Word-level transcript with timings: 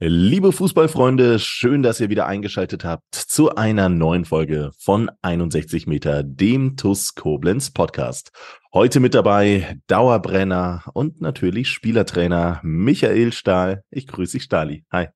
Liebe 0.00 0.52
Fußballfreunde, 0.52 1.40
schön, 1.40 1.82
dass 1.82 1.98
ihr 1.98 2.08
wieder 2.08 2.28
eingeschaltet 2.28 2.84
habt 2.84 3.16
zu 3.16 3.56
einer 3.56 3.88
neuen 3.88 4.24
Folge 4.24 4.70
von 4.78 5.10
61 5.22 5.88
Meter, 5.88 6.22
dem 6.22 6.76
TUS 6.76 7.16
Koblenz 7.16 7.72
Podcast. 7.72 8.30
Heute 8.72 9.00
mit 9.00 9.14
dabei 9.14 9.76
Dauerbrenner 9.88 10.84
und 10.94 11.20
natürlich 11.20 11.70
Spielertrainer 11.70 12.60
Michael 12.62 13.32
Stahl. 13.32 13.82
Ich 13.90 14.06
grüße 14.06 14.36
dich, 14.36 14.44
Stahli. 14.44 14.84
Hi. 14.92 15.08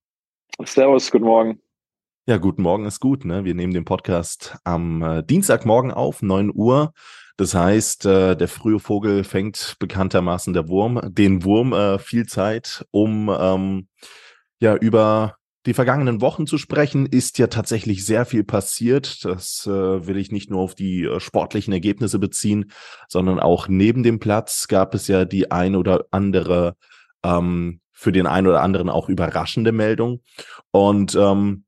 Servus, 0.64 1.12
guten 1.12 1.26
Morgen. 1.26 1.60
Ja, 2.26 2.38
guten 2.38 2.62
Morgen 2.62 2.84
ist 2.84 2.98
gut. 2.98 3.24
Ne? 3.24 3.44
Wir 3.44 3.54
nehmen 3.54 3.74
den 3.74 3.84
Podcast 3.84 4.58
am 4.64 5.00
äh, 5.00 5.22
Dienstagmorgen 5.22 5.92
auf, 5.92 6.22
9 6.22 6.50
Uhr. 6.52 6.92
Das 7.36 7.54
heißt, 7.54 8.04
äh, 8.06 8.36
der 8.36 8.48
frühe 8.48 8.80
Vogel 8.80 9.22
fängt 9.22 9.76
bekanntermaßen 9.78 10.52
der 10.52 10.66
Wurm, 10.66 11.00
den 11.04 11.44
Wurm 11.44 11.72
äh, 11.72 12.00
viel 12.00 12.26
Zeit, 12.26 12.84
um 12.90 13.30
ähm, 13.32 13.86
ja, 14.62 14.76
über 14.76 15.34
die 15.66 15.74
vergangenen 15.74 16.20
Wochen 16.20 16.46
zu 16.46 16.56
sprechen, 16.56 17.06
ist 17.06 17.38
ja 17.38 17.48
tatsächlich 17.48 18.06
sehr 18.06 18.24
viel 18.24 18.44
passiert. 18.44 19.24
Das 19.24 19.66
äh, 19.66 20.06
will 20.06 20.16
ich 20.16 20.30
nicht 20.30 20.50
nur 20.50 20.60
auf 20.60 20.76
die 20.76 21.02
äh, 21.02 21.18
sportlichen 21.18 21.72
Ergebnisse 21.72 22.20
beziehen, 22.20 22.70
sondern 23.08 23.40
auch 23.40 23.66
neben 23.66 24.04
dem 24.04 24.20
Platz 24.20 24.68
gab 24.68 24.94
es 24.94 25.08
ja 25.08 25.24
die 25.24 25.50
ein 25.50 25.74
oder 25.74 26.06
andere, 26.12 26.76
ähm, 27.24 27.80
für 27.90 28.12
den 28.12 28.26
einen 28.28 28.46
oder 28.46 28.62
anderen 28.62 28.88
auch 28.88 29.08
überraschende 29.08 29.72
Meldung. 29.72 30.22
Und 30.70 31.16
ähm, 31.16 31.64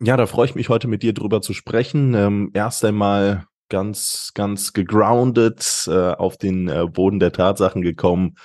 ja, 0.00 0.16
da 0.16 0.26
freue 0.26 0.46
ich 0.46 0.54
mich 0.54 0.70
heute 0.70 0.88
mit 0.88 1.02
dir 1.02 1.12
drüber 1.12 1.42
zu 1.42 1.52
sprechen. 1.52 2.14
Ähm, 2.14 2.50
erst 2.54 2.82
einmal 2.82 3.44
ganz, 3.68 4.32
ganz 4.34 4.72
gegroundet 4.72 5.86
äh, 5.86 6.12
auf 6.12 6.38
den 6.38 6.68
äh, 6.68 6.86
Boden 6.86 7.20
der 7.20 7.32
Tatsachen 7.32 7.82
gekommen 7.82 8.36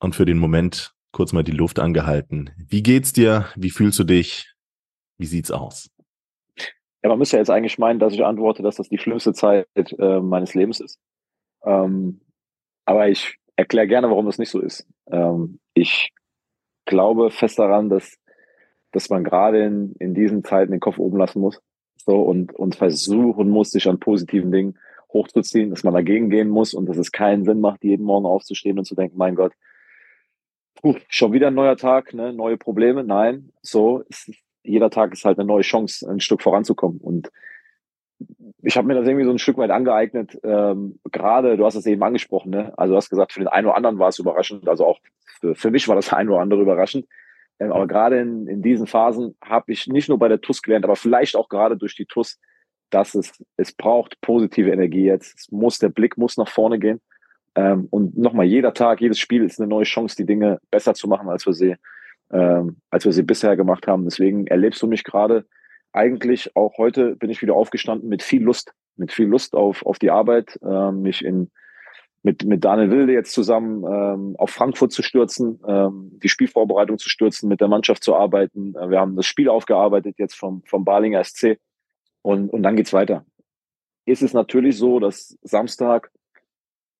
und 0.00 0.14
für 0.14 0.26
den 0.26 0.38
Moment 0.38 0.94
kurz 1.12 1.32
mal 1.32 1.44
die 1.44 1.52
Luft 1.52 1.78
angehalten. 1.78 2.50
Wie 2.56 2.82
geht's 2.82 3.12
dir? 3.12 3.46
Wie 3.54 3.70
fühlst 3.70 3.98
du 3.98 4.04
dich? 4.04 4.52
Wie 5.18 5.26
sieht's 5.26 5.50
aus? 5.50 5.90
Ja, 7.02 7.08
man 7.08 7.18
müsste 7.18 7.36
ja 7.36 7.40
jetzt 7.40 7.50
eigentlich 7.50 7.78
meinen, 7.78 7.98
dass 7.98 8.14
ich 8.14 8.24
antworte, 8.24 8.62
dass 8.62 8.76
das 8.76 8.88
die 8.88 8.98
schlimmste 8.98 9.32
Zeit 9.32 9.66
äh, 9.76 10.20
meines 10.20 10.54
Lebens 10.54 10.80
ist. 10.80 10.98
Ähm, 11.64 12.20
aber 12.84 13.08
ich 13.08 13.36
erkläre 13.56 13.86
gerne, 13.86 14.08
warum 14.08 14.26
das 14.26 14.38
nicht 14.38 14.50
so 14.50 14.60
ist. 14.60 14.86
Ähm, 15.10 15.60
ich 15.74 16.12
glaube 16.84 17.30
fest 17.30 17.58
daran, 17.58 17.88
dass, 17.88 18.16
dass 18.92 19.10
man 19.10 19.24
gerade 19.24 19.64
in, 19.64 19.94
in 19.98 20.14
diesen 20.14 20.44
Zeiten 20.44 20.72
den 20.72 20.80
Kopf 20.80 20.98
oben 20.98 21.18
lassen 21.18 21.40
muss 21.40 21.60
so 21.96 22.20
und, 22.20 22.54
und 22.54 22.74
versuchen 22.74 23.48
muss, 23.48 23.70
sich 23.70 23.88
an 23.88 24.00
positiven 24.00 24.50
Dingen 24.50 24.78
hochzuziehen, 25.12 25.70
dass 25.70 25.84
man 25.84 25.94
dagegen 25.94 26.30
gehen 26.30 26.48
muss 26.48 26.74
und 26.74 26.86
dass 26.86 26.96
es 26.96 27.12
keinen 27.12 27.44
Sinn 27.44 27.60
macht, 27.60 27.84
jeden 27.84 28.04
Morgen 28.04 28.26
aufzustehen 28.26 28.78
und 28.78 28.84
zu 28.84 28.94
denken, 28.94 29.18
mein 29.18 29.34
Gott, 29.34 29.52
puh, 30.74 30.96
schon 31.08 31.32
wieder 31.32 31.48
ein 31.48 31.54
neuer 31.54 31.76
Tag, 31.76 32.14
ne, 32.14 32.32
neue 32.32 32.56
Probleme. 32.56 33.04
Nein, 33.04 33.52
so 33.62 34.00
ist, 34.08 34.32
jeder 34.62 34.90
Tag 34.90 35.12
ist 35.12 35.24
halt 35.24 35.38
eine 35.38 35.46
neue 35.46 35.62
Chance, 35.62 36.08
ein 36.08 36.20
Stück 36.20 36.42
voranzukommen. 36.42 36.98
Und 36.98 37.30
ich 38.62 38.76
habe 38.76 38.86
mir 38.86 38.94
das 38.94 39.06
irgendwie 39.06 39.24
so 39.24 39.32
ein 39.32 39.38
Stück 39.38 39.56
weit 39.58 39.70
angeeignet. 39.70 40.38
Ähm, 40.44 41.00
Gerade, 41.10 41.56
du 41.56 41.64
hast 41.64 41.74
es 41.74 41.86
eben 41.86 42.02
angesprochen, 42.02 42.50
ne? 42.50 42.72
Also 42.76 42.92
du 42.92 42.96
hast 42.96 43.10
gesagt, 43.10 43.32
für 43.32 43.40
den 43.40 43.48
einen 43.48 43.66
oder 43.66 43.76
anderen 43.76 43.98
war 43.98 44.08
es 44.08 44.18
überraschend. 44.18 44.68
Also 44.68 44.86
auch 44.86 45.00
für, 45.40 45.54
für 45.54 45.70
mich 45.70 45.88
war 45.88 45.96
das 45.96 46.12
ein 46.12 46.28
oder 46.28 46.40
andere 46.40 46.62
überraschend. 46.62 47.06
Ähm, 47.58 47.72
aber 47.72 47.86
gerade 47.86 48.20
in, 48.20 48.46
in 48.46 48.62
diesen 48.62 48.86
Phasen 48.86 49.36
habe 49.42 49.72
ich 49.72 49.86
nicht 49.86 50.08
nur 50.08 50.18
bei 50.18 50.28
der 50.28 50.40
TUS 50.40 50.62
gelernt, 50.62 50.84
aber 50.84 50.96
vielleicht 50.96 51.36
auch 51.36 51.48
gerade 51.48 51.76
durch 51.76 51.96
die 51.96 52.06
TUS, 52.06 52.38
dass 52.90 53.14
es, 53.14 53.42
es 53.56 53.72
braucht 53.72 54.20
positive 54.20 54.70
Energie 54.70 55.04
jetzt. 55.04 55.38
Es 55.38 55.50
muss, 55.50 55.78
der 55.78 55.88
Blick 55.88 56.16
muss 56.16 56.36
nach 56.36 56.48
vorne 56.48 56.78
gehen. 56.78 57.00
Ähm, 57.54 57.86
und 57.90 58.16
nochmal, 58.16 58.46
jeder 58.46 58.74
Tag, 58.74 59.00
jedes 59.00 59.18
Spiel 59.18 59.44
ist 59.44 59.60
eine 59.60 59.68
neue 59.68 59.84
Chance, 59.84 60.16
die 60.16 60.26
Dinge 60.26 60.58
besser 60.70 60.94
zu 60.94 61.08
machen, 61.08 61.28
als 61.28 61.46
wir 61.46 61.52
sie, 61.52 61.76
ähm, 62.30 62.76
als 62.90 63.04
wir 63.04 63.12
sie 63.12 63.22
bisher 63.22 63.56
gemacht 63.56 63.86
haben. 63.86 64.04
Deswegen 64.04 64.46
erlebst 64.46 64.80
du 64.82 64.86
mich 64.86 65.04
gerade 65.04 65.44
eigentlich 65.92 66.56
auch 66.56 66.78
heute 66.78 67.16
bin 67.16 67.30
ich 67.30 67.42
wieder 67.42 67.54
aufgestanden 67.54 68.08
mit 68.08 68.22
viel 68.22 68.42
Lust, 68.42 68.72
mit 68.96 69.12
viel 69.12 69.26
Lust 69.26 69.54
auf, 69.54 69.84
auf 69.84 69.98
die 69.98 70.10
Arbeit, 70.10 70.58
ähm, 70.62 71.02
mich 71.02 71.24
in, 71.24 71.50
mit, 72.22 72.44
mit 72.44 72.64
Daniel 72.64 72.90
Wilde 72.90 73.12
jetzt 73.12 73.32
zusammen 73.32 73.84
ähm, 73.84 74.36
auf 74.38 74.50
Frankfurt 74.50 74.92
zu 74.92 75.02
stürzen, 75.02 75.60
ähm, 75.66 76.18
die 76.22 76.28
Spielvorbereitung 76.28 76.98
zu 76.98 77.08
stürzen, 77.08 77.48
mit 77.48 77.60
der 77.60 77.68
Mannschaft 77.68 78.02
zu 78.02 78.14
arbeiten. 78.14 78.74
Äh, 78.74 78.90
wir 78.90 79.00
haben 79.00 79.16
das 79.16 79.26
Spiel 79.26 79.48
aufgearbeitet 79.48 80.16
jetzt 80.18 80.34
vom, 80.34 80.62
vom 80.64 80.84
Balinger 80.84 81.22
SC 81.22 81.58
und, 82.22 82.48
und 82.50 82.62
dann 82.62 82.76
geht's 82.76 82.92
weiter. 82.92 83.26
Ist 84.06 84.22
es 84.22 84.32
natürlich 84.32 84.78
so, 84.78 84.98
dass 84.98 85.36
Samstag 85.42 86.10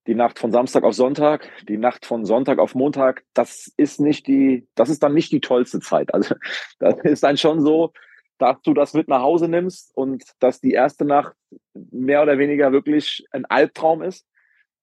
die 0.06 0.14
Nacht 0.14 0.38
von 0.38 0.50
Samstag 0.50 0.84
auf 0.84 0.94
Sonntag, 0.94 1.48
die 1.68 1.78
Nacht 1.78 2.06
von 2.06 2.24
Sonntag 2.24 2.58
auf 2.58 2.74
Montag, 2.74 3.24
das 3.34 3.72
ist 3.76 4.00
nicht 4.00 4.26
die, 4.26 4.66
das 4.74 4.88
ist 4.88 5.02
dann 5.02 5.14
nicht 5.14 5.30
die 5.32 5.40
tollste 5.40 5.80
Zeit. 5.80 6.12
Also 6.12 6.34
das 6.78 6.96
ist 7.04 7.22
dann 7.22 7.36
schon 7.36 7.60
so, 7.60 7.92
dass 8.38 8.60
du 8.62 8.74
das 8.74 8.94
mit 8.94 9.08
nach 9.08 9.22
Hause 9.22 9.48
nimmst 9.48 9.96
und 9.96 10.24
dass 10.40 10.60
die 10.60 10.72
erste 10.72 11.04
Nacht 11.04 11.34
mehr 11.74 12.22
oder 12.22 12.38
weniger 12.38 12.72
wirklich 12.72 13.24
ein 13.30 13.44
Albtraum 13.44 14.02
ist. 14.02 14.26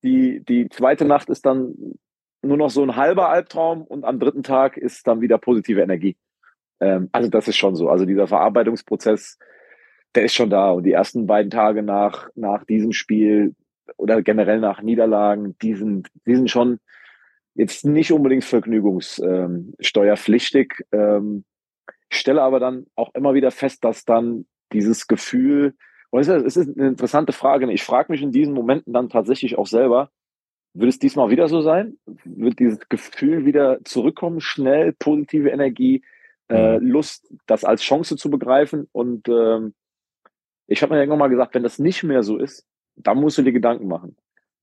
Die, 0.02 0.42
die 0.46 0.70
zweite 0.70 1.04
Nacht 1.04 1.30
ist 1.30 1.46
dann 1.46 1.76
nur 2.42 2.56
noch 2.56 2.70
so 2.70 2.82
ein 2.82 2.96
halber 2.96 3.28
Albtraum 3.30 3.82
und 3.82 4.06
am 4.06 4.20
dritten 4.20 4.44
Tag 4.44 4.78
ist 4.78 5.06
dann 5.08 5.20
wieder 5.20 5.38
positive 5.38 5.82
Energie. 5.82 6.16
Ähm, 6.80 7.10
also 7.12 7.30
das 7.30 7.50
ist 7.50 7.58
schon 7.58 7.76
so. 7.76 7.90
Also 7.90 8.06
dieser 8.06 8.28
Verarbeitungsprozess, 8.28 9.38
der 10.16 10.24
ist 10.24 10.34
schon 10.34 10.50
da. 10.50 10.72
Und 10.72 10.84
die 10.84 10.94
ersten 10.94 11.28
beiden 11.28 11.52
Tage 11.52 11.84
nach, 11.84 12.30
nach 12.36 12.64
diesem 12.64 12.94
Spiel, 12.94 13.56
oder 13.98 14.22
generell 14.22 14.60
nach 14.60 14.82
Niederlagen, 14.82 15.58
die 15.62 15.76
sind, 15.76 16.08
die 16.26 16.36
sind 16.36 16.50
schon 16.50 16.80
jetzt 17.56 17.86
nicht 17.86 18.12
unbedingt 18.12 18.46
vergnügungssteuerpflichtig. 18.46 20.86
Ähm, 20.92 21.46
ich 22.10 22.18
stelle 22.18 22.42
aber 22.42 22.60
dann 22.60 22.88
auch 22.96 23.14
immer 23.14 23.34
wieder 23.34 23.52
fest, 23.52 23.84
dass 23.84 24.06
dann 24.06 24.46
dieses 24.72 25.08
Gefühl, 25.08 25.76
es 26.12 26.28
ist 26.28 26.78
eine 26.78 26.88
interessante 26.88 27.34
Frage, 27.34 27.72
ich 27.72 27.84
frage 27.84 28.12
mich 28.12 28.22
in 28.22 28.32
diesen 28.32 28.54
Momenten 28.54 28.94
dann 28.94 29.10
tatsächlich 29.10 29.58
auch 29.58 29.68
selber, 29.68 30.10
wird 30.74 30.90
es 30.90 31.00
diesmal 31.00 31.30
wieder 31.30 31.48
so 31.48 31.62
sein? 31.62 31.98
Wird 32.24 32.60
dieses 32.60 32.80
Gefühl 32.90 33.46
wieder 33.46 33.80
zurückkommen, 33.84 34.40
schnell, 34.40 34.94
positive 34.94 35.50
Energie, 35.50 36.04
äh. 36.50 36.78
Lust, 36.78 37.32
das 37.48 37.64
als 37.64 37.82
Chance 37.82 38.18
zu 38.18 38.30
begreifen? 38.30 38.88
Und 38.92 39.28
ähm, 39.28 39.74
ich 40.68 40.82
habe 40.82 40.94
mir 40.94 41.00
irgendwann 41.00 41.20
mal 41.20 41.30
gesagt, 41.30 41.56
wenn 41.56 41.64
das 41.64 41.80
nicht 41.80 42.04
mehr 42.04 42.24
so 42.24 42.38
ist, 42.38 42.66
da 43.00 43.14
musst 43.16 43.38
du 43.38 43.42
dir 43.42 43.52
Gedanken 43.52 43.88
machen. 43.88 44.16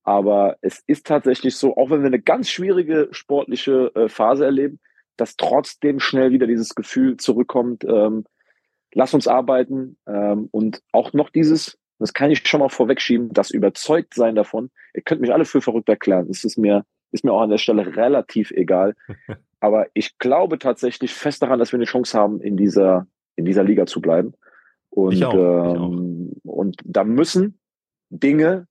Aber 0.03 0.57
es 0.61 0.83
ist 0.87 1.07
tatsächlich 1.07 1.57
so, 1.57 1.77
auch 1.77 1.91
wenn 1.91 2.01
wir 2.01 2.07
eine 2.07 2.21
ganz 2.21 2.49
schwierige 2.49 3.09
sportliche 3.11 3.91
äh, 3.95 4.09
Phase 4.09 4.45
erleben, 4.45 4.79
dass 5.17 5.37
trotzdem 5.37 5.99
schnell 5.99 6.31
wieder 6.31 6.47
dieses 6.47 6.75
Gefühl 6.75 7.17
zurückkommt, 7.17 7.85
ähm, 7.85 8.25
lass 8.95 9.15
uns 9.15 9.27
arbeiten 9.27 9.97
ähm, 10.07 10.49
und 10.53 10.81
auch 10.93 11.13
noch 11.13 11.31
dieses, 11.31 11.79
das 11.99 12.13
kann 12.13 12.31
ich 12.31 12.47
schon 12.47 12.61
mal 12.61 12.69
vorwegschieben, 12.69 13.33
das 13.33 13.51
Überzeugtsein 13.51 14.37
davon, 14.37 14.71
ihr 14.95 15.03
könnt 15.03 15.23
mich 15.23 15.33
alle 15.33 15.45
für 15.45 15.61
verrückt 15.61 15.89
erklären, 15.89 16.29
das 16.29 16.45
ist 16.45 16.57
mir, 16.57 16.85
ist 17.11 17.25
mir 17.25 17.33
auch 17.33 17.43
an 17.43 17.51
der 17.51 17.59
Stelle 17.59 17.97
relativ 17.97 18.53
egal. 18.53 18.95
Aber 19.61 19.87
ich 19.95 20.19
glaube 20.19 20.59
tatsächlich 20.59 21.15
fest 21.15 21.43
daran, 21.43 21.59
dass 21.59 21.73
wir 21.73 21.79
eine 21.79 21.87
Chance 21.87 22.17
haben, 22.17 22.41
in 22.41 22.57
dieser, 22.57 23.09
in 23.35 23.45
dieser 23.45 23.65
Liga 23.65 23.87
zu 23.87 24.01
bleiben. 24.01 24.35
Und, 24.91 25.15
ich 25.15 25.25
auch, 25.25 25.35
ich 25.35 25.39
auch. 25.41 25.91
Ähm, 25.91 26.33
und 26.45 26.77
da 26.85 27.03
müssen 27.05 27.59
Dinge, 28.11 28.67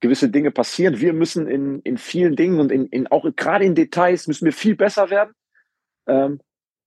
gewisse 0.00 0.28
Dinge 0.28 0.50
passieren. 0.50 1.00
Wir 1.00 1.12
müssen 1.12 1.46
in, 1.46 1.80
in 1.80 1.96
vielen 1.96 2.36
Dingen 2.36 2.60
und 2.60 2.70
in, 2.70 2.86
in 2.86 3.06
auch 3.06 3.26
gerade 3.36 3.64
in 3.64 3.74
Details 3.74 4.26
müssen 4.26 4.44
wir 4.44 4.52
viel 4.52 4.76
besser 4.76 5.10
werden. 5.10 5.34
Ähm, 6.06 6.40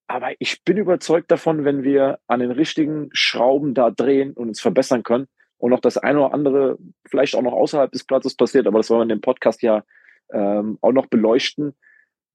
aber 0.07 0.31
ich 0.39 0.63
bin 0.63 0.77
überzeugt 0.77 1.31
davon, 1.31 1.65
wenn 1.65 1.83
wir 1.83 2.19
an 2.27 2.39
den 2.39 2.51
richtigen 2.51 3.09
Schrauben 3.11 3.73
da 3.73 3.91
drehen 3.91 4.33
und 4.33 4.47
uns 4.47 4.61
verbessern 4.61 5.03
können 5.03 5.27
und 5.57 5.71
noch 5.71 5.81
das 5.81 5.97
eine 5.97 6.19
oder 6.19 6.33
andere 6.33 6.77
vielleicht 7.05 7.35
auch 7.35 7.41
noch 7.41 7.53
außerhalb 7.53 7.91
des 7.91 8.05
Platzes 8.05 8.35
passiert, 8.35 8.67
aber 8.67 8.79
das 8.79 8.89
wollen 8.89 8.99
wir 8.99 9.03
in 9.03 9.19
dem 9.19 9.21
Podcast 9.21 9.61
ja 9.61 9.83
ähm, 10.31 10.77
auch 10.81 10.91
noch 10.91 11.07
beleuchten, 11.07 11.75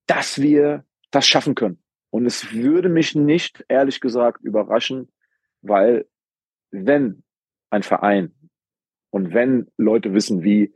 dass 0.07 0.41
wir 0.41 0.85
das 1.11 1.27
schaffen 1.27 1.55
können. 1.55 1.83
Und 2.11 2.27
es 2.27 2.53
würde 2.53 2.91
mich 2.91 3.15
nicht, 3.15 3.65
ehrlich 3.69 4.01
gesagt, 4.01 4.43
überraschen, 4.43 5.11
weil 5.63 6.07
wenn 6.71 7.23
ein 7.71 7.83
Verein 7.83 8.35
und 9.13 9.35
wenn 9.35 9.71
Leute 9.77 10.15
wissen, 10.15 10.43
wie 10.43 10.73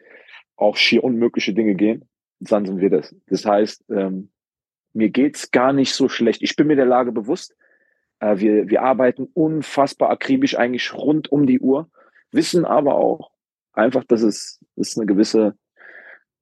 auch 0.56 0.76
schier 0.76 1.02
unmögliche 1.02 1.54
Dinge 1.54 1.74
gehen, 1.74 2.06
dann 2.38 2.66
sind 2.66 2.80
wir 2.80 2.90
das. 2.90 3.16
Das 3.28 3.46
heißt, 3.46 3.86
ähm, 3.88 4.30
mir 4.92 5.08
geht's 5.08 5.50
gar 5.50 5.72
nicht 5.72 5.94
so 5.94 6.08
schlecht. 6.10 6.42
Ich 6.42 6.54
bin 6.54 6.66
mir 6.66 6.76
der 6.76 6.84
Lage 6.84 7.12
bewusst. 7.12 7.56
Äh, 8.20 8.38
wir, 8.38 8.68
wir 8.68 8.82
arbeiten 8.82 9.26
unfassbar 9.32 10.10
akribisch 10.10 10.56
eigentlich 10.56 10.92
rund 10.92 11.32
um 11.32 11.46
die 11.46 11.60
Uhr, 11.60 11.90
wissen 12.30 12.66
aber 12.66 12.96
auch 12.96 13.30
einfach, 13.72 14.04
dass 14.04 14.20
es, 14.20 14.62
dass 14.76 14.98
eine 14.98 15.06
gewisse, 15.06 15.56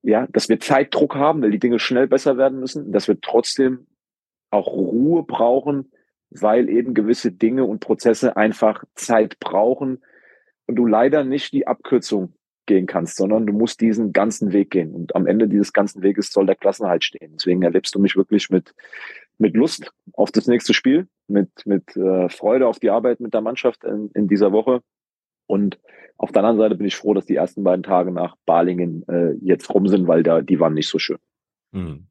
ja, 0.03 0.27
dass 0.33 0.49
wir 0.49 0.59
Zeitdruck 0.59 1.15
haben, 1.15 1.43
weil 1.43 1.53
die 1.53 1.61
Dinge 1.61 1.79
schnell 1.79 2.09
besser 2.09 2.37
werden 2.37 2.59
müssen, 2.59 2.91
dass 2.91 3.07
wir 3.07 3.21
trotzdem 3.21 3.87
auch 4.51 4.67
Ruhe 4.67 5.23
brauchen, 5.23 5.93
weil 6.31 6.69
eben 6.69 6.93
gewisse 6.93 7.31
Dinge 7.31 7.65
und 7.65 7.79
Prozesse 7.79 8.37
einfach 8.37 8.83
Zeit 8.97 9.39
brauchen 9.39 10.03
und 10.67 10.77
du 10.77 10.87
leider 10.87 11.25
nicht 11.25 11.53
die 11.53 11.67
Abkürzung 11.67 12.35
gehen 12.67 12.87
kannst, 12.87 13.17
sondern 13.17 13.47
du 13.47 13.53
musst 13.53 13.81
diesen 13.81 14.13
ganzen 14.13 14.53
Weg 14.53 14.71
gehen. 14.71 14.95
Und 14.95 15.15
am 15.15 15.27
Ende 15.27 15.49
dieses 15.49 15.73
ganzen 15.73 16.03
Weges 16.03 16.33
soll 16.33 16.47
der 16.47 16.57
Klassenhalt 16.57 17.05
stehen. 17.05 17.33
Deswegen 17.35 17.63
erlebst 17.63 17.95
du 17.95 17.99
mich 17.99 18.17
wirklich 18.17 18.49
mit, 18.51 18.75
mit 19.39 19.55
Lust 19.55 19.93
auf 20.15 20.33
das 20.33 20.47
nächste 20.47 20.73
Spiel, 20.73 21.07
mit, 21.29 21.51
mit 21.67 21.97
äh, 21.97 22.29
Freude 22.29 22.67
auf 22.67 22.79
die 22.79 22.91
Arbeit 22.91 23.21
mit 23.21 23.35
der 23.35 23.43
Mannschaft 23.43 23.85
in, 23.85 24.11
in 24.15 24.29
dieser 24.29 24.53
Woche. 24.53 24.81
Und 25.47 25.79
auf 26.17 26.33
der 26.33 26.43
anderen 26.43 26.59
Seite 26.59 26.77
bin 26.77 26.87
ich 26.87 26.97
froh, 26.97 27.13
dass 27.13 27.27
die 27.27 27.37
ersten 27.37 27.65
beiden 27.65 27.83
Tage 27.83 28.11
nach 28.11 28.37
Balingen 28.47 29.07
äh, 29.09 29.33
jetzt 29.43 29.69
rum 29.75 29.89
sind, 29.89 30.09
weil 30.09 30.23
da 30.23 30.41
die 30.41 30.61
waren 30.61 30.75
nicht 30.75 30.89
so 30.89 30.99
schön. 30.99 31.19
Hm. 31.73 32.07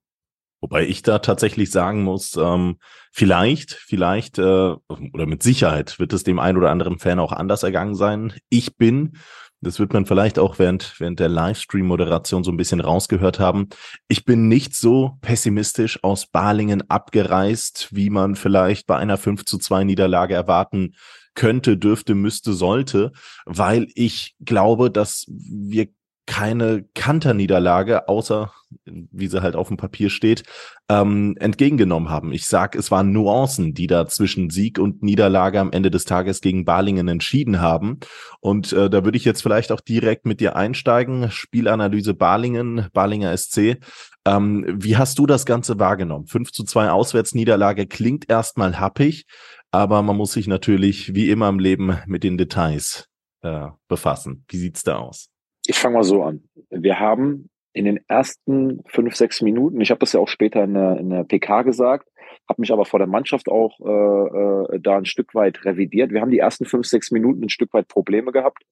Wobei 0.63 0.87
ich 0.87 1.01
da 1.01 1.19
tatsächlich 1.19 1.71
sagen 1.71 2.03
muss, 2.03 2.37
ähm, 2.37 2.77
vielleicht, 3.11 3.73
vielleicht 3.73 4.37
äh, 4.37 4.75
oder 5.11 5.25
mit 5.25 5.43
Sicherheit 5.43 5.99
wird 5.99 6.13
es 6.13 6.23
dem 6.23 6.39
einen 6.39 6.57
oder 6.57 6.71
anderen 6.71 6.99
Fan 6.99 7.19
auch 7.19 7.33
anders 7.33 7.63
ergangen 7.63 7.95
sein. 7.95 8.31
Ich 8.47 8.77
bin, 8.77 9.17
das 9.59 9.77
wird 9.77 9.91
man 9.91 10.05
vielleicht 10.05 10.39
auch 10.39 10.59
während, 10.59 10.97
während 11.01 11.19
der 11.19 11.27
Livestream-Moderation 11.27 12.45
so 12.45 12.51
ein 12.51 12.55
bisschen 12.55 12.79
rausgehört 12.79 13.41
haben, 13.41 13.67
ich 14.07 14.23
bin 14.23 14.47
nicht 14.47 14.73
so 14.73 15.17
pessimistisch 15.19 16.01
aus 16.01 16.27
Balingen 16.27 16.89
abgereist, 16.89 17.89
wie 17.91 18.09
man 18.09 18.37
vielleicht 18.37 18.87
bei 18.87 18.95
einer 18.95 19.17
5 19.17 19.43
zu 19.43 19.57
2 19.57 19.83
Niederlage 19.83 20.33
erwarten 20.33 20.95
könnte, 21.35 21.75
dürfte, 21.75 22.15
müsste, 22.15 22.53
sollte, 22.53 23.11
weil 23.45 23.87
ich 23.95 24.37
glaube, 24.39 24.89
dass 24.89 25.25
wir 25.27 25.89
keine 26.25 26.85
Kanterniederlage, 26.93 28.07
außer 28.07 28.53
wie 28.85 29.27
sie 29.27 29.41
halt 29.41 29.55
auf 29.55 29.67
dem 29.67 29.77
Papier 29.77 30.09
steht, 30.09 30.43
ähm, 30.89 31.35
entgegengenommen 31.39 32.09
haben. 32.09 32.31
Ich 32.33 32.45
sag, 32.45 32.75
es 32.75 32.91
waren 32.91 33.11
Nuancen, 33.11 33.73
die 33.73 33.87
da 33.87 34.07
zwischen 34.07 34.49
Sieg 34.49 34.79
und 34.79 35.03
Niederlage 35.03 35.59
am 35.59 35.71
Ende 35.71 35.91
des 35.91 36.05
Tages 36.05 36.41
gegen 36.41 36.65
Balingen 36.65 37.07
entschieden 37.07 37.61
haben. 37.61 37.99
Und 38.39 38.73
äh, 38.73 38.89
da 38.89 39.05
würde 39.05 39.17
ich 39.17 39.25
jetzt 39.25 39.43
vielleicht 39.43 39.71
auch 39.71 39.81
direkt 39.81 40.25
mit 40.25 40.39
dir 40.39 40.55
einsteigen. 40.55 41.29
Spielanalyse 41.29 42.13
Balingen, 42.13 42.87
Balinger 42.93 43.35
SC. 43.35 43.77
Ähm, 44.25 44.65
wie 44.77 44.97
hast 44.97 45.19
du 45.19 45.25
das 45.25 45.45
Ganze 45.45 45.79
wahrgenommen? 45.79 46.27
5 46.27 46.51
zu 46.51 46.63
2 46.63 46.89
Auswärtsniederlage 46.91 47.87
klingt 47.87 48.29
erstmal 48.29 48.79
happig, 48.79 49.25
aber 49.71 50.01
man 50.01 50.15
muss 50.15 50.33
sich 50.33 50.47
natürlich 50.47 51.13
wie 51.13 51.29
immer 51.29 51.49
im 51.49 51.59
Leben 51.59 51.97
mit 52.05 52.23
den 52.23 52.37
Details 52.37 53.09
äh, 53.41 53.67
befassen. 53.87 54.45
Wie 54.47 54.57
sieht's 54.57 54.83
da 54.83 54.97
aus? 54.97 55.32
Ich 55.65 55.77
fange 55.77 55.95
mal 55.95 56.03
so 56.03 56.23
an. 56.23 56.43
Wir 56.69 56.99
haben 56.99 57.49
in 57.73 57.85
den 57.85 57.99
ersten 58.07 58.83
fünf, 58.87 59.15
sechs 59.15 59.41
Minuten, 59.41 59.81
ich 59.81 59.89
habe 59.89 59.99
das 59.99 60.13
ja 60.13 60.19
auch 60.19 60.27
später 60.27 60.63
in 60.63 60.73
der, 60.73 60.97
in 60.97 61.09
der 61.09 61.23
PK 61.23 61.63
gesagt, 61.63 62.07
habe 62.47 62.61
mich 62.61 62.71
aber 62.71 62.85
vor 62.85 62.99
der 62.99 63.07
Mannschaft 63.07 63.47
auch 63.47 63.79
äh, 63.79 64.75
äh, 64.75 64.79
da 64.79 64.97
ein 64.97 65.05
Stück 65.05 65.33
weit 65.33 65.65
revidiert. 65.65 66.11
Wir 66.11 66.21
haben 66.21 66.31
die 66.31 66.39
ersten 66.39 66.65
fünf, 66.65 66.85
sechs 66.85 67.11
Minuten 67.11 67.43
ein 67.43 67.49
Stück 67.49 67.73
weit 67.73 67.87
Probleme 67.87 68.31
gehabt, 68.31 68.63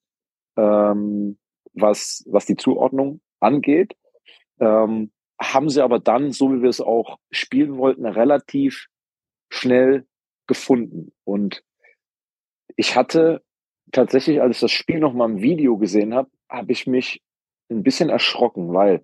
ähm, 0.57 1.38
was, 1.73 2.23
was 2.27 2.45
die 2.45 2.57
Zuordnung 2.57 3.21
angeht. 3.39 3.94
Ähm, 4.59 5.11
haben 5.41 5.69
sie 5.69 5.83
aber 5.83 5.99
dann, 5.99 6.31
so 6.31 6.53
wie 6.53 6.61
wir 6.61 6.69
es 6.69 6.81
auch 6.81 7.17
spielen 7.31 7.77
wollten, 7.77 8.05
relativ 8.05 8.87
schnell 9.49 10.05
gefunden. 10.47 11.13
Und 11.23 11.63
ich 12.75 12.95
hatte 12.95 13.41
tatsächlich, 13.91 14.41
als 14.41 14.57
ich 14.57 14.61
das 14.61 14.71
Spiel 14.71 14.99
noch 14.99 15.13
mal 15.13 15.29
im 15.29 15.41
Video 15.41 15.77
gesehen 15.77 16.13
habe, 16.13 16.29
habe 16.49 16.71
ich 16.71 16.88
mich 16.88 17.21
ein 17.69 17.83
bisschen 17.83 18.09
erschrocken, 18.09 18.73
weil 18.73 19.03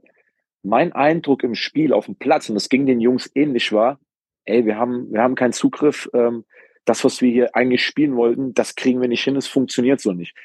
mein 0.64 0.92
Eindruck 0.94 1.44
im 1.44 1.56
Spiel 1.56 1.94
auf 1.94 2.06
dem 2.06 2.16
Platz, 2.16 2.50
und 2.50 2.56
das 2.56 2.70
ging 2.70 2.86
den 2.86 3.00
Jungs 3.00 3.32
ähnlich, 3.36 3.72
war, 3.72 4.00
ey, 4.46 4.66
wir 4.66 4.78
haben, 4.78 5.12
wir 5.12 5.22
haben 5.22 5.36
keinen 5.36 5.54
Zugriff, 5.54 6.10
ähm, 6.14 6.46
das, 6.86 7.04
was 7.04 7.22
wir 7.22 7.32
hier 7.32 7.56
eigentlich 7.56 7.86
spielen 7.86 8.16
wollten, 8.16 8.54
das 8.54 8.76
kriegen 8.76 9.02
wir 9.02 9.08
nicht 9.08 9.24
hin, 9.24 9.36
es 9.36 9.48
funktioniert 9.48 10.00
so 10.00 10.14
nicht. 10.14 10.36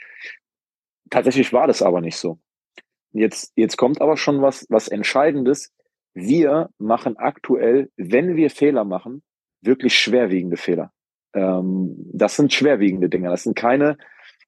Tatsächlich 1.10 1.52
war 1.52 1.66
das 1.66 1.82
aber 1.82 2.00
nicht 2.00 2.16
so. 2.16 2.38
Jetzt, 3.12 3.52
jetzt 3.56 3.76
kommt 3.76 4.00
aber 4.00 4.16
schon 4.16 4.42
was, 4.42 4.66
was 4.70 4.88
Entscheidendes. 4.88 5.72
Wir 6.14 6.70
machen 6.78 7.16
aktuell, 7.16 7.90
wenn 7.96 8.36
wir 8.36 8.50
Fehler 8.50 8.84
machen, 8.84 9.22
wirklich 9.60 9.98
schwerwiegende 9.98 10.56
Fehler. 10.56 10.92
Ähm, 11.34 11.94
das 12.12 12.36
sind 12.36 12.52
schwerwiegende 12.52 13.08
Dinge. 13.08 13.28
Das 13.28 13.44
sind 13.44 13.56
keine 13.56 13.98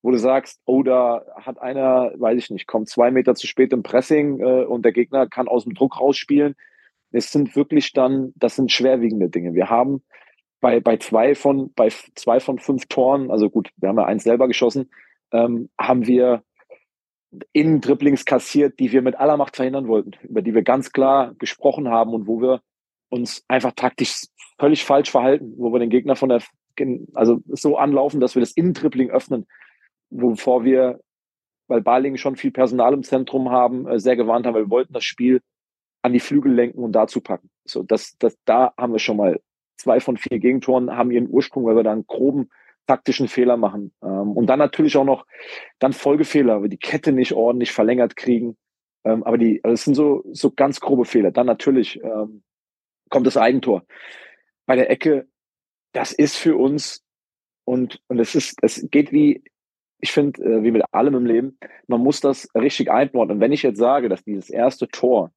wo 0.05 0.11
du 0.11 0.19
sagst, 0.19 0.61
oh, 0.67 0.83
da 0.83 1.25
hat 1.35 1.63
einer, 1.63 2.13
weiß 2.17 2.37
ich 2.37 2.51
nicht, 2.51 2.67
kommt 2.67 2.91
zwei 2.91 3.11
Meter 3.11 3.35
zu 3.35 3.47
spät 3.47 3.73
im 3.73 3.83
Pressing 3.83 4.39
äh, 4.39 4.65
und 4.65 4.85
der 4.85 4.93
Gegner 4.93 5.27
kann 5.27 5.49
aus 5.49 5.65
dem 5.65 5.73
Druck 5.73 5.99
rausspielen. 5.99 6.57
Es 7.11 7.33
sind 7.33 7.57
wirklich 7.57 7.95
dann, 7.95 8.35
das 8.37 8.55
sind 8.55 8.71
schwerwiegende 8.71 9.31
Dinge. 9.31 9.55
Wir 9.55 9.71
haben 9.71 10.03
bei, 10.61 10.79
bei 10.79 10.99
zwei 10.99 11.35
von, 11.35 11.73
bei 11.73 11.89
zwei 12.17 12.39
von 12.39 12.59
fünf 12.59 12.85
Toren, 12.85 13.31
also 13.31 13.49
gut, 13.49 13.71
wir 13.79 13.89
haben 13.89 13.97
ja 13.97 14.05
eins 14.05 14.25
selber 14.25 14.47
geschossen, 14.47 14.91
ähm, 15.33 15.71
haben 15.81 16.07
wir 16.07 16.43
Innendribblings 17.55 18.27
kassiert, 18.27 18.79
die 18.81 18.93
wir 18.93 19.01
mit 19.01 19.15
aller 19.15 19.39
Macht 19.39 19.57
verhindern 19.57 19.89
wollten, 19.89 20.13
über 20.23 20.43
die 20.43 20.55
wir 20.55 20.63
ganz 20.63 20.93
klar 20.93 21.35
gesprochen 21.39 21.89
haben 21.89 22.13
und 22.13 22.27
wo 22.27 22.43
wir 22.43 22.61
uns 23.09 23.43
einfach 23.49 23.73
taktisch 23.75 24.25
völlig 24.59 24.85
falsch 24.85 25.11
verhalten, 25.11 25.55
wo 25.57 25.73
wir 25.73 25.79
den 25.79 25.89
Gegner 25.89 26.15
von 26.15 26.29
der, 26.29 26.43
also 27.15 27.41
so 27.47 27.79
anlaufen, 27.79 28.21
dass 28.21 28.35
wir 28.35 28.41
das 28.41 28.53
Innendribbling 28.53 29.09
öffnen 29.09 29.47
wovor 30.15 30.65
wir, 30.65 31.01
weil 31.67 31.83
Balingen 31.83 32.19
schon 32.19 32.37
viel 32.37 32.51
Personal 32.51 32.95
im 32.95 33.03
Zentrum 33.03 33.51
haben, 33.51 33.87
äh, 33.87 33.99
sehr 33.99 34.17
gewarnt 34.17 34.47
haben, 34.47 34.55
weil 34.55 34.65
wir 34.65 34.71
wollten 34.71 34.93
das 34.93 35.05
Spiel 35.05 35.41
an 36.03 36.13
die 36.13 36.21
Flügel 36.21 36.53
lenken 36.53 36.83
und 36.83 36.93
dazu 36.93 37.21
packen. 37.21 37.51
So, 37.65 37.83
das, 37.83 38.17
das, 38.19 38.37
da 38.45 38.75
haben 38.77 38.93
wir 38.93 38.99
schon 38.99 39.17
mal 39.17 39.41
zwei 39.77 40.01
von 40.01 40.17
vier 40.17 40.39
Gegentoren 40.39 40.97
haben 40.97 41.11
ihren 41.11 41.29
Ursprung, 41.29 41.65
weil 41.65 41.77
wir 41.77 41.83
da 41.83 41.93
einen 41.93 42.07
groben 42.07 42.51
taktischen 42.87 43.29
Fehler 43.29 43.57
machen. 43.57 43.93
Ähm, 44.03 44.33
und 44.33 44.47
dann 44.47 44.59
natürlich 44.59 44.97
auch 44.97 45.05
noch 45.05 45.27
dann 45.79 45.93
Folgefehler, 45.93 46.57
weil 46.57 46.63
wir 46.65 46.69
die 46.69 46.79
Kette 46.79 47.13
nicht 47.13 47.33
ordentlich 47.33 47.73
verlängert 47.73 48.17
kriegen. 48.17 48.57
Ähm, 49.05 49.23
aber 49.25 49.39
die, 49.39 49.63
also 49.65 49.73
das 49.73 49.85
sind 49.85 49.95
so, 49.95 50.25
so 50.33 50.51
ganz 50.51 50.81
grobe 50.81 51.05
Fehler. 51.05 51.31
Dann 51.31 51.47
natürlich 51.47 52.03
ähm, 52.03 52.43
kommt 53.09 53.27
das 53.27 53.37
Eigentor. 53.37 53.85
Bei 54.67 54.77
der 54.77 54.91
Ecke, 54.91 55.27
das 55.93 56.13
ist 56.13 56.37
für 56.37 56.57
uns 56.57 57.03
und, 57.65 58.01
und 58.09 58.19
es 58.19 58.35
ist, 58.35 58.59
es 58.63 58.87
geht 58.91 59.13
wie 59.13 59.43
ich 60.05 60.13
finde, 60.13 60.43
äh, 60.43 60.63
wie 60.63 60.71
mit 60.71 60.83
allem 60.93 61.15
im 61.15 61.25
Leben, 61.25 61.59
man 61.87 62.03
muss 62.03 62.21
das 62.21 62.47
richtig 62.55 62.91
einordnen. 62.91 63.41
Wenn 63.41 63.53
ich 63.53 63.63
jetzt 63.63 63.79
sage, 63.79 64.11
dass 64.11 64.23
dieses 64.23 64.51
erste 64.51 64.87
Tor 64.87 65.33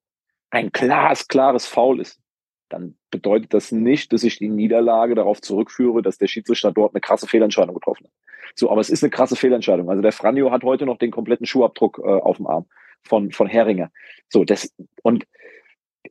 ein 0.49 0.73
klares, 0.73 1.29
klares 1.29 1.65
Foul 1.65 2.01
ist, 2.01 2.19
dann 2.67 2.97
bedeutet 3.09 3.53
das 3.53 3.71
nicht, 3.71 4.11
dass 4.11 4.25
ich 4.25 4.39
die 4.39 4.49
Niederlage 4.49 5.15
darauf 5.15 5.39
zurückführe, 5.39 6.01
dass 6.01 6.17
der 6.17 6.27
Schiedsrichter 6.27 6.73
dort 6.73 6.93
eine 6.93 6.99
krasse 6.99 7.27
Fehlentscheidung 7.27 7.75
getroffen 7.75 8.07
hat. 8.07 8.11
So, 8.55 8.69
aber 8.69 8.81
es 8.81 8.89
ist 8.89 9.03
eine 9.03 9.09
krasse 9.09 9.37
Fehlentscheidung. 9.37 9.89
Also 9.89 10.01
der 10.01 10.11
Franjo 10.11 10.51
hat 10.51 10.65
heute 10.65 10.85
noch 10.85 10.97
den 10.97 11.11
kompletten 11.11 11.45
Schuhabdruck 11.45 11.99
äh, 11.99 12.01
auf 12.01 12.35
dem 12.35 12.47
Arm 12.47 12.65
von, 13.03 13.31
von 13.31 13.47
Heringer. 13.47 13.89
So, 14.27 14.43
das, 14.43 14.75
und 15.01 15.25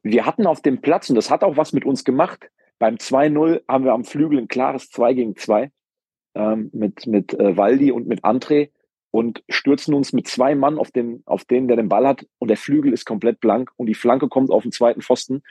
wir 0.02 0.24
hatten 0.24 0.46
auf 0.46 0.62
dem 0.62 0.80
Platz, 0.80 1.10
und 1.10 1.16
das 1.16 1.30
hat 1.30 1.44
auch 1.44 1.58
was 1.58 1.74
mit 1.74 1.84
uns 1.84 2.04
gemacht, 2.04 2.48
beim 2.78 2.94
2-0 2.94 3.64
haben 3.68 3.84
wir 3.84 3.92
am 3.92 4.04
Flügel 4.04 4.38
ein 4.38 4.48
klares 4.48 4.88
2 4.88 5.12
gegen 5.12 5.36
2 5.36 5.70
ähm, 6.36 6.70
mit, 6.72 7.06
mit 7.06 7.34
äh, 7.34 7.56
Waldi 7.56 7.90
und 7.90 8.06
mit 8.06 8.24
André 8.24 8.70
und 9.10 9.42
stürzen 9.48 9.94
uns 9.94 10.12
mit 10.12 10.28
zwei 10.28 10.54
Mann 10.54 10.78
auf 10.78 10.90
den, 10.90 11.22
auf 11.26 11.44
den, 11.44 11.68
der 11.68 11.76
den 11.76 11.88
Ball 11.88 12.06
hat 12.06 12.26
und 12.38 12.48
der 12.48 12.56
Flügel 12.56 12.92
ist 12.92 13.06
komplett 13.06 13.40
blank 13.40 13.72
und 13.76 13.86
die 13.86 13.94
Flanke 13.94 14.28
kommt 14.28 14.50
auf 14.50 14.62
den 14.62 14.72
zweiten 14.72 15.00
Pfosten. 15.00 15.42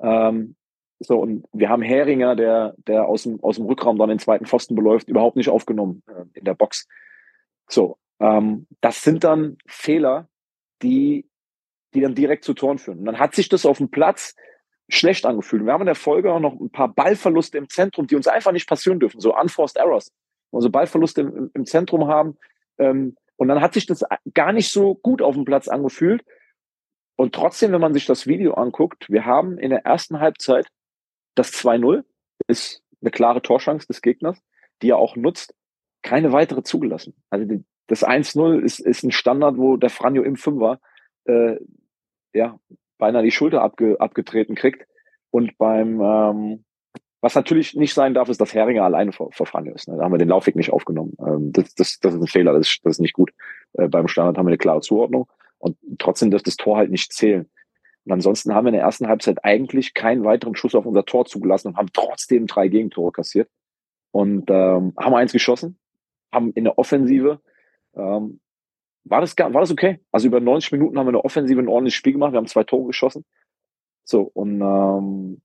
Ähm, 0.00 0.56
so, 1.00 1.18
und 1.18 1.44
wir 1.52 1.68
haben 1.68 1.82
Heringer, 1.82 2.34
der, 2.34 2.74
der 2.78 3.06
aus 3.06 3.24
dem, 3.24 3.42
aus 3.42 3.56
dem 3.56 3.66
Rückraum 3.66 3.98
dann 3.98 4.08
den 4.08 4.18
zweiten 4.18 4.46
Pfosten 4.46 4.74
beläuft, 4.74 5.08
überhaupt 5.08 5.36
nicht 5.36 5.50
aufgenommen 5.50 6.02
äh, 6.06 6.24
in 6.32 6.44
der 6.44 6.54
Box. 6.54 6.88
So, 7.68 7.98
ähm, 8.20 8.66
das 8.80 9.02
sind 9.02 9.22
dann 9.24 9.58
Fehler, 9.66 10.28
die, 10.82 11.28
die 11.92 12.00
dann 12.00 12.14
direkt 12.14 12.44
zu 12.44 12.54
Toren 12.54 12.78
führen. 12.78 13.00
Und 13.00 13.04
dann 13.04 13.18
hat 13.18 13.34
sich 13.34 13.48
das 13.48 13.66
auf 13.66 13.78
dem 13.78 13.90
Platz 13.90 14.34
schlecht 14.88 15.26
angefühlt. 15.26 15.64
Wir 15.64 15.72
haben 15.72 15.82
in 15.82 15.86
der 15.86 15.94
Folge 15.94 16.32
auch 16.32 16.40
noch 16.40 16.58
ein 16.58 16.70
paar 16.70 16.88
Ballverluste 16.88 17.58
im 17.58 17.68
Zentrum, 17.68 18.06
die 18.06 18.16
uns 18.16 18.26
einfach 18.26 18.52
nicht 18.52 18.68
passieren 18.68 19.00
dürfen, 19.00 19.20
so 19.20 19.36
unforced 19.36 19.76
errors. 19.76 20.12
Also 20.52 20.70
Ballverluste 20.70 21.22
im, 21.22 21.50
im 21.54 21.66
Zentrum 21.66 22.06
haben. 22.06 22.36
Ähm, 22.78 23.16
und 23.36 23.48
dann 23.48 23.60
hat 23.60 23.74
sich 23.74 23.86
das 23.86 24.04
gar 24.32 24.52
nicht 24.52 24.70
so 24.70 24.94
gut 24.94 25.22
auf 25.22 25.34
dem 25.34 25.44
Platz 25.44 25.68
angefühlt. 25.68 26.24
Und 27.16 27.34
trotzdem, 27.34 27.72
wenn 27.72 27.80
man 27.80 27.94
sich 27.94 28.06
das 28.06 28.26
Video 28.26 28.54
anguckt, 28.54 29.08
wir 29.08 29.24
haben 29.24 29.58
in 29.58 29.70
der 29.70 29.84
ersten 29.84 30.20
Halbzeit 30.20 30.68
das 31.34 31.52
2-0, 31.52 32.04
ist 32.48 32.82
eine 33.00 33.10
klare 33.10 33.42
Torschance 33.42 33.86
des 33.86 34.02
Gegners, 34.02 34.40
die 34.82 34.90
er 34.90 34.98
auch 34.98 35.16
nutzt, 35.16 35.54
keine 36.02 36.32
weitere 36.32 36.62
zugelassen. 36.62 37.14
Also 37.30 37.46
die, 37.46 37.64
das 37.86 38.04
1-0 38.04 38.60
ist, 38.60 38.80
ist 38.80 39.02
ein 39.02 39.12
Standard, 39.12 39.56
wo 39.56 39.76
der 39.76 39.90
Franjo 39.90 40.22
im 40.22 40.36
Fünfer 40.36 40.80
äh, 41.24 41.56
ja, 42.32 42.58
beinahe 43.04 43.22
die 43.22 43.30
Schulter 43.38 43.60
abge, 43.62 44.00
abgetreten 44.00 44.54
kriegt. 44.54 44.86
Und 45.30 45.58
beim, 45.58 46.00
ähm, 46.00 46.64
Was 47.24 47.34
natürlich 47.34 47.74
nicht 47.74 47.94
sein 47.94 48.12
darf, 48.12 48.28
ist, 48.28 48.38
dass 48.38 48.52
Heringer 48.52 48.84
alleine 48.84 49.12
vor 49.12 49.46
Franjo 49.46 49.72
ist. 49.72 49.88
Ne? 49.88 49.96
Da 49.96 50.04
haben 50.04 50.12
wir 50.12 50.18
den 50.18 50.28
Laufweg 50.28 50.56
nicht 50.56 50.70
aufgenommen. 50.70 51.14
Ähm, 51.26 51.52
das, 51.52 51.74
das, 51.74 51.98
das 52.00 52.12
ist 52.14 52.20
ein 52.20 52.26
Fehler, 52.26 52.52
das 52.52 52.68
ist, 52.68 52.80
das 52.84 52.96
ist 52.96 53.00
nicht 53.00 53.14
gut. 53.14 53.30
Äh, 53.72 53.88
beim 53.88 54.08
Standard 54.08 54.36
haben 54.36 54.46
wir 54.46 54.50
eine 54.50 54.58
klare 54.58 54.82
Zuordnung 54.82 55.26
und 55.56 55.78
trotzdem 55.98 56.30
dürfte 56.30 56.50
das 56.50 56.56
Tor 56.56 56.76
halt 56.76 56.90
nicht 56.90 57.14
zählen. 57.14 57.48
Und 58.04 58.12
ansonsten 58.12 58.52
haben 58.54 58.66
wir 58.66 58.72
in 58.72 58.74
der 58.74 58.82
ersten 58.82 59.08
Halbzeit 59.08 59.42
eigentlich 59.42 59.94
keinen 59.94 60.24
weiteren 60.24 60.54
Schuss 60.54 60.74
auf 60.74 60.84
unser 60.84 61.06
Tor 61.06 61.24
zugelassen 61.24 61.68
und 61.68 61.76
haben 61.78 61.88
trotzdem 61.94 62.46
drei 62.46 62.68
Gegentore 62.68 63.12
kassiert. 63.12 63.48
Und 64.12 64.50
ähm, 64.50 64.92
haben 65.00 65.14
eins 65.14 65.32
geschossen, 65.32 65.78
haben 66.30 66.52
in 66.52 66.64
der 66.64 66.76
Offensive, 66.78 67.40
ähm, 67.96 68.40
war, 69.04 69.20
das, 69.20 69.36
war 69.36 69.60
das 69.60 69.70
okay? 69.70 70.00
Also 70.12 70.26
über 70.26 70.40
90 70.40 70.72
Minuten 70.72 70.98
haben 70.98 71.06
wir 71.06 71.10
in 71.10 71.14
der 71.14 71.24
Offensive 71.24 71.60
ein 71.60 71.68
ordentliches 71.68 71.98
Spiel 71.98 72.12
gemacht, 72.12 72.32
wir 72.32 72.38
haben 72.38 72.46
zwei 72.46 72.64
Tore 72.64 72.86
geschossen. 72.86 73.24
So, 74.04 74.22
und 74.22 74.60
ähm, 74.60 75.40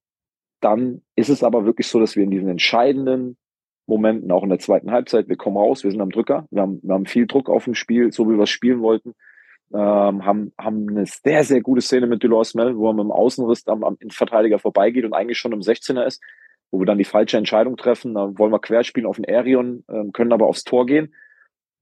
dann 0.62 1.02
ist 1.16 1.30
es 1.30 1.44
aber 1.44 1.66
wirklich 1.66 1.88
so, 1.88 2.00
dass 2.00 2.16
wir 2.16 2.24
in 2.24 2.32
diesen 2.32 2.50
entscheidenden 2.50 3.38
Momenten, 3.88 4.32
auch 4.32 4.44
in 4.44 4.50
der 4.50 4.60
zweiten 4.60 4.92
Halbzeit, 4.92 5.30
wir 5.30 5.38
kommen 5.38 5.58
raus, 5.58 5.84
wir 5.84 5.92
sind 5.92 6.02
am 6.02 6.12
Drücker, 6.12 6.48
wir 6.52 6.62
haben, 6.62 6.80
wir 6.84 6.94
haben 6.94 7.06
viel 7.06 7.28
Druck 7.28 7.50
auf 7.50 7.66
dem 7.66 7.76
Spiel, 7.76 8.12
so 8.12 8.30
wie 8.30 8.36
wir 8.36 8.44
es 8.44 8.50
spielen 8.50 8.82
wollten 8.82 9.16
ähm, 9.74 10.26
haben, 10.26 10.52
haben 10.58 10.90
eine 10.90 11.06
sehr, 11.06 11.44
sehr 11.44 11.62
gute 11.62 11.82
Szene 11.82 12.08
mit 12.08 12.24
Dolores 12.24 12.56
Mel, 12.56 12.76
wo 12.78 12.90
er 12.90 12.94
mit 12.94 13.04
dem 13.04 13.12
Außenriss 13.12 13.68
am, 13.68 13.84
am 13.84 13.98
Verteidiger 14.10 14.60
vorbeigeht 14.60 15.06
und 15.06 15.14
eigentlich 15.14 15.38
schon 15.38 15.52
im 15.52 15.60
16er 15.60 16.06
ist, 16.06 16.22
wo 16.72 16.80
wir 16.80 16.86
dann 16.86 16.98
die 16.98 17.04
falsche 17.04 17.38
Entscheidung 17.38 17.78
treffen. 17.78 18.16
Da 18.16 18.38
wollen 18.38 18.52
wir 18.52 18.60
querspielen 18.60 19.08
auf 19.08 19.18
den 19.18 19.30
Arion, 19.30 19.84
äh, 19.88 20.12
können 20.12 20.34
aber 20.34 20.48
aufs 20.48 20.64
Tor 20.64 20.86
gehen 20.86 21.14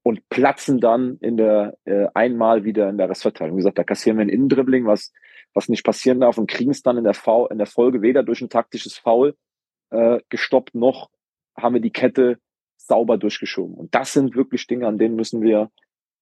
und 0.07 0.29
platzen 0.29 0.79
dann 0.79 1.17
in 1.17 1.35
der 1.35 1.77
äh, 1.83 2.07
einmal 2.13 2.63
wieder 2.63 2.89
in 2.89 2.97
der 2.97 3.09
Restverteilung. 3.09 3.57
Wie 3.57 3.59
gesagt, 3.59 3.77
da 3.77 3.83
kassieren 3.83 4.17
wir 4.17 4.23
ein 4.23 4.29
Innendribbling, 4.29 4.85
was, 4.85 5.11
was 5.53 5.67
nicht 5.67 5.83
passieren 5.83 6.21
darf 6.21 6.37
und 6.37 6.49
kriegen 6.49 6.71
es 6.71 6.81
dann 6.81 6.97
in 6.97 7.03
der, 7.03 7.13
v 7.13 7.47
in 7.47 7.57
der 7.57 7.67
Folge 7.67 8.01
weder 8.01 8.23
durch 8.23 8.39
ein 8.39 8.47
taktisches 8.47 8.97
Foul 8.97 9.35
äh, 9.89 10.19
gestoppt, 10.29 10.75
noch 10.75 11.09
haben 11.57 11.73
wir 11.73 11.81
die 11.81 11.91
Kette 11.91 12.37
sauber 12.77 13.17
durchgeschoben. 13.17 13.75
Und 13.75 13.93
das 13.93 14.13
sind 14.13 14.33
wirklich 14.37 14.65
Dinge, 14.65 14.87
an 14.87 14.97
denen 14.97 15.17
müssen 15.17 15.41
wir 15.41 15.71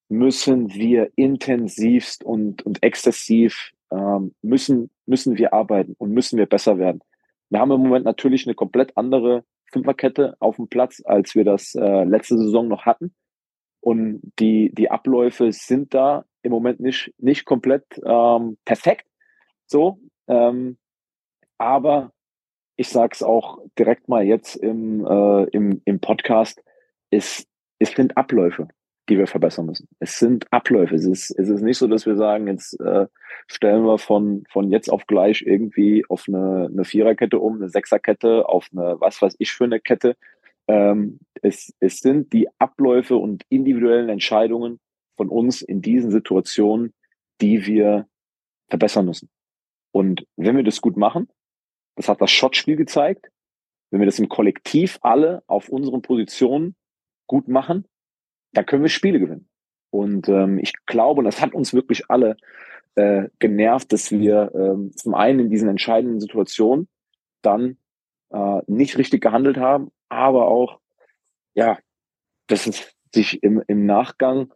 müssen 0.09 0.73
wir 0.73 1.11
intensivst 1.15 2.23
und, 2.23 2.65
und 2.65 2.81
exzessiv 2.81 3.71
ähm, 3.91 4.33
müssen, 4.41 4.89
müssen 5.05 5.37
wir 5.37 5.53
arbeiten 5.53 5.93
und 5.99 6.09
müssen 6.09 6.39
wir 6.39 6.47
besser 6.47 6.79
werden. 6.79 7.01
Wir 7.51 7.59
haben 7.59 7.71
im 7.71 7.81
Moment 7.81 8.05
natürlich 8.05 8.47
eine 8.47 8.55
komplett 8.55 8.97
andere 8.97 9.43
Fünferkette 9.71 10.37
auf 10.39 10.55
dem 10.55 10.69
Platz, 10.69 11.03
als 11.05 11.35
wir 11.35 11.43
das 11.43 11.75
äh, 11.75 12.03
letzte 12.03 12.35
Saison 12.39 12.67
noch 12.67 12.87
hatten. 12.87 13.13
Und 13.85 14.19
die, 14.39 14.71
die 14.73 14.89
Abläufe 14.89 15.51
sind 15.51 15.93
da 15.93 16.25
im 16.41 16.51
Moment 16.51 16.79
nicht, 16.79 17.13
nicht 17.19 17.45
komplett 17.45 17.85
ähm, 18.03 18.57
perfekt. 18.65 19.05
So. 19.67 19.99
Ähm, 20.27 20.79
aber 21.59 22.11
ich 22.77 22.89
sage 22.89 23.11
es 23.13 23.21
auch 23.21 23.59
direkt 23.77 24.09
mal 24.09 24.23
jetzt 24.23 24.55
im, 24.55 25.05
äh, 25.05 25.43
im, 25.51 25.83
im 25.85 25.99
Podcast, 25.99 26.63
es, 27.11 27.45
es 27.77 27.91
sind 27.91 28.17
Abläufe 28.17 28.69
die 29.09 29.17
wir 29.17 29.27
verbessern 29.27 29.67
müssen. 29.67 29.87
Es 29.99 30.17
sind 30.17 30.51
Abläufe. 30.51 30.95
Es 30.95 31.05
ist, 31.05 31.29
es 31.31 31.49
ist 31.49 31.61
nicht 31.61 31.77
so, 31.77 31.87
dass 31.87 32.05
wir 32.05 32.15
sagen, 32.15 32.47
jetzt 32.47 32.79
äh, 32.79 33.05
stellen 33.47 33.85
wir 33.85 33.97
von, 33.97 34.43
von 34.49 34.71
jetzt 34.71 34.89
auf 34.89 35.05
gleich 35.05 35.43
irgendwie 35.45 36.03
auf 36.09 36.25
eine, 36.27 36.69
eine 36.71 36.85
Viererkette 36.85 37.39
um, 37.39 37.57
eine 37.57 37.69
Sechserkette, 37.69 38.49
auf 38.49 38.69
eine 38.71 38.99
was 38.99 39.21
weiß 39.21 39.35
ich 39.37 39.51
für 39.51 39.65
eine 39.65 39.79
Kette. 39.79 40.17
Ähm, 40.67 41.19
es, 41.41 41.73
es 41.79 41.99
sind 41.99 42.33
die 42.33 42.47
Abläufe 42.59 43.17
und 43.17 43.43
individuellen 43.49 44.09
Entscheidungen 44.09 44.79
von 45.15 45.29
uns 45.29 45.61
in 45.61 45.81
diesen 45.81 46.11
Situationen, 46.11 46.93
die 47.41 47.65
wir 47.65 48.07
verbessern 48.67 49.05
müssen. 49.05 49.29
Und 49.91 50.25
wenn 50.35 50.55
wir 50.55 50.63
das 50.63 50.81
gut 50.81 50.97
machen, 50.97 51.29
das 51.95 52.09
hat 52.09 52.21
das 52.21 52.31
Shotspiel 52.31 52.75
gezeigt, 52.75 53.29
wenn 53.91 53.99
wir 54.01 54.05
das 54.05 54.19
im 54.19 54.27
Kollektiv 54.27 54.97
alle 55.01 55.43
auf 55.47 55.69
unseren 55.69 56.01
Positionen 56.01 56.75
gut 57.27 57.47
machen, 57.47 57.85
da 58.51 58.63
können 58.63 58.83
wir 58.83 58.89
Spiele 58.89 59.19
gewinnen. 59.19 59.47
Und 59.91 60.27
ähm, 60.27 60.59
ich 60.59 60.73
glaube, 60.85 61.19
und 61.19 61.25
das 61.25 61.41
hat 61.41 61.53
uns 61.53 61.73
wirklich 61.73 62.09
alle 62.09 62.35
äh, 62.95 63.29
genervt, 63.39 63.93
dass 63.93 64.11
wir 64.11 64.51
ähm, 64.53 64.91
zum 64.95 65.13
einen 65.13 65.39
in 65.39 65.49
diesen 65.49 65.69
entscheidenden 65.69 66.19
Situationen 66.19 66.89
dann 67.41 67.77
äh, 68.31 68.61
nicht 68.67 68.97
richtig 68.97 69.21
gehandelt 69.21 69.57
haben, 69.57 69.91
aber 70.09 70.47
auch, 70.47 70.79
ja, 71.53 71.77
das 72.47 72.67
ist 72.67 72.95
sich 73.13 73.41
im, 73.43 73.63
im 73.67 73.85
Nachgang 73.85 74.53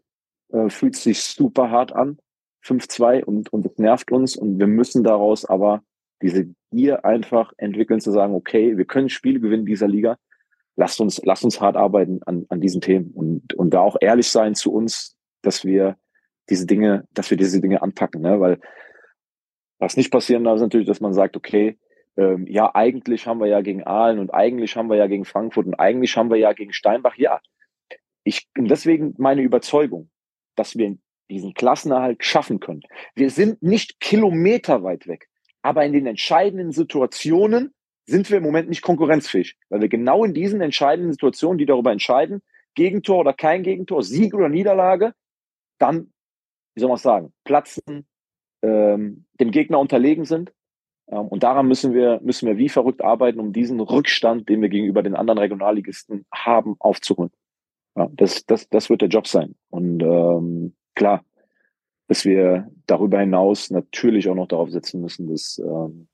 äh, 0.50 0.70
fühlt 0.70 0.96
sich 0.96 1.22
super 1.22 1.72
hart 1.72 1.94
an, 1.94 2.20
5-2 2.66 3.24
und, 3.24 3.52
und 3.54 3.66
es 3.66 3.78
nervt 3.78 4.12
uns 4.12 4.36
und 4.36 4.60
wir 4.60 4.68
müssen 4.68 5.04
daraus 5.04 5.46
aber 5.46 5.82
diese 6.22 6.54
Gier 6.72 7.06
einfach 7.06 7.54
entwickeln, 7.58 8.02
zu 8.02 8.12
sagen, 8.12 8.36
okay, 8.36 8.78
wir 8.78 8.86
können 8.86 9.10
Spiele 9.10 9.40
gewinnen 9.40 9.62
in 9.62 9.66
dieser 9.66 9.88
Liga, 9.88 10.18
lasst 10.76 11.00
uns, 11.00 11.22
lasst 11.24 11.44
uns 11.44 11.62
hart 11.62 11.78
arbeiten 11.78 12.22
an, 12.26 12.46
an 12.50 12.62
diesen 12.62 12.82
Themen 12.82 13.12
und, 13.12 13.54
und 13.54 13.74
da 13.74 13.80
auch 13.80 13.98
ehrlich 14.02 14.30
sein 14.30 14.56
zu 14.56 14.72
uns, 14.74 15.16
dass 15.42 15.64
wir 15.64 15.98
diese 16.50 16.66
Dinge, 16.66 17.08
dass 17.14 17.30
wir 17.30 17.38
diese 17.38 17.62
Dinge 17.62 17.82
anpacken, 17.82 18.22
ne? 18.22 18.40
weil 18.40 18.60
was 19.80 19.96
nicht 19.96 20.12
passieren 20.12 20.44
darf, 20.44 20.56
ist 20.56 20.62
natürlich, 20.62 20.88
dass 20.88 21.00
man 21.00 21.14
sagt, 21.14 21.38
okay, 21.38 21.78
ähm, 22.20 22.48
ja, 22.48 22.76
eigentlich 22.76 23.26
haben 23.28 23.40
wir 23.40 23.48
ja 23.48 23.62
gegen 23.62 23.86
Aalen 23.86 24.20
und 24.20 24.34
eigentlich 24.34 24.76
haben 24.76 24.90
wir 24.90 24.98
ja 24.98 25.08
gegen 25.08 25.24
Frankfurt 25.24 25.66
und 25.68 25.76
eigentlich 25.76 26.18
haben 26.18 26.30
wir 26.30 26.36
ja 26.36 26.52
gegen 26.52 26.74
Steinbach, 26.74 27.16
ja. 27.16 27.40
Ich, 28.26 28.52
bin 28.54 28.68
deswegen 28.68 29.16
meine 29.18 29.42
Überzeugung, 29.42 30.10
dass 30.56 30.78
wir 30.78 30.98
diesen 31.30 31.54
Klassenerhalt 31.54 32.26
schaffen 32.26 32.60
können. 32.60 32.82
Wir 33.16 33.30
sind 33.30 33.64
nicht 33.64 34.02
kilometerweit 34.02 35.08
weg, 35.08 35.30
aber 35.62 35.86
in 35.86 35.94
den 35.94 36.08
entscheidenden 36.08 36.74
Situationen 36.74 37.74
sind 38.06 38.30
wir 38.30 38.40
im 38.40 38.44
Moment 38.44 38.68
nicht 38.68 38.82
konkurrenzfähig, 38.82 39.56
weil 39.70 39.80
wir 39.80 39.88
genau 39.88 40.26
in 40.26 40.34
diesen 40.34 40.60
entscheidenden 40.60 41.14
Situationen, 41.14 41.58
die 41.58 41.66
darüber 41.66 41.94
entscheiden, 41.94 42.42
Gegentor 42.76 43.20
oder 43.20 43.34
kein 43.34 43.64
Gegentor, 43.64 44.04
Sieg 44.04 44.34
oder 44.34 44.50
Niederlage, 44.50 45.14
dann, 45.78 46.12
wie 46.76 46.82
soll 46.82 46.90
man 46.90 46.98
sagen, 46.98 47.34
platzen, 47.46 48.08
ähm, 48.62 49.26
dem 49.40 49.52
Gegner 49.52 49.80
unterlegen 49.80 50.26
sind. 50.26 50.52
Ähm, 51.10 51.28
und 51.28 51.44
daran 51.44 51.68
müssen 51.68 51.94
wir, 51.94 52.20
müssen 52.24 52.48
wir 52.48 52.58
wie 52.58 52.70
verrückt 52.70 53.04
arbeiten, 53.04 53.40
um 53.40 53.54
diesen 53.54 53.80
Rückstand, 53.80 54.50
den 54.50 54.62
wir 54.62 54.70
gegenüber 54.70 55.04
den 55.04 55.16
anderen 55.16 55.40
Regionalligisten 55.40 56.26
haben, 56.34 56.76
aufzuholen. 56.80 57.32
Ja, 57.96 58.08
das, 58.14 58.46
das, 58.46 58.70
das 58.70 58.90
wird 58.90 59.02
der 59.02 59.10
Job 59.10 59.28
sein. 59.28 59.56
Und 59.70 60.02
ähm, 60.02 60.76
klar, 60.96 61.24
dass 62.08 62.26
wir 62.26 62.70
darüber 62.88 63.20
hinaus 63.20 63.70
natürlich 63.70 64.30
auch 64.30 64.36
noch 64.36 64.48
darauf 64.48 64.70
setzen 64.70 65.02
müssen, 65.02 65.28
dass 65.30 65.60
ähm, 65.60 66.08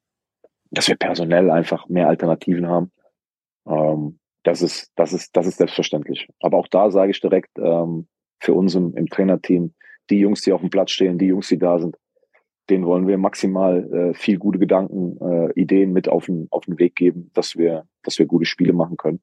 dass 0.71 0.87
wir 0.87 0.95
personell 0.95 1.49
einfach 1.49 1.87
mehr 1.87 2.07
Alternativen 2.07 2.67
haben. 2.67 2.91
Ähm, 3.67 4.19
das 4.43 4.61
ist, 4.61 4.91
das 4.95 5.13
ist, 5.13 5.35
das 5.35 5.47
ist 5.47 5.57
selbstverständlich. 5.57 6.27
Aber 6.39 6.57
auch 6.57 6.67
da 6.67 6.91
sage 6.91 7.11
ich 7.11 7.21
direkt, 7.21 7.57
ähm, 7.57 8.07
für 8.39 8.53
uns 8.53 8.75
im, 8.75 8.95
im 8.95 9.07
Trainerteam, 9.07 9.73
die 10.09 10.19
Jungs, 10.19 10.41
die 10.41 10.53
auf 10.53 10.61
dem 10.61 10.69
Platz 10.69 10.91
stehen, 10.91 11.17
die 11.17 11.27
Jungs, 11.27 11.47
die 11.47 11.57
da 11.57 11.79
sind, 11.79 11.97
denen 12.69 12.85
wollen 12.85 13.07
wir 13.07 13.17
maximal 13.17 13.91
äh, 13.93 14.13
viel 14.13 14.37
gute 14.37 14.59
Gedanken, 14.59 15.17
äh, 15.21 15.51
Ideen 15.59 15.93
mit 15.93 16.09
auf 16.09 16.25
den, 16.25 16.47
auf 16.51 16.65
den 16.65 16.79
Weg 16.79 16.95
geben, 16.95 17.31
dass 17.33 17.55
wir, 17.55 17.85
dass 18.03 18.17
wir 18.19 18.25
gute 18.25 18.45
Spiele 18.45 18.73
machen 18.73 18.97
können. 18.97 19.21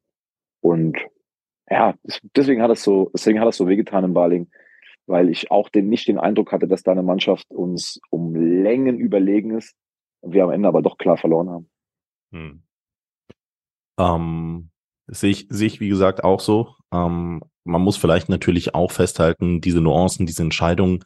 Und 0.61 0.99
ja, 1.69 1.95
deswegen 2.37 2.63
hat 2.63 2.71
es 2.71 2.83
so, 2.83 3.11
deswegen 3.15 3.41
hat 3.41 3.49
es 3.49 3.57
so 3.57 3.67
wehgetan 3.67 4.05
im 4.05 4.15
Baling, 4.15 4.51
weil 5.07 5.29
ich 5.29 5.51
auch 5.51 5.69
den, 5.69 5.89
nicht 5.89 6.07
den 6.09 6.19
Eindruck 6.19 6.53
hatte, 6.53 6.69
dass 6.69 6.83
da 6.83 6.93
eine 6.93 7.03
Mannschaft 7.03 7.51
uns 7.51 8.01
um 8.11 8.35
Längen 8.35 8.99
überlegen 8.99 9.57
ist, 9.57 9.75
und 10.21 10.35
wir 10.35 10.45
am 10.45 10.51
Ende 10.51 10.69
aber 10.69 10.83
doch 10.83 10.99
klar 10.99 11.17
verloren 11.17 11.51
haben. 11.51 11.71
Hm. 12.33 12.63
Ähm, 13.99 14.71
sehe 15.09 15.31
ich, 15.31 15.47
sehe 15.51 15.67
ich, 15.67 15.81
wie 15.81 15.89
gesagt, 15.89 16.25
auch 16.25 16.41
so. 16.41 16.75
Ähm, 16.93 17.43
man 17.65 17.83
muss 17.83 17.97
vielleicht 17.97 18.29
natürlich 18.29 18.75
auch 18.75 18.91
festhalten, 18.91 19.61
diese 19.61 19.81
Nuancen, 19.81 20.27
diese 20.27 20.43
Entscheidungen, 20.43 21.05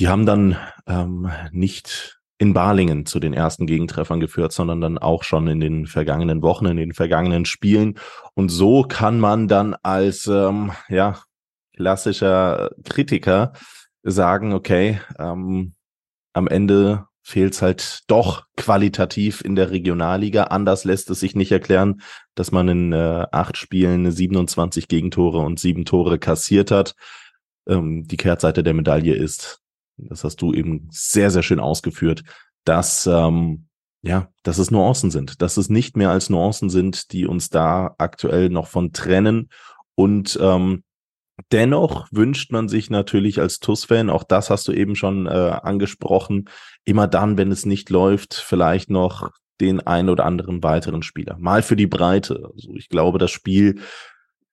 die 0.00 0.08
haben 0.08 0.24
dann 0.24 0.56
ähm, 0.86 1.30
nicht 1.52 2.20
in 2.38 2.54
Balingen 2.54 3.04
zu 3.04 3.20
den 3.20 3.34
ersten 3.34 3.66
Gegentreffern 3.66 4.18
geführt, 4.18 4.52
sondern 4.52 4.80
dann 4.80 4.96
auch 4.96 5.24
schon 5.24 5.46
in 5.46 5.60
den 5.60 5.86
vergangenen 5.86 6.40
Wochen, 6.40 6.64
in 6.64 6.78
den 6.78 6.94
vergangenen 6.94 7.44
Spielen. 7.44 7.98
Und 8.32 8.48
so 8.48 8.82
kann 8.82 9.20
man 9.20 9.46
dann 9.46 9.76
als 9.82 10.26
ähm, 10.26 10.72
ja 10.88 11.20
klassischer 11.76 12.70
Kritiker 12.84 13.52
sagen, 14.02 14.54
okay, 14.54 15.00
ähm, 15.18 15.74
am 16.32 16.48
Ende 16.48 17.04
fehlt 17.22 17.52
es 17.52 17.60
halt 17.60 18.00
doch 18.06 18.46
qualitativ 18.56 19.42
in 19.42 19.54
der 19.54 19.70
Regionalliga. 19.70 20.44
Anders 20.44 20.84
lässt 20.84 21.10
es 21.10 21.20
sich 21.20 21.34
nicht 21.34 21.52
erklären, 21.52 22.00
dass 22.34 22.52
man 22.52 22.68
in 22.68 22.92
äh, 22.94 23.26
acht 23.30 23.58
Spielen 23.58 24.10
27 24.10 24.88
Gegentore 24.88 25.40
und 25.40 25.60
sieben 25.60 25.84
Tore 25.84 26.18
kassiert 26.18 26.70
hat. 26.70 26.94
Ähm, 27.68 28.06
die 28.06 28.16
Kehrtseite 28.16 28.62
der 28.62 28.72
Medaille 28.72 29.14
ist, 29.14 29.60
das 30.08 30.24
hast 30.24 30.42
du 30.42 30.52
eben 30.52 30.88
sehr, 30.90 31.30
sehr 31.30 31.42
schön 31.42 31.60
ausgeführt, 31.60 32.22
dass 32.64 33.06
ähm, 33.06 33.66
ja, 34.02 34.28
dass 34.42 34.58
es 34.58 34.70
Nuancen 34.70 35.10
sind, 35.10 35.42
dass 35.42 35.58
es 35.58 35.68
nicht 35.68 35.96
mehr 35.96 36.10
als 36.10 36.30
Nuancen 36.30 36.70
sind, 36.70 37.12
die 37.12 37.26
uns 37.26 37.50
da 37.50 37.94
aktuell 37.98 38.48
noch 38.48 38.66
von 38.66 38.92
trennen 38.92 39.50
und 39.94 40.38
ähm, 40.40 40.82
Dennoch 41.52 42.08
wünscht 42.10 42.52
man 42.52 42.68
sich 42.68 42.90
natürlich 42.90 43.40
als 43.40 43.60
TUS-Fan, 43.60 44.10
auch 44.10 44.24
das 44.24 44.50
hast 44.50 44.68
du 44.68 44.72
eben 44.72 44.94
schon 44.94 45.26
äh, 45.26 45.30
angesprochen, 45.30 46.48
immer 46.84 47.06
dann, 47.06 47.38
wenn 47.38 47.50
es 47.50 47.66
nicht 47.66 47.90
läuft, 47.90 48.34
vielleicht 48.34 48.90
noch 48.90 49.30
den 49.60 49.80
einen 49.80 50.08
oder 50.08 50.24
anderen 50.24 50.62
weiteren 50.62 51.02
Spieler. 51.02 51.36
Mal 51.38 51.62
für 51.62 51.76
die 51.76 51.86
Breite. 51.86 52.50
Also 52.54 52.74
ich 52.74 52.88
glaube, 52.88 53.18
das 53.18 53.30
Spiel 53.30 53.80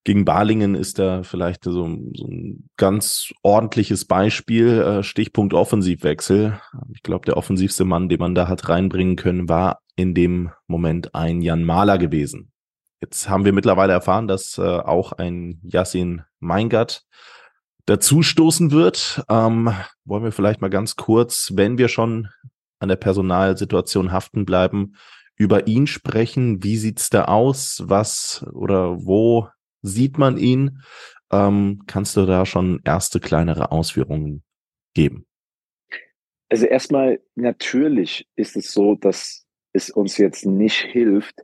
gegen 0.07 0.23
Balingen 0.23 0.73
ist 0.73 0.99
da 0.99 1.23
vielleicht 1.23 1.65
so, 1.65 1.73
so 1.73 2.27
ein 2.27 2.69
ganz 2.77 3.33
ordentliches 3.43 4.05
Beispiel. 4.05 4.79
Äh, 4.81 5.03
Stichpunkt 5.03 5.53
Offensivwechsel. 5.53 6.61
Ich 6.93 7.03
glaube, 7.03 7.25
der 7.25 7.35
offensivste 7.35 7.83
Mann, 7.83 8.07
den 8.07 8.19
man 8.19 8.33
da 8.33 8.47
hat 8.47 8.69
reinbringen 8.69 9.17
können, 9.17 9.49
war 9.49 9.81
in 9.97 10.13
dem 10.13 10.51
Moment 10.65 11.13
ein 11.13 11.41
Jan 11.41 11.65
Mahler 11.65 11.97
gewesen. 11.97 12.53
Jetzt 13.01 13.27
haben 13.27 13.43
wir 13.43 13.51
mittlerweile 13.51 13.91
erfahren, 13.91 14.29
dass 14.29 14.57
äh, 14.57 14.61
auch 14.61 15.11
ein 15.11 15.59
Yassin 15.63 16.21
Meingart 16.39 17.03
dazustoßen 17.85 18.71
wird. 18.71 19.25
Ähm, 19.27 19.73
wollen 20.05 20.23
wir 20.23 20.31
vielleicht 20.31 20.61
mal 20.61 20.69
ganz 20.69 20.95
kurz, 20.95 21.51
wenn 21.53 21.77
wir 21.77 21.89
schon 21.89 22.29
an 22.79 22.87
der 22.87 22.95
Personalsituation 22.95 24.13
haften 24.13 24.45
bleiben, 24.45 24.93
über 25.35 25.67
ihn 25.67 25.85
sprechen. 25.85 26.63
Wie 26.63 26.77
sieht's 26.77 27.09
da 27.09 27.25
aus? 27.25 27.83
Was 27.85 28.45
oder 28.53 29.05
wo 29.05 29.49
sieht 29.87 30.17
man 30.17 30.37
ihn? 30.37 30.81
Ähm, 31.31 31.83
kannst 31.87 32.15
du 32.15 32.25
da 32.25 32.45
schon 32.45 32.81
erste 32.85 33.19
kleinere 33.19 33.71
Ausführungen 33.71 34.43
geben? 34.93 35.25
Also 36.49 36.65
erstmal, 36.65 37.19
natürlich 37.35 38.27
ist 38.35 38.55
es 38.55 38.71
so, 38.71 38.95
dass 38.95 39.45
es 39.73 39.89
uns 39.89 40.17
jetzt 40.17 40.45
nicht 40.45 40.79
hilft, 40.79 41.43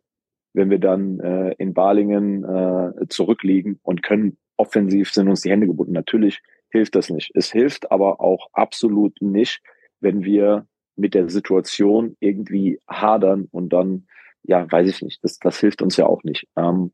wenn 0.54 0.70
wir 0.70 0.80
dann 0.80 1.20
äh, 1.20 1.56
in 1.58 1.74
Balingen 1.74 2.44
äh, 2.44 3.08
zurückliegen 3.10 3.80
und 3.84 4.04
können 4.04 4.38
offensiv 4.56 5.12
sind 5.12 5.28
uns 5.28 5.42
die 5.42 5.50
Hände 5.50 5.68
gebunden. 5.68 5.94
Natürlich 5.94 6.42
hilft 6.70 6.96
das 6.96 7.10
nicht. 7.10 7.32
Es 7.34 7.52
hilft 7.52 7.92
aber 7.92 8.22
auch 8.22 8.48
absolut 8.54 9.22
nicht, 9.22 9.62
wenn 10.00 10.24
wir 10.24 10.68
mit 10.96 11.14
der 11.14 11.30
Situation 11.30 12.16
irgendwie 12.20 12.80
hadern 12.88 13.48
und 13.52 13.74
dann, 13.74 14.08
ja, 14.44 14.72
weiß 14.72 14.88
ich 14.88 15.02
nicht, 15.02 15.24
das, 15.24 15.38
das 15.40 15.60
hilft 15.60 15.82
uns 15.82 15.98
ja 15.98 16.06
auch 16.06 16.24
nicht. 16.24 16.48
Ähm, 16.56 16.92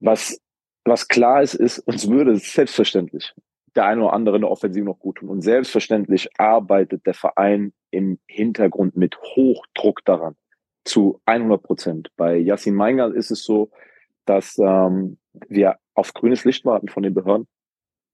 was, 0.00 0.40
was 0.84 1.08
klar 1.08 1.42
ist, 1.42 1.54
ist, 1.54 1.78
uns 1.80 2.08
würde 2.08 2.36
selbstverständlich 2.36 3.34
der 3.78 3.86
eine 3.86 4.02
oder 4.02 4.12
andere 4.12 4.36
in 4.36 4.42
der 4.42 4.50
Offensive 4.50 4.84
noch 4.84 4.98
gut 4.98 5.18
tun. 5.18 5.28
Und 5.28 5.42
selbstverständlich 5.42 6.28
arbeitet 6.38 7.06
der 7.06 7.14
Verein 7.14 7.72
im 7.90 8.18
Hintergrund 8.26 8.96
mit 8.96 9.16
Hochdruck 9.20 10.04
daran. 10.04 10.34
Zu 10.84 11.20
100 11.26 11.62
Prozent. 11.62 12.10
Bei 12.16 12.36
Yassin 12.36 12.74
Meingal 12.74 13.12
ist 13.12 13.30
es 13.30 13.44
so, 13.44 13.70
dass 14.24 14.58
ähm, 14.58 15.18
wir 15.48 15.76
auf 15.94 16.12
grünes 16.12 16.44
Licht 16.44 16.64
warten 16.64 16.88
von 16.88 17.04
den 17.04 17.14
Behörden. 17.14 17.46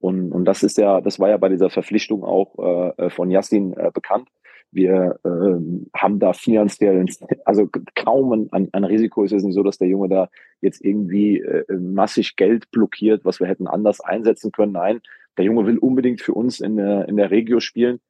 Und, 0.01 0.33
und 0.33 0.45
das 0.45 0.63
ist 0.63 0.77
ja, 0.77 1.01
das 1.01 1.19
war 1.19 1.31
ja 1.31 1.39
bei 1.39 1.49
dieser 1.49 1.71
Verpflichtung 1.71 2.25
auch 2.25 2.95
äh, 2.99 3.09
von 3.09 3.31
Yassin 3.31 3.73
äh, 3.75 3.91
bekannt. 3.93 4.29
Wir 4.75 5.21
äh, 5.25 5.99
haben 5.99 6.19
da 6.19 6.33
finanziell, 6.33 7.07
also 7.45 7.69
kaum 7.95 8.49
ein, 8.51 8.69
ein 8.73 8.85
Risiko 8.85 9.25
ist 9.25 9.33
es 9.33 9.45
nicht 9.45 9.55
so, 9.55 9.63
dass 9.63 9.79
der 9.79 9.89
Junge 9.89 10.09
da 10.09 10.29
jetzt 10.61 10.85
irgendwie 10.85 11.39
äh, 11.39 11.65
massig 11.77 12.37
Geld 12.37 12.71
blockiert, 12.71 13.25
was 13.25 13.41
wir 13.41 13.47
hätten 13.47 13.69
anders 13.69 14.01
einsetzen 14.01 14.51
können. 14.53 14.73
Nein, 14.73 15.01
der 15.37 15.45
Junge 15.45 15.67
will 15.67 15.79
unbedingt 15.79 16.21
für 16.21 16.35
uns 16.35 16.61
in 16.61 16.77
der, 16.77 17.09
in 17.09 17.17
der 17.17 17.31
Regio 17.31 17.61
spielen. 17.61 18.01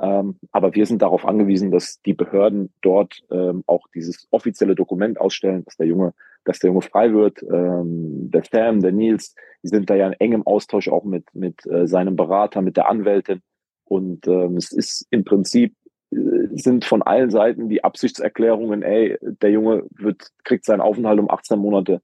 Ähm, 0.00 0.36
aber 0.52 0.74
wir 0.74 0.86
sind 0.86 1.02
darauf 1.02 1.26
angewiesen, 1.26 1.70
dass 1.70 2.00
die 2.02 2.14
Behörden 2.14 2.72
dort 2.82 3.20
ähm, 3.30 3.64
auch 3.66 3.86
dieses 3.94 4.28
offizielle 4.30 4.74
Dokument 4.74 5.20
ausstellen, 5.20 5.64
dass 5.64 5.76
der 5.76 5.86
Junge, 5.86 6.14
dass 6.44 6.60
der 6.60 6.68
Junge 6.68 6.82
frei 6.82 7.12
wird. 7.12 7.42
Ähm, 7.42 8.30
der 8.30 8.44
Sam, 8.50 8.80
der 8.80 8.92
Nils, 8.92 9.34
die 9.62 9.68
sind 9.68 9.90
da 9.90 9.96
ja 9.96 10.06
in 10.06 10.14
engem 10.14 10.46
Austausch 10.46 10.88
auch 10.88 11.04
mit 11.04 11.24
mit 11.34 11.66
äh, 11.66 11.86
seinem 11.86 12.16
Berater, 12.16 12.62
mit 12.62 12.76
der 12.76 12.88
Anwältin. 12.88 13.42
Und 13.84 14.28
ähm, 14.28 14.56
es 14.56 14.70
ist 14.70 15.06
im 15.10 15.24
Prinzip 15.24 15.74
sind 16.10 16.84
von 16.84 17.02
allen 17.02 17.30
Seiten 17.30 17.68
die 17.68 17.84
Absichtserklärungen, 17.84 18.82
ey, 18.82 19.18
der 19.20 19.50
Junge 19.50 19.84
wird, 19.90 20.30
kriegt 20.44 20.64
seinen 20.64 20.80
Aufenthalt 20.80 21.18
um 21.18 21.30
18 21.30 21.58
Monate 21.58 22.00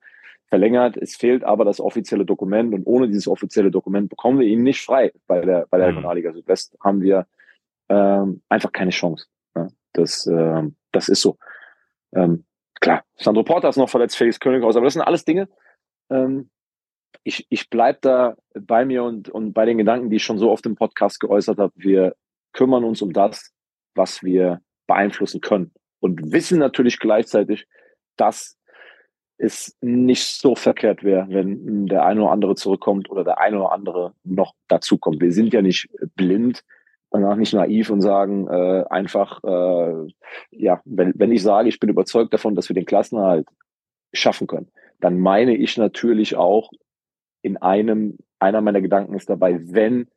verlängert. 0.49 0.97
Es 0.97 1.17
fehlt 1.17 1.43
aber 1.45 1.65
das 1.65 1.81
offizielle 1.81 2.25
Dokument 2.25 2.75
und 2.75 2.87
ohne 2.87 3.09
dieses 3.09 3.29
offizielle 3.29 3.71
Dokument 3.71 4.11
bekommen 4.11 4.39
wir 4.39 4.47
ihn 4.47 4.63
nicht 4.63 4.83
frei 4.83 5.13
bei 5.27 5.41
der, 5.41 5.67
bei 5.71 5.79
der 5.79 5.89
mhm. 5.89 5.97
Regionalliga 5.97 6.33
Südwest. 6.33 6.77
Haben 6.83 7.01
wir 7.01 7.27
ähm, 7.89 8.43
einfach 8.49 8.73
keine 8.73 8.91
Chance. 8.91 9.27
Ja, 9.57 9.69
das, 9.93 10.27
ähm, 10.27 10.77
das 10.93 11.09
ist 11.09 11.23
so. 11.23 11.39
Ähm, 12.15 12.45
klar, 12.81 13.05
Sandro 13.17 13.43
Porter 13.43 13.69
ist 13.69 13.77
noch 13.77 13.89
verletzt, 13.89 14.17
Felix 14.17 14.39
Könighaus, 14.39 14.77
aber 14.77 14.85
das 14.85 14.95
sind 14.95 15.03
alles 15.03 15.25
Dinge. 15.25 15.49
Ähm, 16.11 16.51
ich 17.23 17.47
ich 17.49 17.71
bleibe 17.71 17.99
da 18.03 18.37
bei 18.55 18.85
mir 18.85 19.03
und, 19.03 19.31
und 19.31 19.55
bei 19.55 19.65
den 19.65 19.79
Gedanken, 19.79 20.11
die 20.11 20.17
ich 20.17 20.25
schon 20.25 20.39
so 20.39 20.51
oft 20.51 20.67
im 20.67 20.77
Podcast 20.77 21.21
geäußert 21.21 21.59
habe. 21.59 21.73
Wir 21.77 22.15
kümmern 22.53 22.85
uns 22.85 23.01
um 23.01 23.13
das, 23.13 23.54
was 23.95 24.23
wir 24.23 24.61
beeinflussen 24.87 25.41
können. 25.41 25.73
Und 26.01 26.33
wissen 26.33 26.59
natürlich 26.59 26.99
gleichzeitig, 26.99 27.67
dass 28.17 28.59
es 29.37 29.77
nicht 29.81 30.25
so 30.25 30.55
verkehrt 30.55 31.03
wäre, 31.03 31.27
wenn 31.29 31.87
der 31.87 32.05
eine 32.05 32.23
oder 32.23 32.31
andere 32.31 32.55
zurückkommt 32.55 33.11
oder 33.11 33.25
der 33.25 33.39
eine 33.39 33.59
oder 33.59 33.73
andere 33.73 34.15
noch 34.23 34.55
dazukommt. 34.69 35.21
Wir 35.21 35.33
sind 35.33 35.53
ja 35.53 35.61
nicht 35.61 35.89
blind 36.15 36.63
und 37.09 37.25
auch 37.25 37.37
nicht 37.37 37.53
naiv 37.53 37.91
und 37.91 38.01
sagen 38.01 38.47
äh, 38.49 38.85
einfach, 38.91 39.43
äh, 39.43 40.13
ja, 40.51 40.81
wenn, 40.85 41.13
wenn 41.17 41.33
ich 41.33 41.43
sage, 41.43 41.69
ich 41.69 41.81
bin 41.81 41.91
überzeugt 41.91 42.33
davon, 42.33 42.55
dass 42.55 42.69
wir 42.69 42.75
den 42.75 42.87
Klassenerhalt 42.87 43.47
schaffen 44.13 44.47
können, 44.47 44.71
dann 45.01 45.19
meine 45.19 45.57
ich 45.57 45.77
natürlich 45.77 46.37
auch 46.37 46.71
in 47.43 47.57
einem, 47.57 48.19
einer 48.39 48.61
meiner 48.61 48.81
Gedanken 48.81 49.15
ist 49.15 49.29
dabei, 49.29 49.61
wenn 49.63 50.09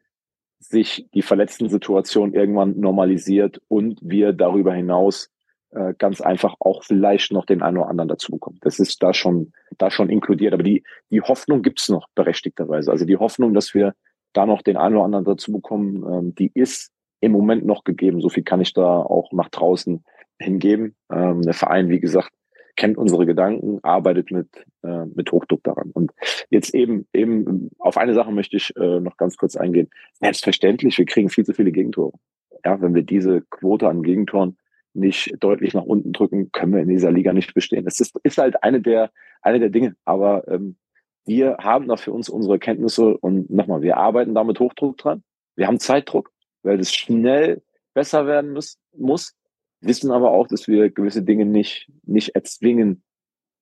sich 0.60 1.08
die 1.14 1.22
verletzten 1.22 1.70
Situation 1.70 2.34
irgendwann 2.34 2.80
normalisiert 2.80 3.62
und 3.68 4.00
wir 4.02 4.34
darüber 4.34 4.74
hinaus 4.74 5.30
äh, 5.72 5.94
ganz 5.98 6.22
einfach 6.22 6.56
auch 6.60 6.84
vielleicht 6.84 7.32
noch 7.32 7.46
den 7.46 7.62
einen 7.62 7.78
oder 7.78 7.90
anderen 7.90 8.08
dazu 8.08 8.32
bekommen. 8.32 8.58
Das 8.62 8.80
ist 8.80 9.04
da 9.04 9.14
schon, 9.14 9.52
da 9.78 9.92
schon 9.92 10.10
inkludiert. 10.10 10.54
Aber 10.54 10.64
die, 10.64 10.84
die 11.12 11.22
Hoffnung 11.22 11.62
gibt's 11.62 11.90
noch 11.90 12.08
berechtigterweise. 12.16 12.92
Also 12.92 13.06
die 13.06 13.18
Hoffnung, 13.18 13.54
dass 13.54 13.74
wir 13.74 13.94
da 14.34 14.46
noch 14.46 14.62
den 14.62 14.78
einen 14.78 14.96
oder 14.96 15.06
anderen 15.06 15.26
dazu 15.26 15.52
bekommen, 15.52 16.04
ähm, 16.12 16.36
die 16.36 16.52
ist 16.54 16.92
im 17.20 17.32
Moment 17.32 17.66
noch 17.66 17.84
gegeben. 17.84 18.22
So 18.22 18.30
viel 18.30 18.44
kann 18.44 18.62
ich 18.62 18.74
da 18.74 19.02
auch 19.02 19.32
nach 19.32 19.50
draußen 19.50 20.04
hingeben. 20.40 20.96
Ähm, 21.12 21.42
der 21.42 21.54
Verein, 21.54 21.90
wie 21.90 22.00
gesagt, 22.00 22.32
kennt 22.78 22.98
unsere 22.98 23.26
Gedanken, 23.26 23.80
arbeitet 23.84 24.32
mit, 24.32 24.48
äh, 24.84 25.06
mit 25.06 25.32
Hochdruck 25.32 25.64
daran. 25.64 25.92
Und 25.92 26.14
jetzt 26.50 26.74
eben, 26.74 27.08
eben 27.12 27.72
auf 27.80 27.98
eine 27.98 28.14
Sache 28.14 28.32
möchte 28.32 28.56
ich 28.56 28.74
äh, 28.78 29.00
noch 29.02 29.18
ganz 29.18 29.36
kurz 29.36 29.58
eingehen. 29.58 29.90
Selbstverständlich, 30.22 30.98
wir 30.98 31.06
kriegen 31.06 31.30
viel 31.30 31.46
zu 31.46 31.54
viele 31.54 31.72
Gegentore. 31.72 32.14
Ja, 32.64 32.80
wenn 32.82 32.96
wir 32.96 33.04
diese 33.04 33.42
Quote 33.50 33.90
an 33.90 34.04
Gegentoren 34.04 34.58
nicht 34.94 35.36
deutlich 35.40 35.74
nach 35.74 35.84
unten 35.84 36.14
drücken, 36.14 36.52
können 36.52 36.74
wir 36.74 36.82
in 36.82 36.90
dieser 36.90 37.12
Liga 37.12 37.34
nicht 37.34 37.54
bestehen. 37.54 37.86
Das 37.86 38.00
ist, 38.00 38.16
ist 38.24 38.38
halt 38.38 38.64
eine 38.64 38.82
der, 38.82 39.12
eine 39.42 39.60
der 39.60 39.70
Dinge. 39.70 39.96
Aber 40.06 40.48
ähm, 40.48 40.78
wir 41.26 41.58
haben 41.60 41.88
da 41.88 41.98
für 41.98 42.12
uns 42.12 42.30
unsere 42.30 42.58
Kenntnisse 42.58 43.18
und 43.18 43.50
nochmal, 43.50 43.82
wir 43.82 43.98
arbeiten 43.98 44.34
da 44.34 44.44
mit 44.44 44.60
Hochdruck 44.60 44.98
dran. 44.98 45.24
Wir 45.56 45.68
haben 45.68 45.80
Zeitdruck, 45.80 46.32
weil 46.64 46.80
es 46.80 46.94
schnell 46.94 47.62
besser 47.94 48.26
werden 48.28 48.54
muss, 48.54 48.80
muss 48.96 49.36
wissen 49.82 50.12
aber 50.12 50.32
auch, 50.32 50.48
dass 50.48 50.68
wir 50.68 50.90
gewisse 50.90 51.24
Dinge 51.24 51.46
nicht, 51.46 51.92
nicht 52.04 52.36
erzwingen 52.36 53.04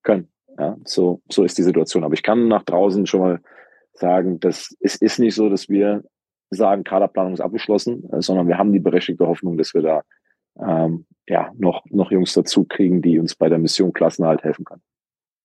können. 0.04 0.30
Ja, 0.58 0.78
so, 0.86 1.22
so 1.30 1.44
ist 1.44 1.58
die 1.58 1.64
Situation. 1.64 2.04
Aber 2.04 2.14
ich 2.14 2.24
kann 2.24 2.48
nach 2.48 2.64
draußen 2.64 3.06
schon 3.06 3.20
mal 3.20 3.42
sagen, 3.94 4.40
dass 4.40 4.76
es 4.80 4.96
ist 4.96 5.20
nicht 5.20 5.36
so, 5.36 5.50
dass 5.50 5.68
wir 5.68 6.04
sagen, 6.50 6.84
Kaderplanung 6.84 7.34
ist 7.34 7.42
abgeschlossen, 7.42 8.10
äh, 8.12 8.22
sondern 8.22 8.48
wir 8.48 8.58
haben 8.58 8.72
die 8.72 8.80
berechtigte 8.80 9.28
Hoffnung, 9.28 9.58
dass 9.58 9.74
wir 9.74 9.82
da 9.82 10.04
ähm, 10.60 11.06
ja 11.28 11.52
noch, 11.58 11.84
noch 11.90 12.12
Jungs 12.12 12.34
dazu 12.34 12.66
kriegen, 12.66 13.02
die 13.02 13.20
uns 13.20 13.36
bei 13.36 13.50
der 13.50 13.58
Mission 13.58 13.94
Klassenhalt 13.94 14.44
helfen 14.44 14.64
können. 14.64 14.82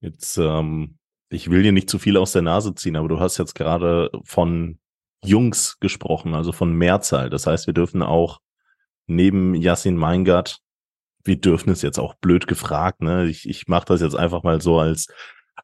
Jetzt, 0.00 0.38
ähm, 0.38 0.96
ich 1.30 1.50
will 1.50 1.62
dir 1.62 1.72
nicht 1.72 1.90
zu 1.90 1.98
viel 1.98 2.16
aus 2.16 2.32
der 2.32 2.42
Nase 2.42 2.74
ziehen, 2.74 2.96
aber 2.96 3.08
du 3.08 3.18
hast 3.18 3.38
jetzt 3.38 3.54
gerade 3.54 4.10
von 4.24 4.78
Jungs 5.24 5.78
gesprochen, 5.80 6.34
also 6.34 6.52
von 6.52 6.72
Mehrzahl. 6.72 7.30
Das 7.30 7.46
heißt, 7.46 7.66
wir 7.66 7.74
dürfen 7.74 8.02
auch 8.02 8.40
neben 9.10 9.54
Yassin 9.54 9.96
Meingart, 9.96 10.60
wir 11.24 11.36
dürfen 11.36 11.70
es 11.70 11.82
jetzt 11.82 11.98
auch 11.98 12.14
blöd 12.14 12.46
gefragt, 12.46 13.02
ne? 13.02 13.26
Ich, 13.26 13.48
ich 13.48 13.68
mache 13.68 13.86
das 13.86 14.00
jetzt 14.00 14.14
einfach 14.14 14.42
mal 14.42 14.60
so 14.60 14.78
als, 14.78 15.08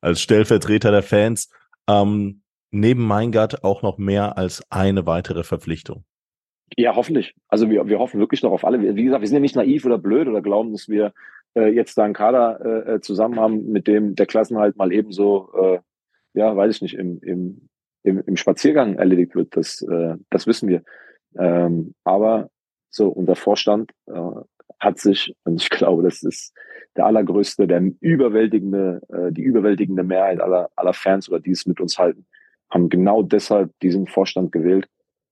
als 0.01 0.21
Stellvertreter 0.21 0.91
der 0.91 1.03
Fans. 1.03 1.51
Ähm, 1.89 2.43
neben 2.71 3.07
Meingart 3.07 3.65
auch 3.65 3.83
noch 3.83 3.97
mehr 3.97 4.37
als 4.37 4.63
eine 4.71 5.07
weitere 5.07 5.45
Verpflichtung. 5.45 6.05
Ja, 6.77 6.97
hoffentlich. 6.97 7.35
Also 7.49 7.71
wir, 7.71 7.87
wir 7.89 7.99
hoffen 7.99 8.21
wirklich 8.21 8.43
noch 8.43 8.51
auf 8.51 8.65
alle. 8.65 8.97
Wie 8.97 9.05
gesagt, 9.05 9.21
wir 9.21 9.29
sind 9.29 9.37
ja 9.37 9.41
nicht 9.41 9.57
naiv 9.57 9.87
oder 9.87 9.99
blöd 9.99 10.27
oder 10.29 10.43
glauben, 10.43 10.73
dass 10.73 10.89
wir 10.89 11.13
äh, 11.55 11.69
jetzt 11.69 11.97
da 11.97 12.05
einen 12.05 12.15
Kader 12.15 12.61
äh, 12.65 12.95
äh 12.95 13.01
zusammen 13.01 13.39
haben, 13.39 13.71
mit 13.71 13.87
dem 13.87 14.15
der 14.15 14.27
Klassenhalt 14.27 14.77
mal 14.77 14.93
ebenso, 14.93 15.53
äh, 15.55 15.79
ja, 16.35 16.55
weiß 16.57 16.75
ich 16.75 16.83
nicht, 16.83 16.95
im, 16.95 17.21
im, 17.23 17.69
im, 18.03 18.21
im 18.27 18.37
Spaziergang 18.37 18.97
erledigt 18.97 19.35
wird. 19.37 19.57
Das, 19.57 19.81
äh, 19.83 20.17
das 20.29 20.47
wissen 20.47 20.69
wir. 20.69 20.83
Ähm, 21.39 21.95
aber 22.03 22.51
so, 22.91 23.09
unser 23.09 23.37
Vorstand 23.37 23.93
äh, 24.07 24.13
hat 24.79 24.99
sich, 24.99 25.35
und 25.45 25.61
ich 25.61 25.71
glaube, 25.71 26.03
das 26.03 26.23
ist 26.23 26.55
der 26.97 27.07
allergrößte, 27.07 27.67
der 27.67 27.83
überwältigende, 28.01 29.01
äh, 29.09 29.33
die 29.33 29.43
überwältigende 29.43 30.03
Mehrheit 30.03 30.41
aller, 30.41 30.71
aller 30.77 30.95
Fans 30.95 31.29
oder 31.29 31.41
die 31.41 31.51
es 31.51 31.67
mit 31.67 31.81
uns 31.81 31.99
halten, 31.99 32.27
haben 32.71 32.89
genau 32.89 33.23
deshalb 33.23 33.73
diesen 33.81 34.07
Vorstand 34.07 34.53
gewählt, 34.53 34.89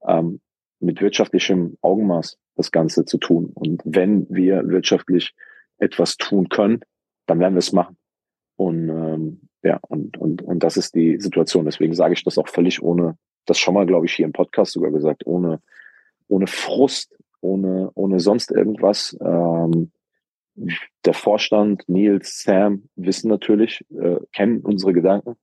ähm, 0.07 0.41
mit 0.81 1.01
wirtschaftlichem 1.01 1.77
Augenmaß 1.81 2.39
das 2.57 2.71
Ganze 2.71 3.05
zu 3.05 3.19
tun. 3.19 3.51
Und 3.55 3.83
wenn 3.85 4.27
wir 4.29 4.69
wirtschaftlich 4.69 5.35
etwas 5.79 6.17
tun 6.17 6.49
können, 6.49 6.81
dann 7.27 7.41
werden 7.41 7.55
wir 7.55 7.61
es 7.61 7.73
machen. 7.73 7.97
Und 8.57 8.89
ähm, 8.89 9.49
ja, 9.63 9.81
und, 9.89 10.19
und, 10.19 10.43
und 10.43 10.63
das 10.63 10.77
ist 10.77 10.95
die 10.95 11.19
Situation. 11.19 11.65
Deswegen 11.65 11.95
sage 11.95 12.15
ich 12.15 12.23
das 12.23 12.39
auch 12.39 12.49
völlig 12.49 12.83
ohne, 12.83 13.17
das 13.47 13.59
schon 13.59 13.75
mal, 13.75 13.87
glaube 13.87 14.07
ich, 14.07 14.13
hier 14.13 14.27
im 14.27 14.33
Podcast 14.33 14.73
sogar 14.73 14.91
gesagt, 14.91 15.27
ohne, 15.27 15.61
ohne 16.29 16.47
Frust, 16.47 17.17
ohne, 17.45 17.91
ohne 17.95 18.19
sonst 18.19 18.51
irgendwas. 18.51 19.17
Ähm, 19.21 19.93
der 21.05 21.15
Vorstand, 21.15 21.89
Nils, 21.89 22.43
Sam 22.43 22.85
wissen 22.97 23.29
natürlich, 23.29 23.85
äh, 23.91 24.17
kennen 24.33 24.61
unsere 24.61 24.93
Gedanken 24.93 25.37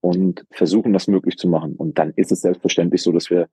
und 0.00 0.44
versuchen 0.50 0.92
das 0.92 1.08
möglich 1.08 1.36
zu 1.36 1.48
machen. 1.48 1.74
Und 1.76 1.98
dann 1.98 2.12
ist 2.16 2.32
es 2.32 2.40
selbstverständlich 2.40 3.02
so, 3.02 3.12
dass 3.12 3.30
wir 3.30 3.48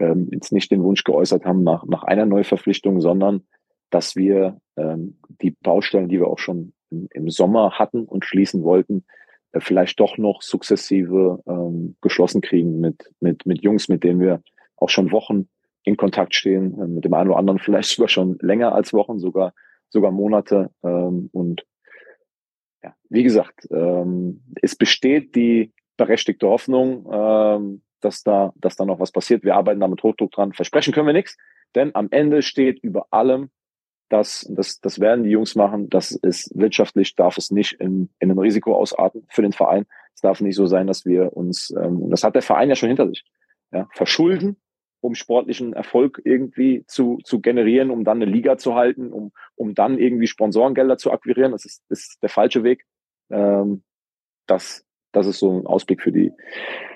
ähm, 0.00 0.28
jetzt 0.32 0.52
nicht 0.52 0.70
den 0.70 0.82
Wunsch 0.82 1.04
geäußert 1.04 1.44
haben 1.44 1.62
nach, 1.62 1.84
nach 1.86 2.02
einer 2.04 2.26
Neuverpflichtung, 2.26 3.00
sondern 3.00 3.42
dass 3.90 4.16
wir 4.16 4.60
ähm, 4.76 5.18
die 5.42 5.50
Baustellen, 5.50 6.08
die 6.08 6.18
wir 6.18 6.28
auch 6.28 6.38
schon 6.38 6.72
im, 6.90 7.08
im 7.12 7.30
Sommer 7.30 7.78
hatten 7.78 8.04
und 8.04 8.24
schließen 8.24 8.62
wollten, 8.62 9.04
äh, 9.52 9.60
vielleicht 9.60 10.00
doch 10.00 10.18
noch 10.18 10.42
sukzessive 10.42 11.42
ähm, 11.46 11.96
geschlossen 12.00 12.40
kriegen 12.40 12.80
mit, 12.80 13.12
mit, 13.20 13.44
mit 13.44 13.62
Jungs, 13.62 13.88
mit 13.88 14.02
denen 14.02 14.20
wir 14.20 14.42
auch 14.76 14.88
schon 14.88 15.12
Wochen 15.12 15.48
in 15.84 15.96
Kontakt 15.96 16.34
stehen, 16.34 16.80
äh, 16.80 16.86
mit 16.86 17.04
dem 17.04 17.14
einen 17.14 17.30
oder 17.30 17.38
anderen 17.38 17.60
vielleicht 17.60 17.90
sogar 17.90 18.08
schon 18.08 18.38
länger 18.40 18.74
als 18.74 18.92
Wochen, 18.92 19.18
sogar, 19.18 19.54
sogar 19.90 20.10
Monate. 20.10 20.70
Ähm, 20.82 21.30
und 21.32 21.64
ja, 22.82 22.94
wie 23.08 23.22
gesagt, 23.22 23.68
ähm, 23.70 24.42
es 24.60 24.74
besteht 24.74 25.36
die 25.36 25.72
berechtigte 25.96 26.48
Hoffnung, 26.48 27.06
ähm, 27.12 27.82
dass 28.00 28.22
da, 28.22 28.52
dass 28.56 28.76
da 28.76 28.84
noch 28.84 28.98
was 28.98 29.12
passiert. 29.12 29.44
Wir 29.44 29.54
arbeiten 29.54 29.80
da 29.80 29.88
mit 29.88 30.02
Hochdruck 30.02 30.32
dran. 30.32 30.52
Versprechen 30.52 30.92
können 30.92 31.06
wir 31.06 31.14
nichts, 31.14 31.36
denn 31.74 31.94
am 31.94 32.08
Ende 32.10 32.42
steht 32.42 32.80
über 32.82 33.06
allem, 33.10 33.50
dass, 34.10 34.46
das, 34.50 34.80
das 34.80 35.00
werden 35.00 35.24
die 35.24 35.30
Jungs 35.30 35.54
machen, 35.54 35.88
das 35.88 36.12
ist 36.12 36.50
wirtschaftlich, 36.54 37.14
darf 37.14 37.38
es 37.38 37.50
nicht 37.50 37.72
in, 37.80 38.10
in 38.18 38.30
einem 38.30 38.38
Risiko 38.38 38.76
ausarten 38.76 39.26
für 39.28 39.42
den 39.42 39.52
Verein. 39.52 39.86
Es 40.14 40.20
darf 40.20 40.40
nicht 40.40 40.56
so 40.56 40.66
sein, 40.66 40.86
dass 40.86 41.06
wir 41.06 41.34
uns, 41.36 41.74
ähm, 41.76 42.10
das 42.10 42.22
hat 42.22 42.34
der 42.34 42.42
Verein 42.42 42.68
ja 42.68 42.76
schon 42.76 42.90
hinter 42.90 43.08
sich, 43.08 43.24
ja, 43.72 43.88
verschulden, 43.92 44.56
um 45.04 45.14
sportlichen 45.14 45.74
Erfolg 45.74 46.22
irgendwie 46.24 46.82
zu, 46.86 47.18
zu 47.24 47.42
generieren, 47.42 47.90
um 47.90 48.04
dann 48.04 48.22
eine 48.22 48.30
Liga 48.30 48.56
zu 48.56 48.74
halten, 48.74 49.12
um, 49.12 49.32
um 49.54 49.74
dann 49.74 49.98
irgendwie 49.98 50.26
Sponsorengelder 50.26 50.96
zu 50.96 51.12
akquirieren. 51.12 51.52
Das 51.52 51.66
ist, 51.66 51.84
ist 51.90 52.22
der 52.22 52.30
falsche 52.30 52.64
Weg. 52.64 52.86
Ähm, 53.28 53.82
das, 54.46 54.86
das 55.12 55.26
ist 55.26 55.40
so 55.40 55.60
ein 55.60 55.66
Ausblick 55.66 56.00
für 56.00 56.10
die, 56.10 56.32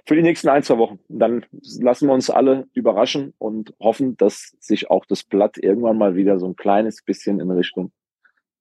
für 0.07 0.17
die 0.17 0.23
nächsten 0.23 0.49
ein, 0.49 0.63
zwei 0.63 0.79
Wochen. 0.79 0.99
dann 1.11 1.45
lassen 1.79 2.09
wir 2.09 2.15
uns 2.15 2.31
alle 2.31 2.67
überraschen 2.73 3.35
und 3.37 3.75
hoffen, 3.79 4.17
dass 4.17 4.57
sich 4.59 4.91
auch 4.91 5.05
das 5.05 5.23
Blatt 5.23 5.59
irgendwann 5.59 5.99
mal 5.99 6.17
wieder 6.17 6.39
so 6.39 6.47
ein 6.47 6.57
kleines 6.57 7.03
bisschen 7.03 7.41
in 7.41 7.51
Richtung 7.51 7.93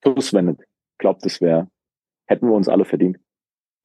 Plus 0.01 0.33
wendet. 0.33 0.59
Ich 0.59 0.97
glaube, 0.97 1.19
das 1.23 1.39
wäre, 1.39 1.69
hätten 2.25 2.47
wir 2.47 2.53
uns 2.53 2.67
alle 2.67 2.83
verdient. 2.83 3.17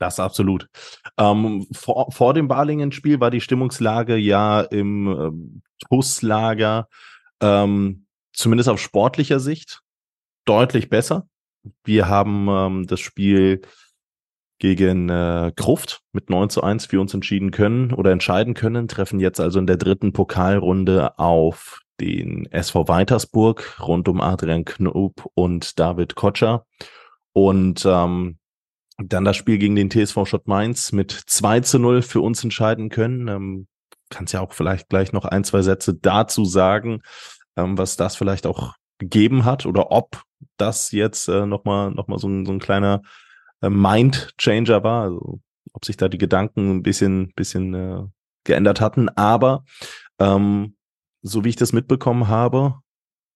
Das 0.02 0.18
absolut. 0.18 0.68
Ähm, 1.16 1.64
vor, 1.70 2.10
vor 2.10 2.34
dem 2.34 2.48
Balingen-Spiel 2.48 3.20
war 3.20 3.30
die 3.30 3.40
Stimmungslage 3.40 4.16
ja 4.16 4.60
im 4.60 5.06
äh, 5.06 5.86
TUS-Lager, 5.88 6.88
ähm, 7.40 8.06
zumindest 8.32 8.68
auf 8.68 8.80
sportlicher 8.80 9.38
Sicht, 9.38 9.80
deutlich 10.44 10.88
besser. 10.88 11.28
Wir 11.84 12.08
haben 12.08 12.48
ähm, 12.48 12.86
das 12.88 12.98
Spiel 12.98 13.62
gegen 14.58 15.08
äh, 15.08 15.52
Gruft 15.54 16.00
mit 16.10 16.30
9 16.30 16.50
zu 16.50 16.64
1 16.64 16.86
für 16.86 17.00
uns 17.00 17.14
entschieden 17.14 17.52
können 17.52 17.92
oder 17.92 18.10
entscheiden 18.10 18.54
können, 18.54 18.88
treffen 18.88 19.20
jetzt 19.20 19.38
also 19.38 19.60
in 19.60 19.68
der 19.68 19.76
dritten 19.76 20.12
Pokalrunde 20.12 21.16
auf 21.16 21.78
den 22.00 22.50
SV 22.50 22.88
Weitersburg 22.88 23.78
rund 23.80 24.08
um 24.08 24.20
Adrian 24.20 24.64
Knob 24.64 25.30
und 25.34 25.78
David 25.78 26.16
Kotscher. 26.16 26.66
Und 27.32 27.86
ähm, 27.86 28.38
dann 29.08 29.24
das 29.24 29.36
Spiel 29.36 29.58
gegen 29.58 29.76
den 29.76 29.90
TSV 29.90 30.26
Schott 30.26 30.46
Mainz 30.46 30.92
mit 30.92 31.12
2 31.12 31.60
zu 31.60 31.78
0 31.78 32.02
für 32.02 32.20
uns 32.20 32.42
entscheiden 32.42 32.88
können. 32.88 33.28
Ähm, 33.28 33.66
kannst 34.10 34.32
ja 34.34 34.40
auch 34.40 34.52
vielleicht 34.52 34.88
gleich 34.88 35.12
noch 35.12 35.24
ein, 35.24 35.44
zwei 35.44 35.62
Sätze 35.62 35.94
dazu 35.94 36.44
sagen, 36.44 37.02
ähm, 37.56 37.78
was 37.78 37.96
das 37.96 38.16
vielleicht 38.16 38.46
auch 38.46 38.74
gegeben 38.98 39.44
hat 39.44 39.66
oder 39.66 39.90
ob 39.90 40.22
das 40.56 40.92
jetzt 40.92 41.28
äh, 41.28 41.46
nochmal 41.46 41.90
noch 41.90 42.08
mal 42.08 42.18
so, 42.18 42.28
ein, 42.28 42.46
so 42.46 42.52
ein 42.52 42.60
kleiner 42.60 43.02
äh, 43.60 43.70
Mind-Changer 43.70 44.84
war, 44.84 45.04
also 45.04 45.40
ob 45.72 45.84
sich 45.84 45.96
da 45.96 46.08
die 46.08 46.18
Gedanken 46.18 46.70
ein 46.70 46.82
bisschen, 46.82 47.32
bisschen 47.34 47.74
äh, 47.74 48.02
geändert 48.44 48.80
hatten. 48.80 49.08
Aber 49.08 49.64
ähm, 50.18 50.76
so 51.22 51.44
wie 51.44 51.48
ich 51.48 51.56
das 51.56 51.72
mitbekommen 51.72 52.28
habe, 52.28 52.81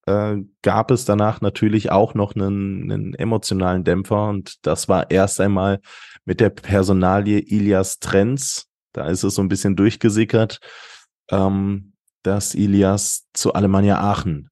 äh, 0.06 0.36
gab 0.62 0.90
es 0.90 1.04
danach 1.04 1.40
natürlich 1.40 1.90
auch 1.90 2.14
noch 2.14 2.34
einen, 2.34 2.90
einen 2.90 3.14
emotionalen 3.14 3.84
Dämpfer 3.84 4.28
und 4.28 4.66
das 4.66 4.88
war 4.88 5.10
erst 5.10 5.40
einmal 5.40 5.80
mit 6.24 6.40
der 6.40 6.50
Personalie 6.50 7.40
Ilias 7.40 7.98
Trenz. 7.98 8.66
Da 8.92 9.08
ist 9.08 9.22
es 9.22 9.34
so 9.34 9.42
ein 9.42 9.48
bisschen 9.48 9.76
durchgesickert, 9.76 10.60
ähm, 11.30 11.92
dass 12.22 12.54
Ilias 12.54 13.26
zu 13.34 13.52
Alemannia 13.52 14.00
Aachen 14.00 14.48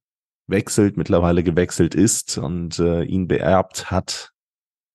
wechselt, 0.47 0.97
mittlerweile 0.97 1.43
gewechselt 1.43 1.95
ist 1.95 2.37
und 2.37 2.77
äh, 2.79 3.03
ihn 3.03 3.27
beerbt 3.27 3.89
hat 3.89 4.31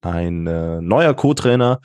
ein 0.02 0.46
äh, 0.46 0.80
neuer 0.80 1.14
Co-Trainer, 1.14 1.80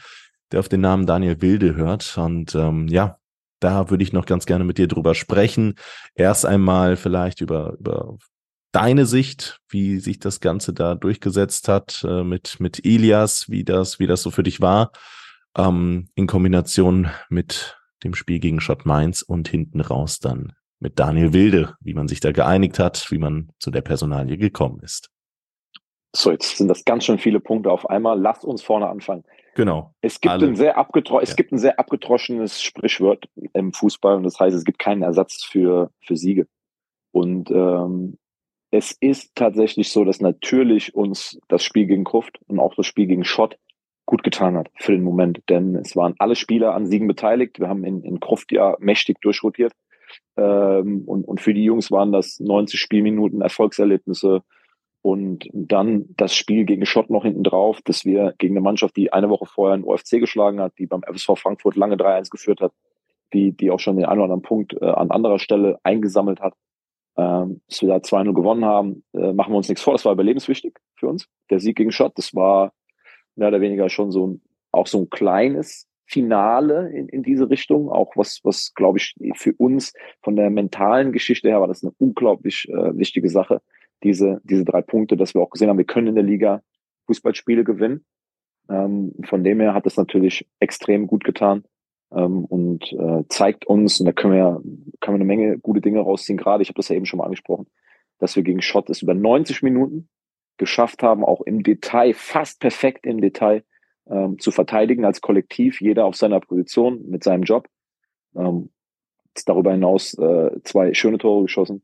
der 0.51 0.59
auf 0.59 0.69
den 0.69 0.81
Namen 0.81 1.05
Daniel 1.05 1.41
Wilde 1.41 1.75
hört. 1.75 2.17
Und 2.17 2.55
ähm, 2.55 2.87
ja, 2.87 3.17
da 3.59 3.89
würde 3.89 4.03
ich 4.03 4.13
noch 4.13 4.25
ganz 4.25 4.45
gerne 4.45 4.63
mit 4.63 4.77
dir 4.77 4.87
drüber 4.87 5.15
sprechen. 5.15 5.75
Erst 6.13 6.45
einmal 6.45 6.95
vielleicht 6.95 7.41
über, 7.41 7.75
über 7.79 8.17
deine 8.75 9.05
Sicht, 9.05 9.61
wie 9.69 9.99
sich 9.99 10.19
das 10.19 10.41
Ganze 10.41 10.73
da 10.73 10.95
durchgesetzt 10.95 11.69
hat 11.69 12.05
äh, 12.07 12.23
mit, 12.23 12.59
mit 12.59 12.85
Ilias, 12.85 13.49
wie 13.49 13.63
das, 13.63 13.99
wie 13.99 14.07
das 14.07 14.21
so 14.21 14.31
für 14.31 14.43
dich 14.43 14.59
war, 14.59 14.91
ähm, 15.57 16.09
in 16.15 16.27
Kombination 16.27 17.09
mit 17.29 17.77
dem 18.03 18.13
Spiel 18.13 18.39
gegen 18.39 18.59
Schott 18.59 18.85
Mainz 18.85 19.21
und 19.21 19.47
hinten 19.47 19.79
raus 19.79 20.19
dann 20.19 20.53
mit 20.79 20.99
Daniel 20.99 21.31
Wilde, 21.31 21.75
wie 21.79 21.93
man 21.93 22.09
sich 22.09 22.19
da 22.19 22.33
geeinigt 22.33 22.77
hat, 22.77 23.09
wie 23.11 23.17
man 23.17 23.49
zu 23.59 23.71
der 23.71 23.81
Personalie 23.81 24.37
gekommen 24.37 24.81
ist. 24.83 25.09
So, 26.13 26.31
jetzt 26.31 26.57
sind 26.57 26.67
das 26.67 26.83
ganz 26.83 27.05
schön 27.05 27.17
viele 27.17 27.39
Punkte 27.39 27.71
auf 27.71 27.89
einmal. 27.89 28.19
Lass 28.19 28.43
uns 28.43 28.61
vorne 28.61 28.87
anfangen. 28.87 29.23
Genau. 29.55 29.93
Es 30.01 30.19
gibt, 30.19 30.33
ein 30.33 30.57
sehr, 30.57 30.77
abgetro 30.77 31.19
ja. 31.19 31.23
es 31.23 31.37
gibt 31.37 31.53
ein 31.53 31.59
sehr 31.59 31.79
abgetroschenes 31.79 32.61
Sprichwort 32.61 33.25
im 33.53 33.71
Fußball 33.71 34.17
und 34.17 34.23
das 34.23 34.37
heißt, 34.37 34.55
es 34.55 34.65
gibt 34.65 34.79
keinen 34.79 35.01
Ersatz 35.01 35.45
für, 35.45 35.91
für 36.01 36.17
Siege. 36.17 36.47
Und 37.11 37.49
ähm, 37.51 38.17
es 38.75 38.91
ist 38.91 39.35
tatsächlich 39.35 39.89
so, 39.89 40.03
dass 40.03 40.19
natürlich 40.19 40.93
uns 40.95 41.39
das 41.47 41.63
Spiel 41.63 41.85
gegen 41.85 42.03
Kruft 42.03 42.39
und 42.47 42.59
auch 42.59 42.75
das 42.75 42.85
Spiel 42.85 43.07
gegen 43.07 43.23
Schott 43.23 43.57
gut 44.05 44.21
getan 44.21 44.57
hat 44.57 44.69
für 44.75 44.91
den 44.91 45.03
Moment. 45.03 45.41
Denn 45.49 45.75
es 45.75 45.95
waren 45.95 46.15
alle 46.19 46.35
Spieler 46.35 46.73
an 46.73 46.85
Siegen 46.85 47.07
beteiligt. 47.07 47.59
Wir 47.59 47.69
haben 47.69 47.85
in, 47.85 48.03
in 48.03 48.19
Kruft 48.19 48.51
ja 48.51 48.75
mächtig 48.79 49.21
durchrotiert. 49.21 49.71
Ähm, 50.35 51.03
und, 51.05 51.25
und 51.25 51.39
für 51.39 51.53
die 51.53 51.63
Jungs 51.63 51.89
waren 51.89 52.11
das 52.11 52.39
90 52.41 52.77
Spielminuten 52.77 53.41
Erfolgserlebnisse 53.41 54.43
und 55.01 55.47
dann 55.53 56.07
das 56.17 56.35
Spiel 56.35 56.65
gegen 56.65 56.85
Schott 56.85 57.09
noch 57.09 57.23
hinten 57.23 57.43
drauf, 57.43 57.79
dass 57.85 58.03
wir 58.03 58.33
gegen 58.37 58.55
eine 58.55 58.61
Mannschaft, 58.61 58.97
die 58.97 59.13
eine 59.13 59.29
Woche 59.29 59.45
vorher 59.45 59.75
einen 59.75 59.85
OFC 59.85 60.19
geschlagen 60.19 60.59
hat, 60.59 60.73
die 60.79 60.85
beim 60.85 61.03
FSV 61.03 61.39
Frankfurt 61.39 61.77
lange 61.77 61.95
3-1 61.95 62.29
geführt 62.29 62.59
hat, 62.59 62.73
die, 63.31 63.53
die 63.53 63.71
auch 63.71 63.79
schon 63.79 63.95
den 63.95 64.05
einen 64.05 64.19
oder 64.19 64.25
anderen 64.25 64.41
Punkt 64.41 64.73
äh, 64.73 64.85
an 64.85 65.11
anderer 65.11 65.39
Stelle 65.39 65.79
eingesammelt 65.83 66.41
hat, 66.41 66.55
ähm, 67.17 67.61
dass 67.67 67.81
wir 67.81 67.89
da 67.89 67.95
2-0 67.97 68.33
gewonnen 68.33 68.65
haben, 68.65 69.03
äh, 69.13 69.33
machen 69.33 69.53
wir 69.53 69.57
uns 69.57 69.69
nichts 69.69 69.83
vor. 69.83 69.93
Das 69.93 70.05
war 70.05 70.13
überlebenswichtig 70.13 70.77
für 70.95 71.07
uns. 71.07 71.27
Der 71.49 71.59
Sieg 71.59 71.77
gegen 71.77 71.91
Schott, 71.91 72.13
das 72.15 72.35
war 72.35 72.73
mehr 73.35 73.49
oder 73.49 73.61
weniger 73.61 73.89
schon 73.89 74.11
so 74.11 74.27
ein, 74.27 74.41
auch 74.71 74.87
so 74.87 74.99
ein 74.99 75.09
kleines 75.09 75.87
Finale 76.05 76.89
in, 76.91 77.07
in 77.09 77.23
diese 77.23 77.49
Richtung. 77.49 77.89
Auch 77.89 78.15
was, 78.15 78.41
was 78.43 78.73
glaube 78.73 78.97
ich, 78.97 79.15
für 79.35 79.53
uns 79.53 79.93
von 80.21 80.35
der 80.35 80.49
mentalen 80.49 81.11
Geschichte 81.11 81.49
her 81.49 81.61
war 81.61 81.67
das 81.67 81.83
eine 81.83 81.93
unglaublich 81.97 82.67
äh, 82.69 82.97
wichtige 82.97 83.29
Sache 83.29 83.61
diese, 84.03 84.41
diese 84.43 84.65
drei 84.65 84.81
Punkte, 84.81 85.17
dass 85.17 85.33
wir 85.33 85.41
auch 85.41 85.49
gesehen 85.49 85.69
haben, 85.69 85.77
wir 85.77 85.85
können 85.85 86.07
in 86.07 86.15
der 86.15 86.23
Liga 86.23 86.61
Fußballspiele 87.07 87.63
gewinnen. 87.63 88.05
Ähm, 88.69 89.13
von 89.23 89.43
dem 89.43 89.59
her 89.59 89.73
hat 89.73 89.85
es 89.85 89.97
natürlich 89.97 90.47
extrem 90.59 91.07
gut 91.07 91.23
getan 91.23 91.63
ähm, 92.11 92.45
und 92.45 92.91
äh, 92.93 93.23
zeigt 93.29 93.65
uns, 93.65 93.99
und 93.99 94.05
da 94.05 94.11
können 94.11 94.33
wir, 94.33 94.39
ja, 94.39 94.59
können 94.99 95.17
wir 95.17 95.21
eine 95.21 95.25
Menge 95.25 95.57
gute 95.59 95.81
Dinge 95.81 95.99
rausziehen, 95.99 96.37
gerade, 96.37 96.63
ich 96.63 96.69
habe 96.69 96.77
das 96.77 96.89
ja 96.89 96.95
eben 96.95 97.05
schon 97.05 97.17
mal 97.17 97.25
angesprochen, 97.25 97.67
dass 98.19 98.35
wir 98.35 98.43
gegen 98.43 98.61
Schott 98.61 98.89
es 98.89 99.01
über 99.01 99.13
90 99.13 99.63
Minuten 99.63 100.09
geschafft 100.57 101.03
haben, 101.03 101.23
auch 101.23 101.41
im 101.41 101.63
Detail, 101.63 102.13
fast 102.13 102.59
perfekt 102.59 103.05
im 103.05 103.19
Detail 103.19 103.63
ähm, 104.07 104.39
zu 104.39 104.51
verteidigen 104.51 105.03
als 105.03 105.21
Kollektiv, 105.21 105.81
jeder 105.81 106.05
auf 106.05 106.15
seiner 106.15 106.39
Position 106.39 107.09
mit 107.09 107.23
seinem 107.23 107.43
Job. 107.43 107.67
Ähm, 108.35 108.69
darüber 109.45 109.71
hinaus 109.71 110.13
äh, 110.17 110.51
zwei 110.63 110.93
schöne 110.93 111.17
Tore 111.17 111.43
geschossen 111.43 111.81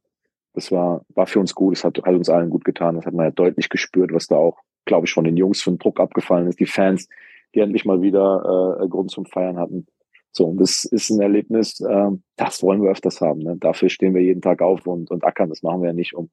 das 0.54 0.72
war, 0.72 1.06
war 1.10 1.28
für 1.28 1.40
uns 1.40 1.56
gut. 1.56 1.78
Es 1.78 1.84
hat, 1.84 1.98
hat 1.98 2.14
uns 2.14 2.30
allen 2.30 2.50
gut 2.50 2.66
getan. 2.66 2.96
Das 2.96 3.06
hat 3.06 3.14
man 3.14 3.26
ja 3.26 3.32
deutlich 3.32 3.70
gespürt, 3.70 4.12
was 4.14 4.28
da 4.28 4.36
auch, 4.36 4.60
glaube 4.86 5.08
ich, 5.08 5.14
von 5.14 5.24
den 5.24 5.38
Jungs 5.38 5.62
für 5.62 5.72
den 5.72 5.80
Druck 5.80 6.00
abgefallen 6.00 6.48
ist. 6.48 6.60
Die 6.60 6.66
Fans, 6.66 7.08
die 7.56 7.60
endlich 7.60 7.86
mal 7.86 8.02
wieder 8.02 8.80
äh, 8.82 8.88
Grund 8.88 9.12
zum 9.12 9.26
Feiern 9.26 9.58
hatten. 9.58 9.88
So, 10.32 10.46
und 10.46 10.58
das 10.58 10.86
ist 10.86 11.10
ein 11.10 11.22
Erlebnis, 11.22 11.80
äh, 11.82 12.10
das 12.38 12.63
wollen 12.63 12.82
wir 12.82 12.91
öfters 12.91 13.20
haben. 13.22 13.39
Ne? 13.39 13.58
Dafür 13.58 13.89
stehen 13.89 14.13
wir 14.13 14.22
jeden 14.22 14.41
Tag 14.41 14.62
auf 14.62 14.88
und, 14.88 15.12
und 15.12 15.26
ackern. 15.26 15.50
Das 15.50 15.62
machen 15.62 15.82
wir 15.82 15.89
ja 15.89 15.94
nicht, 15.94 16.13
um 16.13 16.30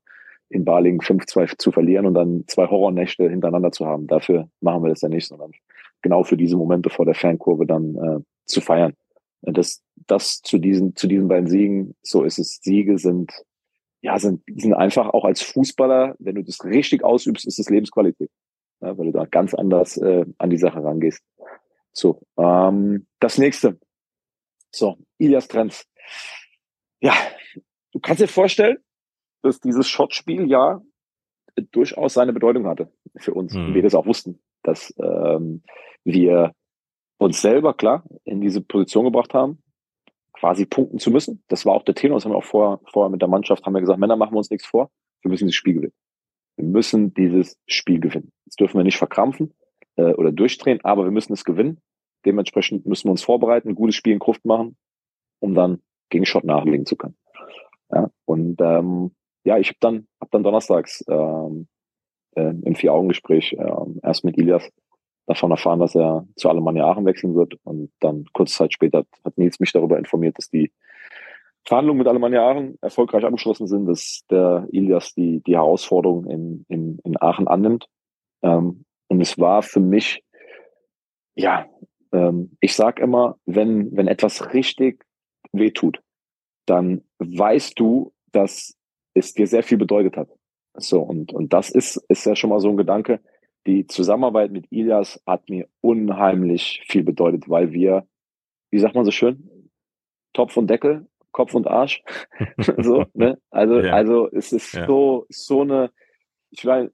in 0.51 0.65
Baling 0.65 1.01
5-2 1.01 1.59
zu 1.59 1.73
verlieren 1.73 2.07
und 2.07 2.15
dann 2.15 2.45
zwei 2.47 2.67
Horrornächte 2.67 3.29
hintereinander 3.29 3.73
zu 3.73 3.87
haben. 3.87 4.07
Dafür 4.07 4.49
machen 4.61 4.83
wir 4.83 4.89
das 4.89 5.03
ja 5.03 5.09
nicht, 5.09 5.27
sondern 5.27 5.53
genau 6.01 6.23
für 6.23 6.37
diese 6.37 6.57
Momente 6.57 6.91
vor 6.91 7.05
der 7.05 7.15
Fankurve 7.15 7.67
dann 7.67 7.97
äh, 7.97 8.21
zu 8.45 8.61
feiern. 8.61 8.95
Das, 9.43 9.83
das 10.07 10.41
zu 10.43 10.59
diesen, 10.59 10.97
zu 10.97 11.07
diesen 11.07 11.29
beiden 11.29 11.49
Siegen, 11.49 11.95
so 12.03 12.25
ist 12.25 12.39
es. 12.39 12.61
Siege 12.63 12.99
sind, 12.99 13.33
ja, 14.01 14.19
sind, 14.19 14.43
sind 14.57 14.75
einfach 14.75 15.11
auch 15.11 15.25
als 15.25 15.43
Fußballer, 15.43 16.17
wenn 16.19 16.37
du 16.37 16.43
das 16.43 16.65
richtig 16.65 17.05
ausübst, 17.05 17.47
ist 17.47 17.59
es 17.59 17.71
Lebensqualität. 17.71 18.31
Ja, 18.81 18.97
weil 18.97 19.07
du 19.07 19.13
da 19.13 19.25
ganz 19.27 19.55
anders 19.55 19.97
äh, 19.97 20.25
an 20.39 20.51
die 20.51 20.57
Sache 20.57 20.83
rangehst. 20.83 21.23
So, 21.93 22.21
ähm, 22.39 23.07
das 23.21 23.39
nächste. 23.39 23.79
So, 24.71 24.99
Ilias 25.19 25.49
Trends. 25.49 25.87
Ja, 27.01 27.15
du 27.93 28.01
kannst 28.01 28.23
dir 28.23 28.29
vorstellen, 28.29 28.79
dass 29.43 29.61
dieses 29.61 29.89
Shotspiel 29.89 30.49
ja 30.49 30.81
durchaus 31.73 32.15
seine 32.15 32.33
Bedeutung 32.33 32.67
hatte 32.67 32.93
für 33.17 33.35
uns. 33.35 33.55
Mhm. 33.55 33.75
Wir 33.75 33.83
das 33.83 33.95
auch 33.95 34.07
wussten, 34.07 34.41
dass 34.63 34.95
ähm, 34.99 35.63
wir 36.05 36.53
uns 37.19 37.41
selber, 37.41 37.75
klar, 37.75 38.05
in 38.25 38.41
diese 38.41 38.61
Position 38.61 39.05
gebracht 39.05 39.35
haben, 39.35 39.63
quasi 40.33 40.67
punkten 40.67 40.99
zu 40.99 41.11
müssen. 41.11 41.43
Das 41.49 41.67
war 41.67 41.75
auch 41.75 41.83
der 41.83 41.95
Tenor, 41.95 42.17
das 42.17 42.25
haben 42.25 42.33
wir 42.33 42.39
auch 42.39 42.45
vorher, 42.45 42.81
vorher 42.93 43.11
mit 43.11 43.21
der 43.21 43.29
Mannschaft, 43.29 43.65
haben 43.67 43.75
wir 43.75 43.81
gesagt, 43.81 43.99
Männer 43.99 44.17
machen 44.17 44.35
wir 44.35 44.39
uns 44.39 44.51
nichts 44.51 44.67
vor, 44.67 44.91
wir 45.23 45.31
müssen 45.31 45.47
dieses 45.47 45.57
Spiel 45.57 45.75
gewinnen. 45.75 45.95
Wir 46.57 46.65
müssen 46.65 47.15
dieses 47.15 47.57
Spiel 47.67 48.01
gewinnen. 48.01 48.33
Jetzt 48.45 48.61
dürfen 48.61 48.79
wir 48.79 48.85
nicht 48.85 48.99
verkrampfen 48.99 49.55
äh, 49.97 50.15
oder 50.15 50.33
durchdrehen, 50.33 50.81
aber 50.83 51.05
wir 51.05 51.11
müssen 51.11 51.33
es 51.33 51.45
gewinnen. 51.45 51.81
Dementsprechend 52.25 52.87
müssen 52.87 53.09
wir 53.09 53.13
uns 53.13 53.23
vorbereiten, 53.23 53.69
ein 53.69 53.75
gutes 53.75 53.95
Spiel 53.95 54.13
in 54.13 54.19
Gruft 54.19 54.45
machen, 54.45 54.77
um 55.41 55.55
dann 55.55 55.83
gegen 56.11 56.27
Schott 56.27 56.45
nachlegen 56.45 56.87
zu 56.87 56.97
können. 56.97 57.17
Ja, 57.91 58.11
und 58.25 58.61
ähm, 58.61 59.13
ja, 59.45 59.59
ich 59.59 59.69
habe 59.69 59.79
dann, 59.81 60.09
hab 60.21 60.31
dann 60.31 60.43
donnerstags 60.43 61.05
ähm, 61.09 61.69
äh, 62.35 62.53
im 62.63 62.75
Vier-Augen-Gespräch 62.75 63.55
äh, 63.55 63.73
erst 64.03 64.25
mit 64.25 64.37
Ilias 64.37 64.69
davon 65.27 65.51
erfahren, 65.51 65.79
dass 65.79 65.95
er 65.95 66.27
zu 66.37 66.49
Alemannia 66.49 66.87
Aachen 66.87 67.05
wechseln 67.05 67.35
wird. 67.35 67.55
Und 67.65 67.91
dann 68.01 68.25
kurze 68.33 68.55
Zeit 68.55 68.73
später 68.73 69.05
hat 69.25 69.39
Nils 69.39 69.61
mich 69.61 69.73
darüber 69.73 69.99
informiert, 69.99 70.39
dass 70.39 70.49
die 70.49 70.73
Verhandlungen 71.67 71.99
mit 71.99 72.09
Alemannia 72.09 72.49
Aachen 72.49 72.79
erfolgreich 72.81 73.25
abgeschlossen 73.25 73.67
sind, 73.67 73.87
dass 73.87 74.25
der 74.31 74.67
Ilias 74.73 75.15
die, 75.15 75.43
die 75.43 75.57
Herausforderung 75.57 76.27
in, 76.27 76.65
in, 76.69 76.99
in 77.05 77.21
Aachen 77.21 77.47
annimmt. 77.47 77.87
Ähm, 78.43 78.85
und 79.09 79.21
es 79.21 79.39
war 79.39 79.63
für 79.63 79.81
mich, 79.81 80.25
ja, 81.35 81.67
ähm, 82.13 82.57
ich 82.61 82.75
sag 82.75 82.99
immer, 82.99 83.39
wenn, 83.47 83.95
wenn 83.97 84.09
etwas 84.09 84.53
richtig 84.53 85.05
wehtut, 85.53 86.01
dann 86.67 87.05
weißt 87.19 87.79
du, 87.79 88.13
dass 88.33 88.77
es 89.15 89.35
dir 89.35 89.47
sehr 89.47 89.63
viel 89.63 89.79
bedeutet 89.79 90.17
hat. 90.17 90.29
So, 90.75 91.01
und, 91.01 91.33
und 91.33 91.53
das 91.53 91.71
ist, 91.71 91.97
ist 92.09 92.25
ja 92.25 92.37
schon 92.37 92.51
mal 92.51 92.61
so 92.61 92.71
ein 92.71 92.77
Gedanke. 92.77 93.21
Die 93.67 93.87
Zusammenarbeit 93.87 94.53
mit 94.53 94.71
Ilias 94.71 95.21
hat 95.27 95.49
mir 95.49 95.69
unheimlich 95.81 96.85
viel 96.89 97.03
bedeutet, 97.03 97.49
weil 97.49 97.73
wir, 97.73 98.07
wie 98.71 98.79
sagt 98.79 98.95
man 98.95 99.05
so 99.05 99.11
schön, 99.11 99.71
Topf 100.33 100.57
und 100.57 100.69
Deckel, 100.69 101.09
Kopf 101.33 101.55
und 101.55 101.67
Arsch. 101.67 102.03
so, 102.79 103.05
ne? 103.15 103.41
Also, 103.51 103.81
ja. 103.81 103.93
also 103.93 104.31
es 104.31 104.53
ist 104.53 104.75
ja. 104.75 104.87
so, 104.87 105.27
so 105.29 105.63
eine, 105.63 105.91
ich 106.51 106.65
meine, 106.65 106.93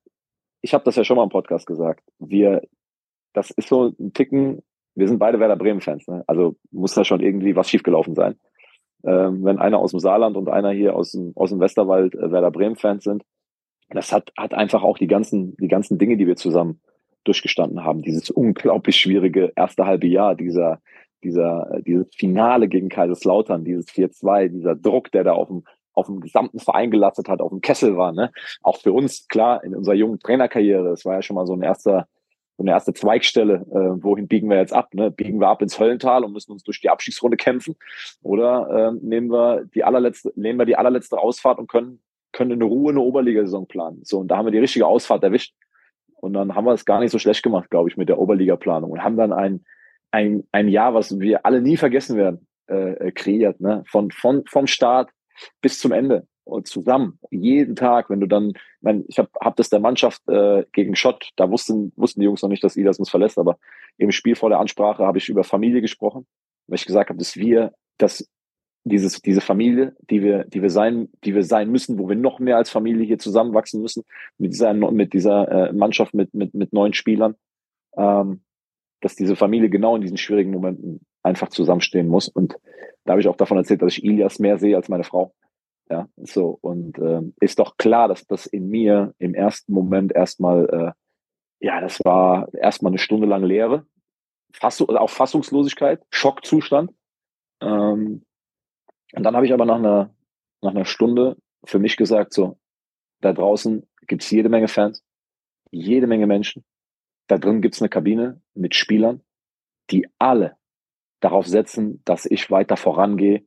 ich 0.62 0.72
habe 0.72 0.85
das 0.85 0.96
ja 0.96 1.05
schon 1.05 1.16
mal 1.16 1.24
im 1.24 1.29
Podcast 1.29 1.66
gesagt. 1.66 2.03
Wir, 2.18 2.62
das 3.35 3.50
ist 3.50 3.68
so 3.68 3.94
ein 3.98 4.12
Ticken, 4.14 4.62
wir 4.95 5.09
sind 5.09 5.19
beide 5.19 5.41
Werder 5.41 5.57
Bremen-Fans, 5.57 6.07
ne? 6.07 6.25
Also 6.27 6.57
muss 6.71 6.95
da 6.95 7.05
schon 7.05 7.21
irgendwie 7.21 7.57
was 7.57 7.69
schiefgelaufen 7.69 8.15
sein. 8.15 8.37
Ähm, 9.05 9.45
wenn 9.45 9.59
einer 9.59 9.79
aus 9.79 9.91
dem 9.91 10.01
Saarland 10.01 10.37
und 10.37 10.49
einer 10.49 10.71
hier 10.71 10.97
aus 10.97 11.13
dem, 11.13 11.33
aus 11.35 11.51
dem 11.51 11.61
Westerwald 11.61 12.15
äh, 12.15 12.31
Werder 12.31 12.51
Bremen-Fans 12.51 13.05
sind, 13.05 13.23
das 13.91 14.13
hat, 14.13 14.33
hat 14.37 14.55
einfach 14.55 14.83
auch 14.83 14.99
die 14.99 15.07
ganzen, 15.07 15.57
die 15.57 15.69
ganzen 15.69 15.99
Dinge, 15.99 16.17
die 16.17 16.27
wir 16.27 16.37
zusammen 16.37 16.81
durchgestanden 17.25 17.85
haben. 17.85 18.03
Dieses 18.03 18.31
unglaublich 18.31 18.97
schwierige 18.97 19.53
erste 19.57 19.87
halbe 19.87 20.07
Jahr, 20.07 20.35
dieser, 20.35 20.81
dieser, 21.23 21.71
äh, 21.73 21.83
dieses 21.83 22.15
Finale 22.15 22.69
gegen 22.69 22.89
Kaiserslautern, 22.89 23.65
dieses 23.65 23.87
4-2, 23.89 24.49
dieser 24.49 24.75
Druck, 24.75 25.11
der 25.11 25.25
da 25.25 25.33
auf 25.33 25.49
dem, 25.49 25.65
auf 25.93 26.07
dem 26.07 26.21
gesamten 26.21 26.59
Verein 26.59 26.91
gelastet 26.91 27.29
hat, 27.29 27.41
auf 27.41 27.51
dem 27.51 27.61
Kessel 27.61 27.97
war, 27.97 28.13
ne? 28.13 28.33
Auch 28.63 28.79
für 28.79 28.93
uns, 28.93 29.29
klar, 29.29 29.63
in 29.65 29.75
unserer 29.75 29.95
jungen 29.95 30.19
Trainerkarriere, 30.19 30.91
das 30.91 31.05
war 31.05 31.15
ja 31.15 31.23
schon 31.23 31.37
mal 31.37 31.47
so 31.47 31.55
ein 31.55 31.63
erster, 31.63 32.09
eine 32.59 32.71
erste 32.71 32.93
Zweigstelle, 32.93 33.67
äh, 33.71 34.03
wohin 34.03 34.29
biegen 34.29 34.49
wir 34.49 34.59
jetzt 34.59 34.73
ab? 34.73 34.95
Ne? 34.95 35.11
Biegen 35.11 35.40
wir 35.40 35.49
ab 35.49 35.62
ins 35.62 35.79
Höllental 35.79 36.25
und 36.25 36.33
müssen 36.33 36.53
uns 36.53 36.62
durch 36.62 36.81
die 36.81 36.90
Abschiedsrunde 36.90 37.37
kämpfen? 37.37 37.77
Oder 38.23 38.93
äh, 38.95 39.05
nehmen 39.05 39.31
wir 39.31 39.64
die 39.75 39.85
allerletzte, 39.85 40.33
nehmen 40.37 40.59
wir 40.59 40.67
die 40.67 40.77
allerletzte 40.77 41.19
Ausfahrt 41.19 41.59
und 41.59 41.69
können 41.69 42.01
können 42.35 42.51
in 42.51 42.62
Ruhe 42.62 42.90
eine 42.90 43.01
Oberligasaison 43.01 43.67
planen. 43.67 44.01
So, 44.03 44.19
und 44.19 44.29
da 44.29 44.37
haben 44.37 44.47
wir 44.47 44.53
die 44.53 44.59
richtige 44.59 44.87
Ausfahrt 44.87 45.23
erwischt. 45.23 45.55
Und 46.17 46.35
dann 46.35 46.55
haben 46.55 46.64
wir 46.64 46.73
es 46.73 46.85
gar 46.85 47.01
nicht 47.01 47.12
so 47.12 47.19
schlecht 47.19 47.43
gemacht, 47.43 47.71
glaube 47.71 47.88
ich, 47.88 47.97
mit 47.97 48.09
der 48.09 48.19
Oberliga-Planung 48.19 48.90
und 48.90 49.03
haben 49.03 49.17
dann 49.17 49.33
ein, 49.33 49.64
ein, 50.11 50.45
ein 50.53 50.69
Jahr, 50.69 50.95
was 50.95 51.19
wir 51.21 51.47
alle 51.47 51.62
nie 51.62 51.77
vergessen 51.77 52.17
werden, 52.17 52.47
äh, 52.67 53.12
kreiert, 53.12 53.61
ne? 53.61 53.85
Von, 53.87 54.11
von, 54.11 54.43
vom 54.47 54.67
Start 54.67 55.11
bis 55.61 55.79
zum 55.79 55.93
Ende 55.93 56.27
zusammen 56.65 57.19
jeden 57.31 57.77
Tag, 57.77 58.11
wenn 58.11 58.21
du 58.21 58.27
dann, 58.27 58.51
ich, 58.51 58.83
mein, 58.83 59.05
ich 59.09 59.19
habe 59.19 59.31
hab 59.41 59.57
das 59.57 59.71
der 59.71 59.81
Mannschaft 59.81 60.23
äh, 60.29 60.65
gegen 60.73 60.95
Schott, 60.95 61.31
da 61.37 61.51
wussten 61.51 61.93
wussten 61.97 62.21
die 62.21 62.25
Jungs 62.25 62.43
noch 62.43 62.49
nicht, 62.49 62.63
dass 62.65 62.77
Idas 62.77 62.99
uns 62.99 63.11
verlässt, 63.11 63.39
aber 63.39 63.59
im 63.97 64.13
Spiel 64.13 64.35
vor 64.35 64.51
der 64.51 64.61
Ansprache 64.61 65.05
habe 65.05 65.19
ich 65.19 65.29
über 65.29 65.45
Familie 65.45 65.81
gesprochen, 65.81 66.27
weil 66.67 66.77
ich 66.77 66.87
gesagt 66.87 67.11
habe, 67.11 67.19
dass 67.19 67.37
wir, 67.37 67.73
dass 67.99 68.29
dieses, 68.85 69.23
diese 69.23 69.41
Familie, 69.41 69.97
die 70.11 70.23
wir, 70.23 70.45
die 70.45 70.61
wir 70.61 70.71
sein, 70.71 71.09
die 71.25 71.35
wir 71.35 71.43
sein 71.43 71.71
müssen, 71.71 71.99
wo 71.99 72.09
wir 72.09 72.17
noch 72.17 72.39
mehr 72.39 72.59
als 72.59 72.71
Familie 72.71 73.05
hier 73.05 73.19
zusammenwachsen 73.19 73.81
müssen, 73.81 74.05
mit 74.37 74.53
dieser, 74.53 74.75
mit 74.75 75.15
dieser 75.15 75.49
äh, 75.49 75.73
Mannschaft, 75.73 76.13
mit, 76.13 76.35
mit, 76.35 76.53
mit 76.53 76.73
neun 76.73 76.93
Spielern, 76.93 77.35
ähm, 77.97 78.43
dass 79.01 79.17
diese 79.17 79.37
Familie 79.37 79.71
genau 79.71 79.97
in 79.97 80.03
diesen 80.03 80.19
schwierigen 80.19 80.51
Momenten 80.51 81.01
einfach 81.23 81.49
zusammenstehen 81.49 82.09
muss. 82.09 82.29
Und 82.29 82.57
da 83.05 83.13
habe 83.13 83.21
ich 83.21 83.29
auch 83.29 83.37
davon 83.37 83.57
erzählt, 83.57 83.81
dass 83.81 83.97
ich 83.97 84.05
Ilias 84.05 84.39
mehr 84.39 84.59
sehe 84.59 84.77
als 84.77 84.89
meine 84.89 85.05
Frau. 85.05 85.35
Ja, 85.90 86.09
so. 86.16 86.59
Und 86.61 86.99
äh, 86.99 87.20
ist 87.40 87.59
doch 87.59 87.77
klar, 87.77 88.09
dass 88.09 88.27
das 88.27 88.47
in 88.47 88.68
mir 88.68 89.14
im 89.18 89.35
ersten 89.35 89.73
Moment 89.73 90.12
erstmal, 90.12 90.68
äh, 90.70 90.92
ja, 91.64 91.81
das 91.81 92.01
war 92.05 92.53
erstmal 92.55 92.90
eine 92.90 92.99
Stunde 92.99 93.27
lang 93.27 93.44
Leere, 93.44 93.87
Fassung, 94.53 94.88
auch 94.90 95.11
Fassungslosigkeit, 95.11 96.03
Schockzustand. 96.11 96.92
Ähm, 97.61 98.25
und 99.14 99.23
dann 99.23 99.37
habe 99.37 99.47
ich 99.47 99.53
aber 99.53 99.66
nach 99.66 99.77
einer, 99.77 100.14
nach 100.62 100.70
einer 100.70 100.85
Stunde 100.85 101.37
für 101.64 101.79
mich 101.79 101.97
gesagt, 101.97 102.33
so, 102.33 102.59
da 103.20 103.33
draußen 103.33 103.87
gibt's 104.07 104.31
jede 104.31 104.49
Menge 104.49 104.68
Fans, 104.68 105.05
jede 105.70 106.07
Menge 106.07 106.27
Menschen. 106.27 106.64
Da 107.27 107.38
drin 107.38 107.62
gibt's 107.62 107.81
eine 107.81 107.88
Kabine 107.88 108.40
mit 108.55 108.75
Spielern, 108.75 109.23
die 109.90 110.09
alle 110.18 110.57
darauf 111.20 111.47
setzen, 111.47 112.03
dass 112.05 112.27
ich 112.27 112.51
weiter 112.51 112.77
vorangehe 112.77 113.44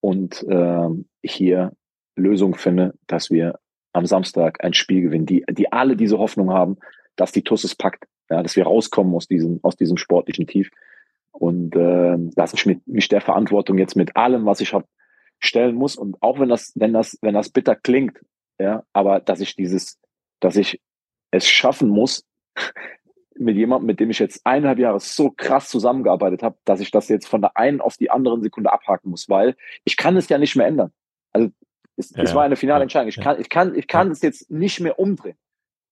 und 0.00 0.42
äh, 0.44 0.88
hier 1.30 1.72
Lösungen 2.16 2.54
finde, 2.54 2.94
dass 3.06 3.30
wir 3.30 3.58
am 3.92 4.06
Samstag 4.06 4.62
ein 4.64 4.74
Spiel 4.74 5.02
gewinnen, 5.02 5.26
die, 5.26 5.44
die 5.50 5.72
alle 5.72 5.96
diese 5.96 6.18
Hoffnung 6.18 6.50
haben, 6.50 6.78
dass 7.16 7.32
die 7.32 7.42
Tusses 7.42 7.74
packt, 7.74 8.04
ja, 8.30 8.42
dass 8.42 8.56
wir 8.56 8.64
rauskommen 8.64 9.14
aus 9.14 9.26
diesem, 9.26 9.60
aus 9.62 9.76
diesem 9.76 9.96
sportlichen 9.96 10.46
Tief. 10.46 10.70
Und 11.32 11.76
äh, 11.76 12.16
dass 12.34 12.52
ich 12.52 12.66
mit, 12.66 12.86
mich 12.86 13.08
der 13.08 13.20
Verantwortung 13.20 13.78
jetzt 13.78 13.96
mit 13.96 14.16
allem, 14.16 14.46
was 14.46 14.60
ich 14.60 14.72
habe, 14.72 14.86
stellen 15.38 15.76
muss. 15.76 15.96
Und 15.96 16.16
auch 16.20 16.40
wenn 16.40 16.48
das, 16.48 16.72
wenn 16.74 16.92
das, 16.92 17.16
wenn 17.22 17.34
das 17.34 17.50
bitter 17.50 17.76
klingt, 17.76 18.18
ja, 18.58 18.84
aber 18.92 19.20
dass 19.20 19.40
ich 19.40 19.54
dieses, 19.54 20.00
dass 20.40 20.56
ich 20.56 20.80
es 21.30 21.48
schaffen 21.48 21.88
muss, 21.88 22.24
mit 23.40 23.56
jemandem, 23.56 23.86
mit 23.86 24.00
dem 24.00 24.10
ich 24.10 24.18
jetzt 24.18 24.40
eineinhalb 24.44 24.80
Jahre 24.80 24.98
so 24.98 25.30
krass 25.30 25.68
zusammengearbeitet 25.68 26.42
habe, 26.42 26.58
dass 26.64 26.80
ich 26.80 26.90
das 26.90 27.08
jetzt 27.08 27.28
von 27.28 27.40
der 27.40 27.56
einen 27.56 27.80
auf 27.80 27.96
die 27.96 28.10
anderen 28.10 28.42
Sekunde 28.42 28.72
abhaken 28.72 29.10
muss, 29.10 29.28
weil 29.28 29.56
ich 29.84 29.96
kann 29.96 30.16
es 30.16 30.28
ja 30.28 30.38
nicht 30.38 30.56
mehr 30.56 30.66
ändern. 30.66 30.92
Es, 31.98 32.10
ja, 32.10 32.22
es 32.22 32.34
war 32.34 32.44
eine 32.44 32.56
finale 32.56 32.82
Entscheidung. 32.82 33.08
Ich 33.08 33.20
kann, 33.20 33.40
ich 33.40 33.48
kann, 33.48 33.74
ich 33.74 33.86
kann 33.86 34.10
es 34.10 34.22
jetzt 34.22 34.50
nicht 34.50 34.80
mehr 34.80 34.98
umdrehen. 34.98 35.36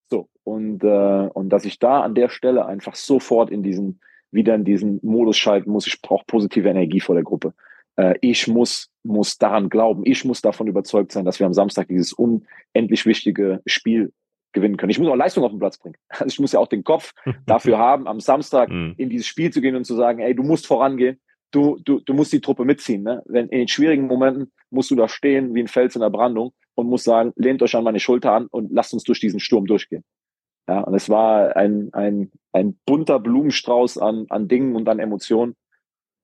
So 0.08 0.28
und 0.44 0.84
äh, 0.84 1.28
und 1.32 1.50
dass 1.50 1.64
ich 1.64 1.78
da 1.78 2.00
an 2.00 2.14
der 2.14 2.28
Stelle 2.28 2.66
einfach 2.66 2.94
sofort 2.94 3.50
in 3.50 3.62
diesen 3.62 4.00
wieder 4.30 4.54
in 4.54 4.64
diesen 4.64 5.00
Modus 5.02 5.36
schalten 5.36 5.70
muss. 5.70 5.86
Ich 5.86 6.00
brauche 6.00 6.24
positive 6.26 6.68
Energie 6.68 7.00
vor 7.00 7.14
der 7.14 7.24
Gruppe 7.24 7.54
äh, 7.96 8.14
ich 8.20 8.46
muss, 8.46 8.90
muss 9.02 9.38
daran 9.38 9.68
glauben, 9.68 10.02
ich 10.04 10.24
muss 10.24 10.42
davon 10.42 10.66
überzeugt 10.66 11.12
sein, 11.12 11.24
dass 11.24 11.38
wir 11.38 11.46
am 11.46 11.54
Samstag 11.54 11.88
dieses 11.88 12.12
unendlich 12.12 13.06
wichtige 13.06 13.60
Spiel 13.66 14.12
gewinnen 14.52 14.76
können. 14.76 14.90
Ich 14.90 14.98
muss 14.98 15.08
auch 15.08 15.16
Leistung 15.16 15.44
auf 15.44 15.50
den 15.50 15.58
Platz 15.58 15.78
bringen. 15.78 15.96
Also 16.08 16.26
ich 16.26 16.40
muss 16.40 16.52
ja 16.52 16.60
auch 16.60 16.68
den 16.68 16.84
Kopf 16.84 17.12
dafür 17.46 17.78
haben, 17.78 18.06
am 18.06 18.20
Samstag 18.20 18.70
mhm. 18.70 18.94
in 18.96 19.10
dieses 19.10 19.26
Spiel 19.26 19.52
zu 19.52 19.60
gehen 19.60 19.76
und 19.76 19.84
zu 19.84 19.94
sagen, 19.94 20.20
ey, 20.20 20.34
du 20.34 20.42
musst 20.42 20.66
vorangehen, 20.66 21.20
du, 21.50 21.78
du, 21.84 22.00
du 22.00 22.14
musst 22.14 22.32
die 22.32 22.40
Truppe 22.40 22.64
mitziehen. 22.64 23.02
Ne? 23.02 23.22
Wenn 23.26 23.48
in 23.48 23.58
den 23.58 23.68
schwierigen 23.68 24.06
Momenten 24.06 24.52
musst 24.70 24.90
du 24.90 24.96
da 24.96 25.08
stehen 25.08 25.54
wie 25.54 25.60
ein 25.60 25.68
Fels 25.68 25.94
in 25.94 26.02
der 26.02 26.10
Brandung 26.10 26.52
und 26.74 26.88
musst 26.88 27.04
sagen, 27.04 27.32
lehnt 27.36 27.62
euch 27.62 27.74
an 27.74 27.84
meine 27.84 28.00
Schulter 28.00 28.32
an 28.32 28.46
und 28.46 28.72
lasst 28.72 28.92
uns 28.92 29.04
durch 29.04 29.20
diesen 29.20 29.40
Sturm 29.40 29.66
durchgehen. 29.66 30.04
Ja, 30.68 30.80
und 30.80 30.94
es 30.94 31.08
war 31.08 31.56
ein, 31.56 31.90
ein, 31.92 32.32
ein 32.52 32.78
bunter 32.86 33.20
Blumenstrauß 33.20 33.98
an, 33.98 34.26
an 34.30 34.48
Dingen 34.48 34.74
und 34.74 34.88
an 34.88 34.98
Emotionen, 34.98 35.54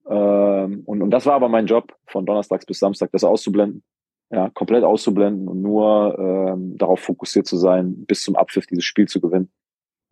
ähm, 0.08 0.82
und, 0.84 1.00
und 1.00 1.10
das 1.12 1.26
war 1.26 1.34
aber 1.34 1.48
mein 1.48 1.66
Job, 1.66 1.96
von 2.06 2.26
Donnerstags 2.26 2.66
bis 2.66 2.80
Samstag 2.80 3.10
das 3.12 3.22
auszublenden 3.22 3.84
ja, 4.32 4.48
komplett 4.50 4.82
auszublenden 4.82 5.46
und 5.46 5.60
nur 5.60 6.18
ähm, 6.18 6.76
darauf 6.78 7.00
fokussiert 7.00 7.46
zu 7.46 7.58
sein, 7.58 8.06
bis 8.06 8.22
zum 8.22 8.34
Abpfiff 8.34 8.66
dieses 8.66 8.84
Spiel 8.84 9.06
zu 9.06 9.20
gewinnen. 9.20 9.52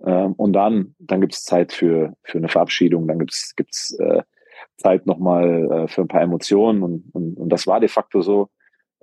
Ähm, 0.05 0.35
und 0.35 0.53
dann, 0.53 0.95
dann 0.99 1.23
gibt 1.23 1.33
es 1.35 1.45
Zeit 1.45 1.73
für, 1.73 2.15
für 2.23 2.39
eine 2.39 2.49
Verabschiedung, 2.49 3.09
dann 3.09 3.19
gibt 3.19 3.33
es 3.33 3.55
gibt's, 3.57 3.99
äh, 3.99 4.23
Zeit 4.81 5.07
nochmal 5.07 5.71
äh, 5.71 5.89
für 5.89 6.03
ein 6.03 6.09
paar 6.09 6.23
Emotionen 6.23 6.83
und, 6.83 7.05
und, 7.13 7.37
und 7.37 7.49
das 7.51 7.67
war 7.67 7.81
de 7.81 7.89
facto 7.89 8.23
so. 8.23 8.49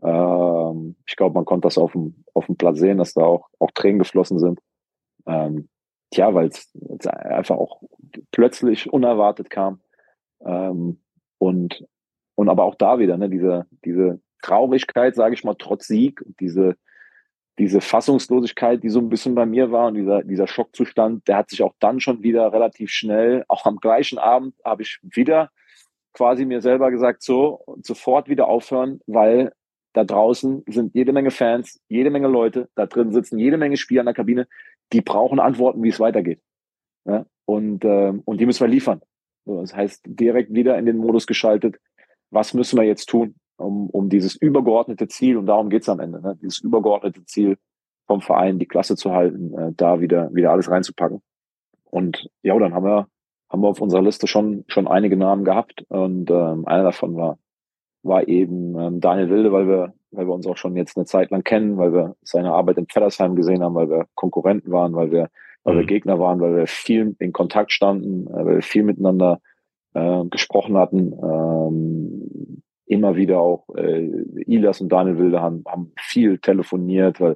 Ähm, 0.01 0.95
ich 1.05 1.15
glaube, 1.15 1.35
man 1.35 1.45
konnte 1.45 1.67
das 1.67 1.77
auf 1.77 1.93
dem, 1.93 2.23
auf 2.33 2.47
dem 2.47 2.57
Platz 2.57 2.79
sehen, 2.79 2.97
dass 2.97 3.13
da 3.13 3.23
auch, 3.23 3.47
auch 3.59 3.71
Tränen 3.71 3.99
geflossen 3.99 4.39
sind. 4.39 4.59
Ähm, 5.25 5.69
tja, 6.11 6.33
weil 6.33 6.47
es 6.47 6.71
einfach 7.07 7.57
auch 7.57 7.81
plötzlich 8.31 8.91
unerwartet 8.91 9.49
kam. 9.49 9.81
Ähm, 10.43 10.99
und, 11.37 11.85
und 12.35 12.49
aber 12.49 12.63
auch 12.63 12.75
da 12.75 12.99
wieder, 12.99 13.17
ne, 13.17 13.29
diese, 13.29 13.67
diese 13.85 14.19
Traurigkeit, 14.41 15.15
sage 15.15 15.35
ich 15.35 15.43
mal, 15.43 15.55
trotz 15.57 15.87
Sieg, 15.87 16.23
diese, 16.39 16.75
diese 17.59 17.81
Fassungslosigkeit, 17.81 18.83
die 18.83 18.89
so 18.89 18.99
ein 18.99 19.09
bisschen 19.09 19.35
bei 19.35 19.45
mir 19.45 19.71
war 19.71 19.87
und 19.87 19.95
dieser, 19.95 20.23
dieser 20.23 20.47
Schockzustand, 20.47 21.27
der 21.27 21.37
hat 21.37 21.49
sich 21.49 21.63
auch 21.63 21.73
dann 21.79 21.99
schon 21.99 22.23
wieder 22.23 22.51
relativ 22.53 22.91
schnell, 22.91 23.43
auch 23.47 23.65
am 23.65 23.77
gleichen 23.77 24.17
Abend 24.17 24.55
habe 24.63 24.83
ich 24.83 24.99
wieder 25.03 25.51
quasi 26.17 26.45
mir 26.45 26.61
selber 26.61 26.89
gesagt, 26.89 27.21
so, 27.21 27.63
sofort 27.83 28.27
wieder 28.27 28.47
aufhören, 28.47 29.01
weil 29.05 29.51
da 29.93 30.03
draußen 30.03 30.63
sind 30.67 30.95
jede 30.95 31.13
Menge 31.13 31.29
Fans, 31.29 31.79
jede 31.89 32.09
Menge 32.09 32.27
Leute, 32.27 32.69
da 32.73 32.87
drin 32.87 33.11
sitzen 33.11 33.37
jede 33.37 33.57
Menge 33.57 33.77
Spieler 33.77 34.01
in 34.01 34.07
der 34.07 34.15
Kabine, 34.15 34.47
die 34.93 35.01
brauchen 35.01 35.39
Antworten, 35.39 35.83
wie 35.83 35.89
es 35.89 35.99
weitergeht. 35.99 36.41
Ja? 37.05 37.27
Und, 37.45 37.85
ähm, 37.85 38.23
und 38.25 38.41
die 38.41 38.47
müssen 38.47 38.61
wir 38.61 38.67
liefern. 38.67 39.01
Das 39.45 39.75
heißt, 39.75 40.01
direkt 40.07 40.51
wieder 40.51 40.77
in 40.79 40.87
den 40.87 40.97
Modus 40.97 41.27
geschaltet, 41.27 41.77
was 42.31 42.55
müssen 42.55 42.79
wir 42.79 42.83
jetzt 42.83 43.05
tun, 43.05 43.35
um, 43.57 43.87
um 43.91 44.09
dieses 44.09 44.35
übergeordnete 44.35 45.07
Ziel, 45.07 45.37
und 45.37 45.45
darum 45.45 45.69
geht's 45.69 45.87
am 45.87 45.99
Ende, 45.99 46.19
ne? 46.19 46.35
dieses 46.41 46.59
übergeordnete 46.59 47.25
Ziel 47.25 47.57
vom 48.07 48.21
Verein, 48.21 48.57
die 48.57 48.65
Klasse 48.65 48.95
zu 48.95 49.11
halten, 49.11 49.53
äh, 49.55 49.71
da 49.77 50.01
wieder, 50.01 50.33
wieder 50.33 50.51
alles 50.51 50.69
reinzupacken. 50.69 51.21
Und 51.85 52.27
ja, 52.41 52.57
dann 52.57 52.73
haben 52.73 52.85
wir, 52.85 53.07
haben 53.49 53.61
wir 53.61 53.69
auf 53.69 53.81
unserer 53.81 54.01
Liste 54.01 54.27
schon, 54.27 54.65
schon 54.67 54.87
einige 54.87 55.17
Namen 55.17 55.45
gehabt. 55.45 55.83
Und 55.89 56.29
ähm, 56.29 56.67
einer 56.67 56.83
davon 56.83 57.15
war, 57.15 57.37
war 58.03 58.27
eben 58.27 58.77
ähm, 58.77 58.99
Daniel 58.99 59.29
Wilde, 59.29 59.51
weil 59.51 59.67
wir, 59.67 59.93
weil 60.11 60.27
wir 60.27 60.33
uns 60.33 60.47
auch 60.47 60.57
schon 60.57 60.75
jetzt 60.75 60.97
eine 60.97 61.05
Zeit 61.05 61.31
lang 61.31 61.43
kennen, 61.43 61.77
weil 61.77 61.93
wir 61.93 62.15
seine 62.21 62.53
Arbeit 62.53 62.77
in 62.77 62.87
Pfeddersheim 62.87 63.35
gesehen 63.35 63.63
haben, 63.63 63.75
weil 63.75 63.89
wir 63.89 64.05
Konkurrenten 64.15 64.71
waren, 64.71 64.95
weil 64.95 65.11
wir, 65.11 65.29
weil 65.63 65.75
mhm. 65.75 65.79
wir 65.79 65.85
Gegner 65.85 66.19
waren, 66.19 66.39
weil 66.39 66.55
wir 66.55 66.67
viel 66.67 67.15
in 67.19 67.33
Kontakt 67.33 67.71
standen, 67.71 68.27
äh, 68.27 68.45
weil 68.45 68.55
wir 68.55 68.61
viel 68.61 68.83
miteinander 68.83 69.39
äh, 69.93 70.25
gesprochen 70.25 70.77
hatten. 70.77 71.13
Ähm, 71.13 72.63
immer 72.85 73.15
wieder 73.15 73.39
auch 73.39 73.67
äh, 73.75 74.07
Ilas 74.45 74.81
und 74.81 74.89
Daniel 74.89 75.17
Wilde 75.17 75.41
haben, 75.41 75.63
haben 75.67 75.91
viel 75.99 76.39
telefoniert, 76.39 77.19
weil, 77.19 77.35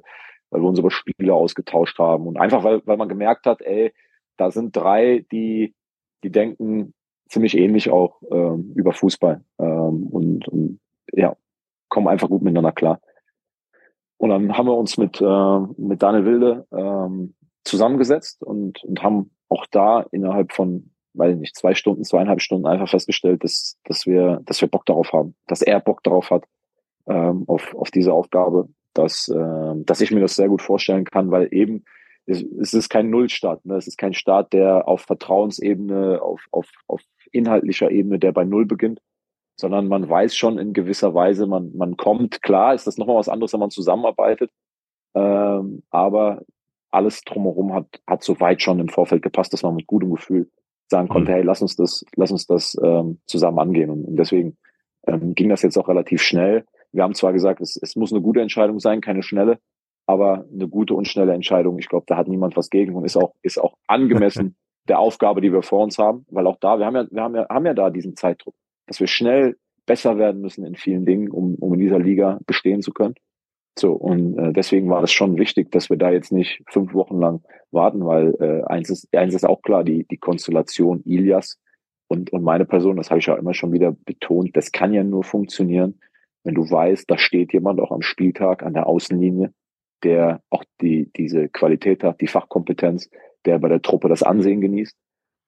weil 0.50 0.62
wir 0.62 0.68
unsere 0.68 0.90
Spiele 0.90 1.34
ausgetauscht 1.34 1.98
haben. 1.98 2.26
Und 2.26 2.38
einfach, 2.38 2.64
weil, 2.64 2.82
weil 2.86 2.96
man 2.96 3.08
gemerkt 3.08 3.46
hat, 3.46 3.60
ey, 3.60 3.92
da 4.38 4.50
sind 4.50 4.74
drei, 4.74 5.26
die, 5.30 5.74
die 6.22 6.30
denken 6.30 6.94
ziemlich 7.28 7.56
ähnlich 7.56 7.90
auch 7.90 8.20
ähm, 8.30 8.72
über 8.74 8.92
Fußball. 8.92 9.42
Ähm, 9.58 10.06
und, 10.08 10.48
und 10.48 10.80
ja, 11.12 11.36
kommen 11.88 12.08
einfach 12.08 12.28
gut 12.28 12.42
miteinander 12.42 12.72
klar. 12.72 13.00
Und 14.18 14.30
dann 14.30 14.56
haben 14.56 14.66
wir 14.66 14.76
uns 14.76 14.98
mit, 14.98 15.20
äh, 15.20 15.58
mit 15.76 16.02
Daniel 16.02 16.24
Wilde 16.24 16.66
ähm, 16.72 17.34
zusammengesetzt 17.64 18.42
und, 18.42 18.82
und 18.84 19.02
haben 19.02 19.30
auch 19.48 19.66
da 19.70 20.06
innerhalb 20.12 20.52
von 20.52 20.92
weiß 21.14 21.36
nicht, 21.36 21.56
zwei 21.56 21.74
Stunden, 21.74 22.04
zweieinhalb 22.04 22.40
Stunden 22.40 22.66
einfach 22.66 22.88
festgestellt, 22.88 23.44
dass, 23.44 23.78
dass 23.84 24.06
wir, 24.06 24.40
dass 24.44 24.60
wir 24.60 24.68
Bock 24.68 24.86
darauf 24.86 25.12
haben, 25.12 25.34
dass 25.46 25.62
er 25.62 25.80
Bock 25.80 26.02
darauf 26.02 26.30
hat, 26.30 26.44
ähm, 27.06 27.44
auf, 27.46 27.74
auf 27.74 27.90
diese 27.90 28.12
Aufgabe, 28.12 28.68
dass, 28.94 29.28
äh, 29.28 29.74
dass 29.84 30.00
ich 30.00 30.10
mir 30.10 30.20
das 30.20 30.36
sehr 30.36 30.48
gut 30.48 30.62
vorstellen 30.62 31.04
kann, 31.04 31.30
weil 31.30 31.48
eben 31.52 31.84
es, 32.26 32.74
ist 32.74 32.88
kein 32.88 33.10
Nullstart, 33.10 33.64
ne? 33.64 33.76
es 33.76 33.86
ist 33.86 33.98
kein 33.98 34.14
Start, 34.14 34.52
der 34.52 34.86
auf 34.88 35.02
Vertrauensebene, 35.02 36.20
auf, 36.22 36.46
auf, 36.50 36.70
auf 36.86 37.02
inhaltlicher 37.32 37.90
Ebene, 37.90 38.18
der 38.18 38.32
bei 38.32 38.44
Null 38.44 38.66
beginnt, 38.66 39.00
sondern 39.56 39.88
man 39.88 40.08
weiß 40.08 40.36
schon 40.36 40.58
in 40.58 40.72
gewisser 40.72 41.14
Weise, 41.14 41.46
man, 41.46 41.76
man 41.76 41.96
kommt, 41.96 42.42
klar 42.42 42.74
ist 42.74 42.86
das 42.86 42.98
nochmal 42.98 43.16
was 43.16 43.28
anderes, 43.28 43.52
wenn 43.52 43.60
man 43.60 43.70
zusammenarbeitet, 43.70 44.50
ähm, 45.14 45.82
aber 45.90 46.42
alles 46.90 47.22
drumherum 47.22 47.72
hat, 47.72 47.86
hat 48.06 48.22
soweit 48.22 48.62
schon 48.62 48.78
im 48.78 48.88
Vorfeld 48.88 49.22
gepasst, 49.22 49.52
dass 49.52 49.62
man 49.62 49.74
mit 49.74 49.86
gutem 49.86 50.10
Gefühl 50.10 50.50
sagen 50.88 51.08
konnte, 51.08 51.30
mhm. 51.30 51.34
hey, 51.36 51.42
lass 51.42 51.62
uns 51.62 51.74
das, 51.74 52.04
lass 52.16 52.30
uns 52.30 52.46
das 52.46 52.76
ähm, 52.82 53.18
zusammen 53.26 53.58
angehen. 53.58 53.90
Und, 53.90 54.04
und 54.04 54.16
deswegen 54.16 54.58
ähm, 55.06 55.34
ging 55.34 55.48
das 55.48 55.62
jetzt 55.62 55.78
auch 55.78 55.88
relativ 55.88 56.22
schnell. 56.22 56.64
Wir 56.92 57.02
haben 57.02 57.14
zwar 57.14 57.32
gesagt, 57.32 57.60
es, 57.60 57.78
es 57.80 57.96
muss 57.96 58.12
eine 58.12 58.20
gute 58.20 58.42
Entscheidung 58.42 58.78
sein, 58.78 59.00
keine 59.00 59.22
schnelle, 59.22 59.58
aber 60.06 60.44
eine 60.52 60.68
gute 60.68 60.94
und 60.94 61.06
schnelle 61.06 61.32
Entscheidung. 61.32 61.78
Ich 61.78 61.88
glaube, 61.88 62.04
da 62.06 62.16
hat 62.16 62.28
niemand 62.28 62.56
was 62.56 62.70
gegen 62.70 62.94
und 62.94 63.04
ist 63.04 63.16
auch, 63.16 63.34
ist 63.42 63.58
auch 63.58 63.76
angemessen 63.86 64.56
der 64.88 64.98
Aufgabe, 64.98 65.40
die 65.40 65.52
wir 65.52 65.62
vor 65.62 65.82
uns 65.82 65.98
haben, 65.98 66.26
weil 66.30 66.46
auch 66.46 66.58
da, 66.60 66.78
wir 66.78 66.86
haben 66.86 66.96
ja, 66.96 67.06
wir 67.10 67.22
haben 67.22 67.34
ja, 67.36 67.46
haben 67.48 67.66
ja 67.66 67.74
da 67.74 67.90
diesen 67.90 68.16
Zeitdruck, 68.16 68.54
dass 68.86 69.00
wir 69.00 69.06
schnell 69.06 69.56
besser 69.86 70.18
werden 70.18 70.40
müssen 70.40 70.64
in 70.64 70.74
vielen 70.74 71.04
Dingen, 71.04 71.30
um, 71.30 71.54
um 71.56 71.74
in 71.74 71.80
dieser 71.80 71.98
Liga 71.98 72.38
bestehen 72.46 72.82
zu 72.82 72.92
können. 72.92 73.14
So, 73.78 73.92
und 73.92 74.38
äh, 74.38 74.52
deswegen 74.52 74.90
war 74.90 75.02
es 75.02 75.12
schon 75.12 75.38
wichtig, 75.38 75.70
dass 75.70 75.88
wir 75.88 75.96
da 75.96 76.10
jetzt 76.10 76.30
nicht 76.30 76.62
fünf 76.68 76.92
Wochen 76.92 77.18
lang 77.18 77.42
warten, 77.70 78.04
weil 78.04 78.34
äh, 78.38 78.64
eins, 78.64 78.90
ist, 78.90 79.14
eins 79.16 79.34
ist 79.34 79.46
auch 79.46 79.62
klar, 79.62 79.82
die, 79.82 80.06
die 80.06 80.18
Konstellation 80.18 81.02
Ilias 81.04 81.58
und, 82.08 82.32
und 82.32 82.42
meine 82.42 82.66
Person, 82.66 82.96
das 82.96 83.10
habe 83.10 83.20
ich 83.20 83.26
ja 83.26 83.36
immer 83.36 83.54
schon 83.54 83.72
wieder 83.72 83.92
betont, 84.04 84.54
das 84.56 84.72
kann 84.72 84.92
ja 84.92 85.02
nur 85.02 85.24
funktionieren, 85.24 85.98
wenn 86.44 86.54
du 86.54 86.68
weißt, 86.70 87.10
da 87.10 87.16
steht 87.16 87.52
jemand 87.54 87.80
auch 87.80 87.92
am 87.92 88.02
Spieltag 88.02 88.62
an 88.62 88.74
der 88.74 88.86
Außenlinie, 88.86 89.54
der 90.02 90.42
auch 90.50 90.64
die, 90.80 91.10
diese 91.16 91.48
Qualität 91.48 92.02
hat, 92.04 92.20
die 92.20 92.26
Fachkompetenz, 92.26 93.10
der 93.44 93.58
bei 93.58 93.68
der 93.68 93.82
Truppe 93.82 94.08
das 94.08 94.22
Ansehen 94.22 94.60
genießt. 94.60 94.96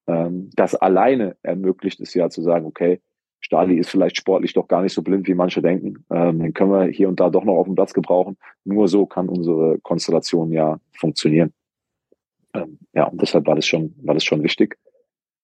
Ähm, 0.06 0.50
das 0.54 0.74
alleine 0.74 1.36
ermöglicht 1.42 2.00
es 2.00 2.14
ja 2.14 2.28
zu 2.28 2.42
sagen, 2.42 2.66
okay, 2.66 3.00
Stali 3.40 3.76
ist 3.76 3.90
vielleicht 3.90 4.16
sportlich 4.16 4.54
doch 4.54 4.68
gar 4.68 4.80
nicht 4.82 4.94
so 4.94 5.02
blind, 5.02 5.28
wie 5.28 5.34
manche 5.34 5.60
denken. 5.60 6.04
Ähm, 6.10 6.38
den 6.38 6.54
können 6.54 6.70
wir 6.70 6.84
hier 6.86 7.08
und 7.08 7.20
da 7.20 7.28
doch 7.28 7.44
noch 7.44 7.56
auf 7.56 7.66
dem 7.66 7.74
Platz 7.74 7.92
gebrauchen. 7.92 8.38
Nur 8.64 8.88
so 8.88 9.04
kann 9.04 9.28
unsere 9.28 9.78
Konstellation 9.80 10.50
ja 10.50 10.78
funktionieren. 10.92 11.52
Ähm, 12.54 12.78
ja, 12.94 13.04
und 13.04 13.20
deshalb 13.20 13.46
war 13.46 13.54
das 13.54 13.66
schon, 13.66 13.94
war 14.02 14.14
das 14.14 14.24
schon 14.24 14.42
wichtig. 14.42 14.78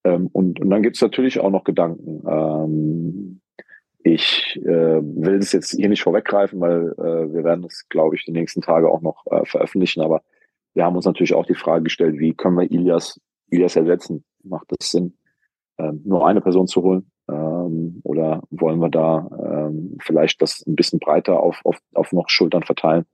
Ähm, 0.05 0.29
und, 0.33 0.61
und 0.61 0.71
dann 0.71 0.83
gibt's 0.83 1.03
natürlich 1.03 1.41
auch 1.41 1.51
noch 1.51 1.65
Gedanken. 1.65 2.23
Ähm, 2.27 3.40
ich 4.03 4.59
äh, 4.63 5.01
will 5.03 5.39
das 5.39 5.53
jetzt 5.53 5.73
hier 5.73 5.89
nicht 5.89 6.03
vorweggreifen, 6.03 6.61
weil 6.61 6.93
äh, 6.99 7.33
wir 7.33 7.45
werden 7.45 7.63
das, 7.63 7.87
glaube 7.89 8.17
ich, 8.17 8.25
die 8.25 8.33
nächsten 8.33 8.63
Tage 8.63 8.91
auch 8.91 9.03
noch 9.03 9.27
äh, 9.27 9.45
veröffentlichen. 9.45 10.01
Aber 10.01 10.23
wir 10.75 10.85
haben 10.85 10.97
uns 10.97 11.05
natürlich 11.05 11.35
auch 11.35 11.47
die 11.47 11.55
Frage 11.55 11.85
gestellt, 11.85 12.19
wie 12.19 12.35
können 12.35 12.57
wir 12.57 12.71
Ilias, 12.71 13.21
Ilias 13.51 13.77
ersetzen? 13.77 14.25
Macht 14.43 14.73
es 14.79 14.91
Sinn, 14.91 15.15
äh, 15.77 15.93
nur 16.05 16.27
eine 16.27 16.41
Person 16.41 16.67
zu 16.67 16.83
holen? 16.83 17.11
Ähm, 17.31 18.01
oder 18.03 18.43
wollen 18.51 18.81
wir 18.81 18.89
da 18.89 19.29
ähm, 19.69 19.99
vielleicht 20.01 20.41
das 20.41 20.65
ein 20.67 20.77
bisschen 20.77 20.99
breiter 20.99 21.41
auf, 21.41 21.61
auf, 21.65 21.79
auf 21.95 22.13
noch 22.13 22.29
Schultern 22.29 22.63
verteilen? 22.63 23.05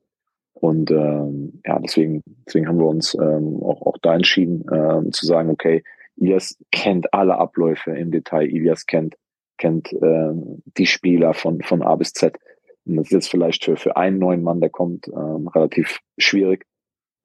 Und 0.52 0.90
ähm, 0.90 1.60
ja, 1.66 1.78
deswegen, 1.80 2.22
deswegen 2.46 2.66
haben 2.68 2.78
wir 2.78 2.86
uns 2.86 3.14
ähm, 3.14 3.62
auch, 3.62 3.82
auch 3.82 3.98
da 4.00 4.14
entschieden, 4.14 4.64
ähm, 4.72 5.12
zu 5.12 5.26
sagen, 5.26 5.50
okay, 5.50 5.82
Ilias 6.16 6.56
kennt 6.70 7.12
alle 7.12 7.36
Abläufe 7.36 7.90
im 7.90 8.10
Detail, 8.10 8.46
Ilias 8.46 8.86
kennt, 8.86 9.16
kennt 9.58 9.92
ähm, 9.92 10.62
die 10.76 10.86
Spieler 10.86 11.34
von, 11.34 11.62
von 11.62 11.82
A 11.82 11.96
bis 11.96 12.12
Z. 12.12 12.38
Und 12.84 12.96
das 12.96 13.06
ist 13.06 13.12
jetzt 13.12 13.30
vielleicht 13.30 13.64
für, 13.64 13.76
für 13.76 13.96
einen 13.96 14.18
neuen 14.18 14.42
Mann, 14.42 14.60
der 14.60 14.70
kommt, 14.70 15.08
ähm, 15.08 15.48
relativ 15.48 15.98
schwierig. 16.18 16.66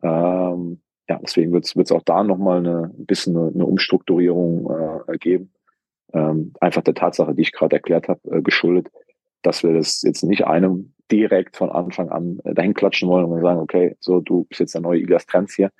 Ähm, 0.01 0.81
ja, 1.07 1.19
deswegen 1.21 1.51
wird 1.51 1.65
es 1.65 1.91
auch 1.91 2.03
da 2.03 2.23
nochmal 2.23 2.59
eine, 2.59 2.93
ein 2.97 3.05
bisschen 3.05 3.37
eine, 3.37 3.51
eine 3.53 3.65
Umstrukturierung 3.65 5.03
äh, 5.07 5.17
geben 5.17 5.53
ähm, 6.13 6.53
einfach 6.59 6.81
der 6.81 6.93
Tatsache, 6.93 7.33
die 7.33 7.41
ich 7.41 7.51
gerade 7.51 7.75
erklärt 7.75 8.07
habe, 8.07 8.19
äh, 8.29 8.41
geschuldet, 8.41 8.91
dass 9.41 9.63
wir 9.63 9.73
das 9.73 10.01
jetzt 10.01 10.23
nicht 10.23 10.45
einem 10.45 10.93
direkt 11.11 11.57
von 11.57 11.69
Anfang 11.69 12.09
an 12.09 12.39
äh, 12.43 12.53
dahin 12.53 12.73
klatschen 12.73 13.09
wollen 13.09 13.25
und 13.25 13.41
sagen, 13.41 13.59
okay, 13.59 13.95
so 13.99 14.19
du 14.19 14.45
bist 14.45 14.59
jetzt 14.59 14.73
der 14.73 14.81
neue 14.81 14.99
Ilias 14.99 15.25
Trends 15.25 15.55
hier, 15.55 15.71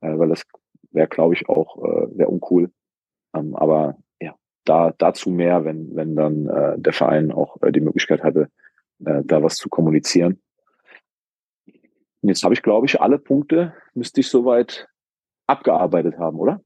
äh, 0.00 0.18
weil 0.18 0.28
das 0.28 0.42
wäre, 0.90 1.08
glaube 1.08 1.34
ich, 1.34 1.48
auch 1.48 1.78
äh, 1.78 2.18
wäre 2.18 2.28
uncool. 2.28 2.70
Ähm, 3.34 3.54
aber 3.56 3.96
da 4.64 4.94
dazu 4.98 5.30
mehr, 5.30 5.64
wenn 5.64 5.94
wenn 5.94 6.16
dann 6.16 6.46
äh, 6.48 6.78
der 6.78 6.92
Verein 6.92 7.32
auch 7.32 7.60
äh, 7.62 7.72
die 7.72 7.80
Möglichkeit 7.80 8.22
hatte, 8.22 8.48
äh, 9.04 9.22
da 9.24 9.42
was 9.42 9.56
zu 9.56 9.68
kommunizieren. 9.68 10.40
Und 12.22 12.28
jetzt 12.28 12.42
habe 12.42 12.54
ich, 12.54 12.62
glaube 12.62 12.86
ich, 12.86 13.00
alle 13.00 13.18
Punkte 13.18 13.74
müsste 13.92 14.20
ich 14.20 14.28
soweit 14.28 14.88
abgearbeitet 15.46 16.18
haben, 16.18 16.38
oder? 16.38 16.60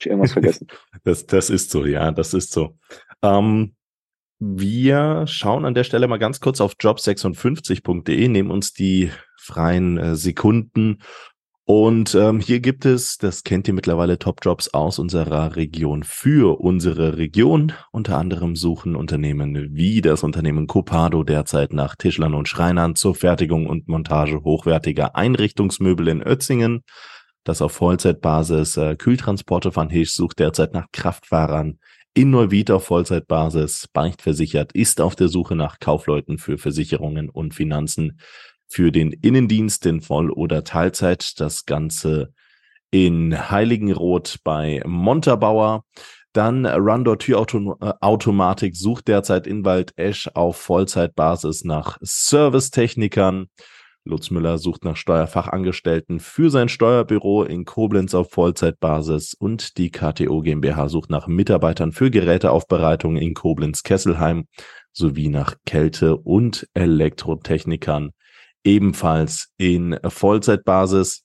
ich 0.00 0.06
irgendwas 0.06 0.32
vergessen? 0.32 0.66
das, 1.04 1.26
das 1.26 1.50
ist 1.50 1.70
so, 1.70 1.86
ja, 1.86 2.10
das 2.10 2.34
ist 2.34 2.52
so. 2.52 2.76
Ähm, 3.22 3.74
wir 4.38 5.26
schauen 5.26 5.64
an 5.64 5.74
der 5.74 5.84
Stelle 5.84 6.08
mal 6.08 6.18
ganz 6.18 6.40
kurz 6.40 6.60
auf 6.60 6.74
job56.de, 6.74 8.28
nehmen 8.28 8.50
uns 8.50 8.72
die 8.72 9.10
freien 9.36 9.98
äh, 9.98 10.16
Sekunden 10.16 11.02
Und 11.72 12.16
ähm, 12.16 12.40
hier 12.40 12.58
gibt 12.58 12.84
es, 12.84 13.16
das 13.16 13.44
kennt 13.44 13.68
ihr 13.68 13.74
mittlerweile, 13.74 14.18
Top-Jobs 14.18 14.74
aus 14.74 14.98
unserer 14.98 15.54
Region 15.54 16.02
für 16.02 16.58
unsere 16.58 17.16
Region. 17.16 17.72
Unter 17.92 18.18
anderem 18.18 18.56
suchen 18.56 18.96
Unternehmen 18.96 19.54
wie 19.70 20.00
das 20.00 20.24
Unternehmen 20.24 20.66
Copado 20.66 21.22
derzeit 21.22 21.72
nach 21.72 21.94
Tischlern 21.94 22.34
und 22.34 22.48
Schreinern 22.48 22.96
zur 22.96 23.14
Fertigung 23.14 23.68
und 23.68 23.86
Montage 23.86 24.42
hochwertiger 24.42 25.14
Einrichtungsmöbel 25.14 26.08
in 26.08 26.22
Ötzingen. 26.22 26.82
Das 27.44 27.62
auf 27.62 27.70
Vollzeitbasis 27.70 28.76
äh, 28.76 28.96
Kühltransporte 28.96 29.76
van 29.76 29.90
Hirsch 29.90 30.10
sucht 30.10 30.40
derzeit 30.40 30.74
nach 30.74 30.86
Kraftfahrern 30.90 31.78
in 32.12 32.30
Neuwied 32.30 32.72
auf 32.72 32.86
Vollzeitbasis, 32.86 33.86
beichtversichert, 33.92 34.72
ist 34.72 35.00
auf 35.00 35.14
der 35.14 35.28
Suche 35.28 35.54
nach 35.54 35.78
Kaufleuten 35.78 36.38
für 36.38 36.58
Versicherungen 36.58 37.30
und 37.30 37.54
Finanzen 37.54 38.18
für 38.70 38.92
den 38.92 39.12
Innendienst 39.12 39.84
in 39.84 40.00
Voll- 40.00 40.30
oder 40.30 40.64
Teilzeit. 40.64 41.40
Das 41.40 41.66
Ganze 41.66 42.32
in 42.90 43.50
Heiligenroth 43.50 44.38
bei 44.44 44.82
Montabauer. 44.86 45.84
Dann 46.32 46.64
Rundor 46.64 47.18
Türautomatik 47.18 48.76
sucht 48.76 49.08
derzeit 49.08 49.48
in 49.48 49.64
Wald-Esch 49.64 50.30
auf 50.34 50.56
Vollzeitbasis 50.56 51.64
nach 51.64 51.98
Servicetechnikern. 52.00 53.48
Lutz 54.04 54.30
Müller 54.30 54.58
sucht 54.58 54.84
nach 54.84 54.96
Steuerfachangestellten 54.96 56.20
für 56.20 56.48
sein 56.50 56.68
Steuerbüro 56.68 57.42
in 57.42 57.64
Koblenz 57.64 58.14
auf 58.14 58.30
Vollzeitbasis 58.30 59.34
und 59.34 59.76
die 59.76 59.90
KTO 59.90 60.40
GmbH 60.40 60.88
sucht 60.88 61.10
nach 61.10 61.26
Mitarbeitern 61.26 61.92
für 61.92 62.10
Geräteaufbereitung 62.10 63.16
in 63.16 63.34
Koblenz-Kesselheim 63.34 64.46
sowie 64.92 65.28
nach 65.28 65.56
Kälte- 65.66 66.16
und 66.16 66.68
Elektrotechnikern 66.74 68.12
ebenfalls 68.64 69.52
in 69.56 69.98
Vollzeitbasis. 70.04 71.24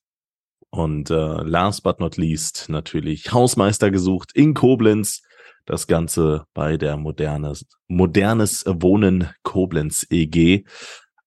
Und 0.70 1.10
äh, 1.10 1.14
last 1.14 1.84
but 1.84 2.00
not 2.00 2.18
least 2.18 2.66
natürlich 2.68 3.32
Hausmeister 3.32 3.92
gesucht 3.92 4.32
in 4.34 4.54
Koblenz. 4.54 5.22
Das 5.66 5.88
Ganze 5.88 6.46
bei 6.54 6.78
der 6.78 6.98
Modernes, 6.98 7.66
Modernes 7.88 8.66
Wohnen 8.68 9.30
Koblenz 9.44 10.06
EG. 10.10 10.64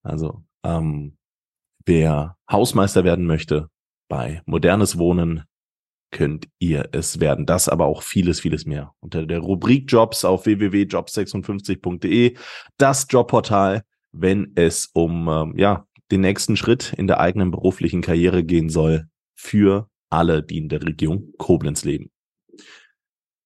Also 0.02 0.44
ähm, 0.62 1.16
wer 1.84 2.36
Hausmeister 2.50 3.04
werden 3.04 3.26
möchte 3.26 3.68
bei 4.08 4.42
Modernes 4.46 4.98
Wohnen, 4.98 5.44
könnt 6.10 6.48
ihr 6.58 6.88
es 6.92 7.20
werden. 7.20 7.46
Das 7.46 7.68
aber 7.68 7.86
auch 7.86 8.02
vieles, 8.02 8.40
vieles 8.40 8.64
mehr. 8.64 8.94
Unter 9.00 9.26
der 9.26 9.40
Rubrik 9.40 9.90
Jobs 9.90 10.24
auf 10.24 10.46
www.jobs56.de, 10.46 12.36
das 12.78 13.06
Jobportal, 13.10 13.82
wenn 14.12 14.52
es 14.54 14.90
um 14.92 15.28
ähm, 15.28 15.54
ja 15.56 15.86
den 16.10 16.20
nächsten 16.20 16.56
Schritt 16.56 16.94
in 16.96 17.06
der 17.06 17.20
eigenen 17.20 17.50
beruflichen 17.50 18.02
Karriere 18.02 18.44
gehen 18.44 18.68
soll 18.68 19.08
für 19.34 19.88
alle, 20.10 20.42
die 20.42 20.58
in 20.58 20.68
der 20.68 20.82
Region 20.82 21.32
Koblenz 21.38 21.84
leben. 21.84 22.10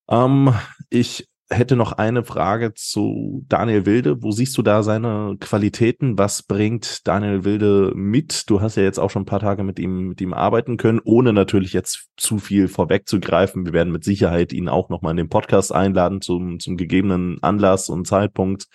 Ähm, 0.08 0.54
ich 0.90 1.28
hätte 1.52 1.76
noch 1.76 1.92
eine 1.92 2.24
Frage 2.24 2.74
zu 2.74 3.44
Daniel 3.48 3.86
Wilde. 3.86 4.22
Wo 4.22 4.30
siehst 4.30 4.56
du 4.56 4.62
da 4.62 4.82
seine 4.82 5.36
Qualitäten? 5.38 6.18
Was 6.18 6.42
bringt 6.42 7.06
Daniel 7.06 7.44
Wilde 7.44 7.92
mit? 7.94 8.48
Du 8.48 8.60
hast 8.60 8.76
ja 8.76 8.82
jetzt 8.82 8.98
auch 8.98 9.10
schon 9.10 9.22
ein 9.22 9.26
paar 9.26 9.40
Tage 9.40 9.62
mit 9.62 9.78
ihm, 9.78 10.08
mit 10.08 10.20
ihm 10.20 10.32
arbeiten 10.32 10.76
können, 10.76 11.00
ohne 11.04 11.32
natürlich 11.32 11.72
jetzt 11.72 12.08
zu 12.16 12.38
viel 12.38 12.68
vorwegzugreifen. 12.68 13.66
Wir 13.66 13.72
werden 13.72 13.92
mit 13.92 14.04
Sicherheit 14.04 14.52
ihn 14.52 14.68
auch 14.68 14.88
nochmal 14.88 15.12
in 15.12 15.18
den 15.18 15.28
Podcast 15.28 15.74
einladen 15.74 16.20
zum, 16.20 16.58
zum 16.58 16.76
gegebenen 16.76 17.42
Anlass 17.42 17.88
und 17.88 18.06
Zeitpunkt. 18.06 18.66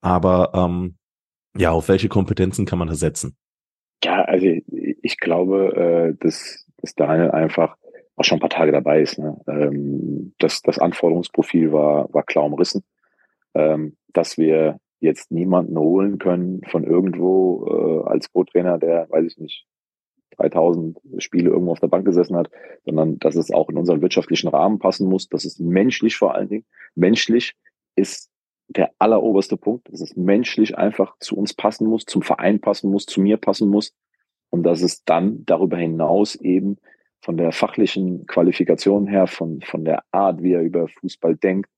Aber 0.00 0.52
ähm, 0.54 0.97
ja, 1.58 1.70
auf 1.72 1.88
welche 1.88 2.08
Kompetenzen 2.08 2.66
kann 2.66 2.78
man 2.78 2.88
da 2.88 2.94
setzen? 2.94 3.36
Ja, 4.02 4.22
also 4.22 4.46
ich 4.46 5.18
glaube, 5.18 6.14
äh, 6.14 6.16
dass, 6.22 6.66
dass 6.78 6.94
Daniel 6.94 7.32
einfach 7.32 7.76
auch 8.16 8.24
schon 8.24 8.38
ein 8.38 8.40
paar 8.40 8.50
Tage 8.50 8.72
dabei 8.72 9.00
ist. 9.00 9.18
Ne? 9.18 9.40
Ähm, 9.46 10.34
das, 10.38 10.62
das 10.62 10.78
Anforderungsprofil 10.78 11.72
war, 11.72 12.12
war 12.12 12.22
klar 12.22 12.44
umrissen. 12.44 12.84
Ähm, 13.54 13.96
dass 14.12 14.38
wir 14.38 14.78
jetzt 15.00 15.30
niemanden 15.30 15.78
holen 15.78 16.18
können 16.18 16.60
von 16.68 16.84
irgendwo 16.84 17.66
äh, 18.04 18.08
als 18.08 18.32
Co-Trainer, 18.32 18.78
der, 18.78 19.08
weiß 19.10 19.24
ich 19.24 19.38
nicht, 19.38 19.66
3000 20.36 20.98
Spiele 21.18 21.50
irgendwo 21.50 21.72
auf 21.72 21.80
der 21.80 21.88
Bank 21.88 22.04
gesessen 22.04 22.36
hat, 22.36 22.50
sondern 22.84 23.18
dass 23.18 23.34
es 23.36 23.50
auch 23.50 23.68
in 23.68 23.76
unseren 23.76 24.02
wirtschaftlichen 24.02 24.48
Rahmen 24.48 24.78
passen 24.78 25.08
muss. 25.08 25.28
Das 25.28 25.44
ist 25.44 25.60
menschlich 25.60 26.16
vor 26.16 26.34
allen 26.34 26.48
Dingen. 26.48 26.64
Menschlich 26.94 27.54
ist 27.96 28.30
der 28.68 28.92
alleroberste 28.98 29.56
Punkt, 29.56 29.90
dass 29.90 30.00
es 30.00 30.16
menschlich 30.16 30.76
einfach 30.76 31.16
zu 31.20 31.36
uns 31.36 31.54
passen 31.54 31.86
muss, 31.86 32.04
zum 32.04 32.22
Verein 32.22 32.60
passen 32.60 32.90
muss, 32.90 33.06
zu 33.06 33.20
mir 33.20 33.36
passen 33.38 33.68
muss. 33.68 33.94
Und 34.50 34.62
dass 34.62 34.82
es 34.82 35.04
dann 35.04 35.44
darüber 35.44 35.76
hinaus 35.76 36.34
eben 36.34 36.78
von 37.20 37.36
der 37.36 37.52
fachlichen 37.52 38.26
Qualifikation 38.26 39.06
her, 39.06 39.26
von, 39.26 39.60
von 39.62 39.84
der 39.84 40.02
Art, 40.12 40.42
wie 40.42 40.52
er 40.52 40.62
über 40.62 40.88
Fußball 40.88 41.36
denkt, 41.36 41.70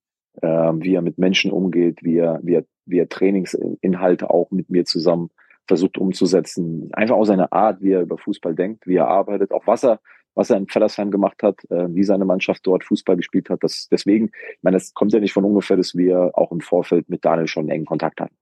äh, 0.42 0.46
wie 0.48 0.94
er 0.94 1.02
mit 1.02 1.18
Menschen 1.18 1.50
umgeht, 1.50 2.02
wie 2.02 2.18
er, 2.18 2.40
wie 2.42 2.54
er, 2.54 2.64
wie 2.84 2.98
er 2.98 3.08
Trainingsinhalte 3.08 4.30
auch 4.30 4.50
mit 4.50 4.70
mir 4.70 4.84
zusammen 4.84 5.30
versucht 5.70 5.98
umzusetzen. 5.98 6.90
Einfach 6.92 7.16
auch 7.16 7.24
seine 7.24 7.52
Art, 7.52 7.80
wie 7.80 7.92
er 7.92 8.02
über 8.02 8.18
Fußball 8.18 8.54
denkt, 8.54 8.86
wie 8.86 8.96
er 8.96 9.08
arbeitet, 9.08 9.52
auch 9.52 9.66
was 9.66 9.84
er 9.84 10.00
was 10.34 10.50
er 10.50 10.58
in 10.58 10.68
Fellersheim 10.68 11.10
gemacht 11.10 11.42
hat, 11.42 11.58
äh, 11.70 11.92
wie 11.94 12.04
seine 12.04 12.24
Mannschaft 12.24 12.66
dort 12.66 12.84
Fußball 12.84 13.16
gespielt 13.16 13.50
hat. 13.50 13.62
Das, 13.62 13.88
deswegen, 13.90 14.26
ich 14.26 14.62
meine, 14.62 14.76
es 14.76 14.94
kommt 14.94 15.12
ja 15.12 15.20
nicht 15.20 15.32
von 15.32 15.44
ungefähr, 15.44 15.76
dass 15.76 15.94
wir 15.96 16.30
auch 16.34 16.52
im 16.52 16.60
Vorfeld 16.60 17.08
mit 17.08 17.24
Daniel 17.24 17.48
schon 17.48 17.68
engen 17.68 17.84
Kontakt 17.84 18.20
hatten. 18.20 18.36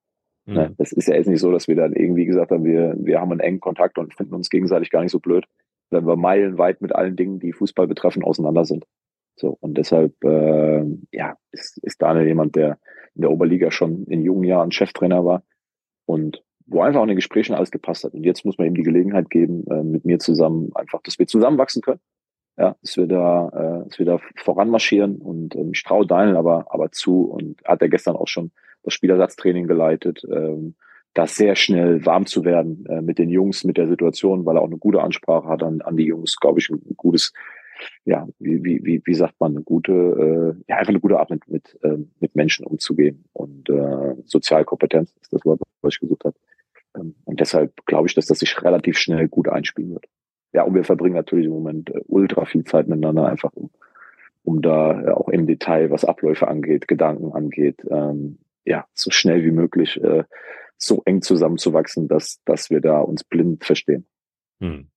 Mhm. 0.46 0.54
Ne? 0.54 0.74
Das 0.78 0.92
ist 0.92 1.08
ja 1.08 1.14
jetzt 1.14 1.28
nicht 1.28 1.40
so, 1.40 1.50
dass 1.50 1.68
wir 1.68 1.76
dann 1.76 1.94
irgendwie 1.94 2.26
gesagt 2.26 2.50
haben, 2.50 2.64
wir, 2.64 2.94
wir 2.98 3.20
haben 3.20 3.32
einen 3.32 3.40
engen 3.40 3.60
Kontakt 3.60 3.98
und 3.98 4.14
finden 4.14 4.34
uns 4.34 4.50
gegenseitig 4.50 4.90
gar 4.90 5.02
nicht 5.02 5.12
so 5.12 5.18
blöd, 5.18 5.46
wenn 5.90 6.06
wir 6.06 6.16
meilenweit 6.16 6.80
mit 6.82 6.94
allen 6.94 7.16
Dingen, 7.16 7.38
die 7.38 7.52
Fußball 7.52 7.86
betreffen, 7.86 8.22
auseinander 8.22 8.64
sind. 8.64 8.84
So, 9.36 9.56
und 9.60 9.78
deshalb, 9.78 10.12
äh, 10.24 10.84
ja, 11.12 11.36
ist, 11.52 11.78
ist 11.82 12.02
Daniel 12.02 12.26
jemand, 12.26 12.56
der 12.56 12.78
in 13.14 13.22
der 13.22 13.30
Oberliga 13.30 13.70
schon 13.70 14.04
in 14.04 14.22
jungen 14.22 14.44
Jahren 14.44 14.72
Cheftrainer 14.72 15.24
war 15.24 15.42
und 16.06 16.42
wo 16.68 16.82
einfach 16.82 17.00
auch 17.00 17.04
in 17.04 17.08
den 17.08 17.16
Gesprächen 17.16 17.54
alles 17.54 17.70
gepasst 17.70 18.04
hat. 18.04 18.14
Und 18.14 18.24
jetzt 18.24 18.44
muss 18.44 18.58
man 18.58 18.66
ihm 18.66 18.74
die 18.74 18.82
Gelegenheit 18.82 19.30
geben, 19.30 19.64
äh, 19.70 19.82
mit 19.82 20.04
mir 20.04 20.18
zusammen 20.18 20.70
einfach, 20.74 21.02
dass 21.02 21.18
wir 21.18 21.26
zusammenwachsen 21.26 21.82
können. 21.82 22.00
Ja, 22.58 22.76
dass 22.82 22.96
wir 22.96 23.06
da, 23.06 23.48
äh, 23.48 23.88
dass 23.88 23.98
wir 23.98 24.06
da 24.06 24.18
voranmarschieren 24.36 25.18
und 25.18 25.54
ähm, 25.54 25.70
ich 25.72 25.84
traue 25.84 26.06
Daniel 26.06 26.36
aber, 26.36 26.66
aber 26.70 26.90
zu 26.90 27.22
und 27.22 27.62
hat 27.64 27.80
er 27.82 27.88
gestern 27.88 28.16
auch 28.16 28.26
schon 28.26 28.50
das 28.82 28.94
Spielersatztraining 28.94 29.68
geleitet, 29.68 30.24
ähm, 30.30 30.74
da 31.14 31.26
sehr 31.26 31.56
schnell 31.56 32.04
warm 32.04 32.26
zu 32.26 32.44
werden 32.44 32.84
äh, 32.86 33.00
mit 33.00 33.18
den 33.18 33.30
Jungs, 33.30 33.64
mit 33.64 33.76
der 33.76 33.88
Situation, 33.88 34.44
weil 34.44 34.56
er 34.56 34.62
auch 34.62 34.66
eine 34.66 34.78
gute 34.78 35.00
Ansprache 35.02 35.48
hat 35.48 35.62
an, 35.62 35.80
an 35.82 35.96
die 35.96 36.06
Jungs, 36.06 36.36
glaube 36.36 36.58
ich, 36.58 36.68
ein 36.68 36.80
gutes, 36.96 37.32
ja, 38.04 38.26
wie, 38.40 38.62
wie, 38.64 38.84
wie, 38.84 39.02
wie 39.04 39.14
sagt 39.14 39.34
man, 39.38 39.52
eine 39.52 39.62
gute, 39.62 39.92
äh, 39.92 40.62
ja, 40.68 40.76
einfach 40.76 40.90
eine 40.90 41.00
gute 41.00 41.18
Art 41.18 41.30
mit, 41.30 41.48
mit, 41.48 41.78
äh, 41.82 41.96
mit 42.18 42.34
Menschen 42.34 42.66
umzugehen 42.66 43.24
und 43.32 43.70
äh, 43.70 44.16
Sozialkompetenz 44.26 45.14
ist 45.20 45.32
das 45.32 45.44
Wort, 45.44 45.60
was 45.80 45.94
ich 45.94 46.00
gesucht 46.00 46.24
habe. 46.24 46.36
Und 47.24 47.40
deshalb 47.40 47.74
glaube 47.86 48.08
ich, 48.08 48.14
dass 48.14 48.26
das 48.26 48.38
sich 48.38 48.62
relativ 48.62 48.98
schnell 48.98 49.28
gut 49.28 49.48
einspielen 49.48 49.92
wird. 49.92 50.06
Ja, 50.52 50.62
und 50.62 50.74
wir 50.74 50.84
verbringen 50.84 51.14
natürlich 51.14 51.46
im 51.46 51.52
Moment 51.52 51.90
äh, 51.90 52.00
ultra 52.06 52.44
viel 52.44 52.64
Zeit 52.64 52.88
miteinander, 52.88 53.26
einfach 53.26 53.52
um, 53.52 53.70
um 54.42 54.62
da 54.62 55.02
äh, 55.02 55.10
auch 55.10 55.28
im 55.28 55.46
Detail, 55.46 55.90
was 55.90 56.04
Abläufe 56.04 56.48
angeht, 56.48 56.88
Gedanken 56.88 57.32
angeht, 57.32 57.82
ähm, 57.90 58.38
ja, 58.64 58.86
so 58.94 59.10
schnell 59.10 59.44
wie 59.44 59.50
möglich 59.50 60.02
äh, 60.02 60.24
so 60.76 61.02
eng 61.04 61.22
zusammenzuwachsen, 61.22 62.08
dass, 62.08 62.40
dass 62.44 62.70
wir 62.70 62.80
da 62.80 63.00
uns 63.00 63.24
blind 63.24 63.64
verstehen. 63.64 64.06
Hm. 64.60 64.90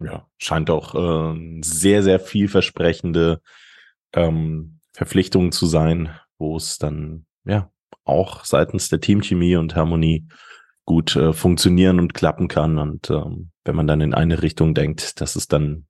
Ja, 0.00 0.28
scheint 0.38 0.70
auch 0.70 0.94
äh, 0.94 1.60
sehr, 1.62 2.02
sehr 2.02 2.20
vielversprechende 2.20 3.40
ähm, 4.14 4.78
Verpflichtungen 4.92 5.52
zu 5.52 5.66
sein, 5.66 6.10
wo 6.38 6.56
es 6.56 6.78
dann 6.78 7.26
ja 7.44 7.70
auch 8.04 8.44
seitens 8.44 8.88
der 8.88 9.00
Teamchemie 9.00 9.56
und 9.56 9.74
Harmonie 9.74 10.28
gut 10.88 11.16
äh, 11.16 11.34
funktionieren 11.34 12.00
und 12.00 12.14
klappen 12.14 12.48
kann. 12.48 12.78
Und 12.78 13.10
ähm, 13.10 13.50
wenn 13.64 13.76
man 13.76 13.86
dann 13.86 14.00
in 14.00 14.14
eine 14.14 14.40
Richtung 14.40 14.72
denkt, 14.72 15.20
das 15.20 15.36
ist 15.36 15.52
dann 15.52 15.86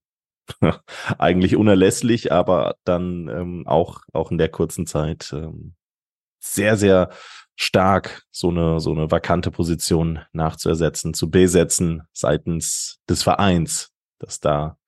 eigentlich 1.19 1.55
unerlässlich, 1.55 2.33
aber 2.33 2.75
dann 2.83 3.29
ähm, 3.29 3.63
auch, 3.69 4.01
auch 4.13 4.33
in 4.33 4.39
der 4.39 4.49
kurzen 4.49 4.87
Zeit 4.87 5.33
ähm, 5.33 5.77
sehr, 6.41 6.77
sehr 6.77 7.11
stark 7.55 8.25
so 8.33 8.51
eine, 8.51 8.81
so 8.81 8.91
eine 8.91 9.09
vakante 9.09 9.53
Position 9.53 10.19
nachzuersetzen, 10.33 11.15
zu 11.15 11.31
besetzen 11.31 12.03
seitens 12.13 12.99
des 13.09 13.23
Vereins, 13.23 13.93
dass 14.19 14.41
da 14.41 14.79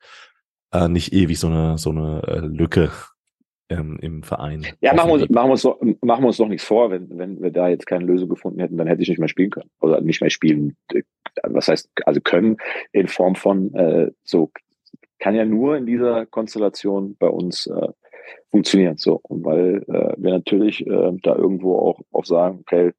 äh, 0.73 0.89
nicht 0.89 1.13
ewig 1.13 1.39
so 1.39 1.47
eine, 1.47 1.79
so 1.79 1.91
eine 1.91 2.23
äh, 2.25 2.39
Lücke 2.41 2.91
ähm, 3.71 3.99
im 4.01 4.23
Verein. 4.23 4.67
Ja, 4.81 4.95
machen 4.95 5.09
wir, 5.09 5.15
uns, 5.15 5.31
machen, 5.31 5.49
wir 5.49 5.53
uns 5.53 5.63
doch, 5.63 5.81
machen 6.03 6.23
wir 6.23 6.29
uns 6.29 6.37
doch 6.37 6.49
nichts 6.49 6.65
vor. 6.65 6.91
Wenn, 6.91 7.19
wenn 7.19 7.41
wir 7.41 7.51
da 7.51 7.69
jetzt 7.69 7.87
keine 7.87 8.05
Lösung 8.05 8.29
gefunden 8.29 8.61
hätten, 8.61 8.77
dann 8.77 8.87
hätte 8.87 9.03
ich 9.03 9.09
nicht 9.09 9.19
mehr 9.19 9.29
spielen 9.29 9.51
können. 9.51 9.71
Oder 9.81 10.01
nicht 10.01 10.21
mehr 10.21 10.31
spielen. 10.31 10.77
Äh, 10.93 11.03
was 11.45 11.69
heißt, 11.69 11.91
also 12.05 12.21
können 12.21 12.57
in 12.93 13.07
Form 13.07 13.35
von 13.35 13.73
äh, 13.75 14.11
so 14.25 14.51
kann 15.19 15.35
ja 15.35 15.45
nur 15.45 15.77
in 15.77 15.87
dieser 15.87 16.27
Konstellation 16.27 17.17
bei 17.19 17.29
uns 17.29 17.67
äh, 17.67 17.89
funktionieren. 18.51 18.97
So, 18.97 19.21
und 19.23 19.45
weil 19.45 19.85
äh, 19.89 20.15
wir 20.17 20.33
natürlich 20.33 20.85
äh, 20.87 21.13
da 21.23 21.37
irgendwo 21.37 21.79
auch, 21.79 22.01
auch 22.13 22.25
sagen, 22.25 22.61
okay, 22.61 22.93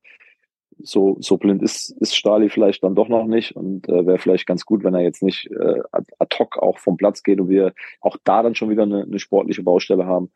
so, 0.84 1.18
so 1.20 1.38
blind 1.38 1.62
ist, 1.62 1.92
ist 2.00 2.16
Stali 2.16 2.50
vielleicht 2.50 2.84
dann 2.84 2.96
doch 2.96 3.08
noch 3.08 3.26
nicht 3.26 3.56
und 3.56 3.88
äh, 3.90 4.06
wäre 4.06 4.18
vielleicht 4.18 4.48
ganz 4.48 4.66
gut, 4.66 4.84
wenn 4.84 4.96
er 4.96 5.02
jetzt 5.02 5.22
nicht 5.22 5.50
äh, 5.52 5.82
ad 5.92 6.38
hoc 6.40 6.58
auch 6.58 6.80
vom 6.80 6.98
Platz 6.98 7.24
geht 7.24 7.40
und 7.40 7.50
wir 7.50 7.74
auch 8.00 8.18
da 8.24 8.42
dann 8.42 8.56
schon 8.56 8.70
wieder 8.70 8.84
eine, 8.84 9.04
eine 9.04 9.20
sportliche 9.20 9.64
Baustelle 9.64 10.06
haben. 10.06 10.32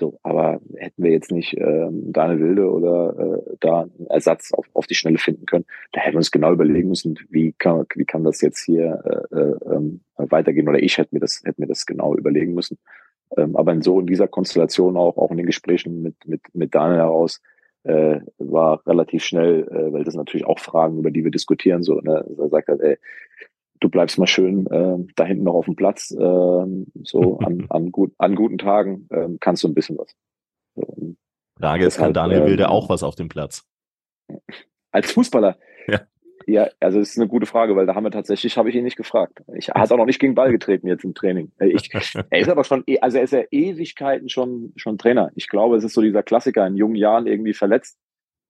So, 0.00 0.18
aber 0.22 0.62
hätten 0.76 1.02
wir 1.02 1.10
jetzt 1.10 1.30
nicht 1.30 1.54
ähm, 1.58 2.10
da 2.10 2.24
eine 2.24 2.40
Wilde 2.40 2.70
oder 2.70 3.14
äh, 3.18 3.56
da 3.60 3.82
einen 3.82 4.06
Ersatz 4.08 4.50
auf, 4.50 4.64
auf 4.72 4.86
die 4.86 4.94
Schnelle 4.94 5.18
finden 5.18 5.44
können, 5.44 5.66
da 5.92 6.00
hätten 6.00 6.14
wir 6.14 6.20
uns 6.20 6.30
genau 6.30 6.54
überlegen 6.54 6.88
müssen, 6.88 7.18
wie 7.28 7.52
kann, 7.52 7.84
wie 7.94 8.06
kann 8.06 8.24
das 8.24 8.40
jetzt 8.40 8.64
hier 8.64 9.28
äh, 9.30 9.36
äh, 9.36 9.74
ähm, 9.74 10.00
weitergehen. 10.16 10.70
Oder 10.70 10.82
ich 10.82 10.96
hätte 10.96 11.14
mir 11.14 11.20
das, 11.20 11.42
hätte 11.44 11.60
mir 11.60 11.66
das 11.66 11.84
genau 11.84 12.16
überlegen 12.16 12.54
müssen. 12.54 12.78
Ähm, 13.36 13.54
aber 13.56 13.74
in 13.74 13.82
so 13.82 14.00
in 14.00 14.06
dieser 14.06 14.26
Konstellation 14.26 14.96
auch, 14.96 15.18
auch 15.18 15.30
in 15.32 15.36
den 15.36 15.44
Gesprächen 15.44 16.02
mit, 16.02 16.14
mit, 16.26 16.40
mit 16.54 16.74
Daniel 16.74 17.00
heraus, 17.00 17.42
äh, 17.82 18.20
war 18.38 18.80
relativ 18.86 19.22
schnell, 19.22 19.68
äh, 19.70 19.92
weil 19.92 20.04
das 20.04 20.14
natürlich 20.14 20.46
auch 20.46 20.60
Fragen, 20.60 20.98
über 20.98 21.10
die 21.10 21.24
wir 21.24 21.30
diskutieren, 21.30 21.82
so, 21.82 22.00
ne? 22.00 22.24
Er 22.38 22.48
sagt 22.48 22.68
halt, 22.68 22.80
ey, 22.80 22.96
du 23.80 23.88
bleibst 23.88 24.18
mal 24.18 24.26
schön 24.26 24.66
äh, 24.66 25.12
da 25.16 25.24
hinten 25.24 25.44
noch 25.44 25.54
auf 25.54 25.64
dem 25.64 25.76
Platz, 25.76 26.10
äh, 26.10 26.16
so 27.02 27.38
an, 27.44 27.66
an, 27.70 27.90
gut, 27.90 28.12
an 28.18 28.34
guten 28.34 28.58
Tagen 28.58 29.08
äh, 29.10 29.28
kannst 29.40 29.64
du 29.64 29.68
ein 29.68 29.74
bisschen 29.74 29.98
was. 29.98 30.14
So, 30.76 31.14
Frage 31.58 31.84
ist, 31.84 31.98
kann 31.98 32.14
Daniel 32.14 32.46
Wilde 32.46 32.64
ähm, 32.64 32.70
auch 32.70 32.88
was 32.88 33.02
auf 33.02 33.16
dem 33.16 33.28
Platz? 33.28 33.66
Als 34.92 35.12
Fußballer? 35.12 35.58
Ja. 35.88 36.00
Ja, 36.46 36.68
also 36.80 36.98
das 36.98 37.10
ist 37.10 37.18
eine 37.18 37.28
gute 37.28 37.46
Frage, 37.46 37.76
weil 37.76 37.86
da 37.86 37.94
haben 37.94 38.04
wir 38.04 38.10
tatsächlich, 38.10 38.56
habe 38.56 38.70
ich 38.70 38.74
ihn 38.74 38.82
nicht 38.82 38.96
gefragt. 38.96 39.42
Ich 39.54 39.68
er 39.68 39.82
hat 39.82 39.92
auch 39.92 39.98
noch 39.98 40.06
nicht 40.06 40.18
gegen 40.18 40.34
Ball 40.34 40.50
getreten 40.50 40.88
jetzt 40.88 41.04
im 41.04 41.14
Training. 41.14 41.52
Ich, 41.60 41.90
er 42.30 42.40
ist 42.40 42.48
aber 42.48 42.64
schon, 42.64 42.82
e, 42.86 42.98
also 42.98 43.18
er 43.18 43.24
ist 43.24 43.32
ja 43.32 43.42
Ewigkeiten 43.50 44.28
schon, 44.28 44.72
schon 44.76 44.98
Trainer. 44.98 45.30
Ich 45.34 45.48
glaube, 45.48 45.76
es 45.76 45.84
ist 45.84 45.92
so 45.92 46.00
dieser 46.00 46.22
Klassiker 46.22 46.66
in 46.66 46.76
jungen 46.76 46.96
Jahren 46.96 47.26
irgendwie 47.26 47.52
verletzt 47.52 47.98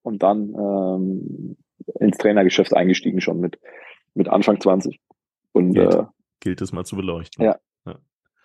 und 0.02 0.22
dann 0.22 0.54
ähm, 0.54 1.56
ins 1.98 2.16
Trainergeschäft 2.16 2.74
eingestiegen 2.74 3.20
schon 3.20 3.40
mit, 3.40 3.58
mit 4.14 4.28
Anfang 4.28 4.60
20. 4.60 5.00
Und 5.52 5.72
gilt, 5.72 5.94
äh, 5.94 6.04
gilt 6.40 6.60
es 6.60 6.72
mal 6.72 6.84
zu 6.84 6.96
beleuchten. 6.96 7.44
Ja. 7.44 7.56
Ja, 7.86 7.96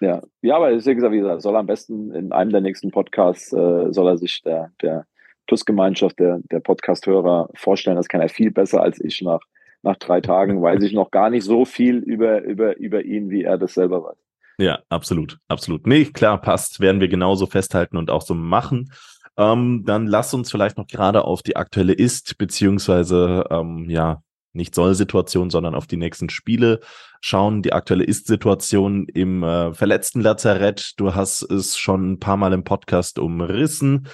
ja, 0.01 0.22
ja 0.41 0.56
aber 0.56 0.72
deswegen 0.72 0.97
gesagt, 0.97 1.14
wie 1.14 1.20
gesagt, 1.20 1.41
soll 1.41 1.56
er 1.56 1.60
am 1.60 1.68
besten 1.68 2.14
in 2.14 2.32
einem 2.32 2.51
der 2.51 2.62
nächsten 2.62 2.91
Podcasts 2.91 3.53
äh, 3.53 3.91
soll 3.91 4.08
er 4.08 4.18
sich 4.18 4.41
der, 4.43 4.72
der 4.82 5.06
TUS-Gemeinschaft, 5.47 6.20
der, 6.20 6.39
der 6.51 6.60
Podcast-Hörer 6.60 7.49
vorstellen. 7.56 7.97
Das 7.97 8.08
kann 8.08 8.22
er 8.22 8.30
viel 8.30 8.51
besser 8.51 8.82
als 8.82 8.99
ich 8.99 9.22
nach, 9.22 9.41
nach 9.84 9.97
drei 9.97 10.22
Tagen, 10.22 10.62
weiß 10.62 10.84
ich 10.84 10.93
noch 10.93 11.12
gar 11.12 11.30
nicht 11.30 11.43
so 11.43 11.66
viel 11.66 11.97
über, 11.97 12.41
über, 12.41 12.78
über 12.78 13.03
ihn, 13.03 13.30
wie 13.30 13.43
er 13.43 13.58
das 13.58 13.74
selber 13.74 14.03
weiß. 14.03 14.18
Ja, 14.58 14.80
absolut, 14.89 15.38
absolut. 15.47 15.86
Nee, 15.86 16.06
klar, 16.06 16.39
passt. 16.39 16.80
Werden 16.80 17.01
wir 17.01 17.10
genauso 17.10 17.45
festhalten 17.45 17.97
und 17.97 18.10
auch 18.10 18.22
so 18.22 18.34
machen. 18.34 18.91
Ähm, 19.38 19.84
dann 19.86 20.08
lass 20.08 20.34
uns 20.34 20.49
vielleicht 20.49 20.78
noch 20.78 20.88
gerade 20.88 21.26
auf 21.26 21.43
die 21.43 21.58
aktuelle 21.58 21.93
Ist, 21.93 22.38
beziehungsweise 22.38 23.45
ähm, 23.49 23.89
ja, 23.89 24.22
nicht 24.56 24.76
Soll-Situation, 24.76 25.49
sondern 25.49 25.76
auf 25.76 25.88
die 25.88 25.97
nächsten 25.97 26.30
Spiele 26.30 26.80
schauen. 27.22 27.62
Die 27.62 27.74
aktuelle 27.74 28.03
Ist-Situation 28.03 29.08
im 29.08 29.43
äh, 29.43 29.74
verletzten 29.74 30.22
Lazarett. 30.22 30.93
Du 30.97 31.16
hast 31.16 31.43
es 31.43 31.78
schon 31.78 32.14
ein 32.14 32.20
paar 32.20 32.38
Mal 32.38 32.53
im 32.53 32.64
Podcast 32.64 33.20
umrissen 33.20 34.08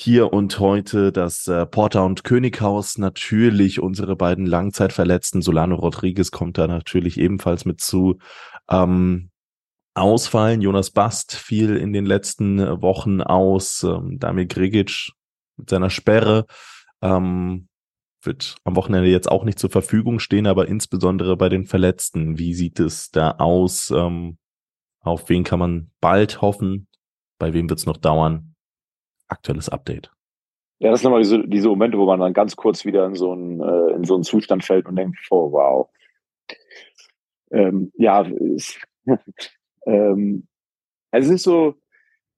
hier 0.00 0.32
und 0.32 0.60
heute 0.60 1.10
das 1.10 1.48
äh, 1.48 1.66
Porter 1.66 2.04
und 2.04 2.22
Könighaus, 2.22 2.98
natürlich 2.98 3.80
unsere 3.80 4.14
beiden 4.14 4.46
Langzeitverletzten. 4.46 5.42
Solano 5.42 5.74
Rodriguez 5.74 6.30
kommt 6.30 6.56
da 6.56 6.68
natürlich 6.68 7.18
ebenfalls 7.18 7.64
mit 7.64 7.80
zu. 7.80 8.18
Ähm, 8.70 9.30
ausfallen. 9.98 10.60
Jonas 10.60 10.90
Bast 10.90 11.34
fiel 11.34 11.76
in 11.76 11.92
den 11.92 12.06
letzten 12.06 12.60
Wochen 12.80 13.20
aus. 13.20 13.82
Ähm, 13.82 14.18
Damir 14.18 14.46
Grigic 14.46 15.10
mit 15.56 15.68
seiner 15.68 15.90
Sperre 15.90 16.46
ähm, 17.02 17.68
wird 18.22 18.56
am 18.64 18.76
Wochenende 18.76 19.08
jetzt 19.08 19.30
auch 19.30 19.44
nicht 19.44 19.58
zur 19.58 19.70
Verfügung 19.70 20.18
stehen, 20.18 20.46
aber 20.46 20.68
insbesondere 20.68 21.36
bei 21.36 21.48
den 21.48 21.66
Verletzten. 21.66 22.38
Wie 22.38 22.54
sieht 22.54 22.80
es 22.80 23.10
da 23.10 23.32
aus? 23.32 23.90
Ähm, 23.90 24.38
auf 25.00 25.28
wen 25.28 25.44
kann 25.44 25.58
man 25.58 25.90
bald 26.00 26.40
hoffen? 26.42 26.88
Bei 27.38 27.52
wem 27.52 27.68
wird 27.68 27.78
es 27.78 27.86
noch 27.86 27.96
dauern? 27.96 28.54
aktuelles 29.28 29.68
Update. 29.68 30.10
Ja, 30.80 30.90
das 30.90 31.00
sind 31.00 31.10
nochmal 31.10 31.22
diese, 31.22 31.46
diese 31.46 31.68
Momente, 31.68 31.98
wo 31.98 32.06
man 32.06 32.20
dann 32.20 32.32
ganz 32.32 32.56
kurz 32.56 32.84
wieder 32.84 33.06
in 33.06 33.14
so 33.14 33.32
einen, 33.32 33.60
äh, 33.60 33.94
in 33.94 34.04
so 34.04 34.14
einen 34.14 34.24
Zustand 34.24 34.64
fällt 34.64 34.86
und 34.86 34.96
denkt, 34.96 35.18
oh 35.30 35.52
wow. 35.52 35.88
Ähm, 37.50 37.92
ja, 37.96 38.22
es, 38.22 38.78
ähm, 39.86 40.46
es 41.10 41.28
ist 41.28 41.42
so, 41.42 41.74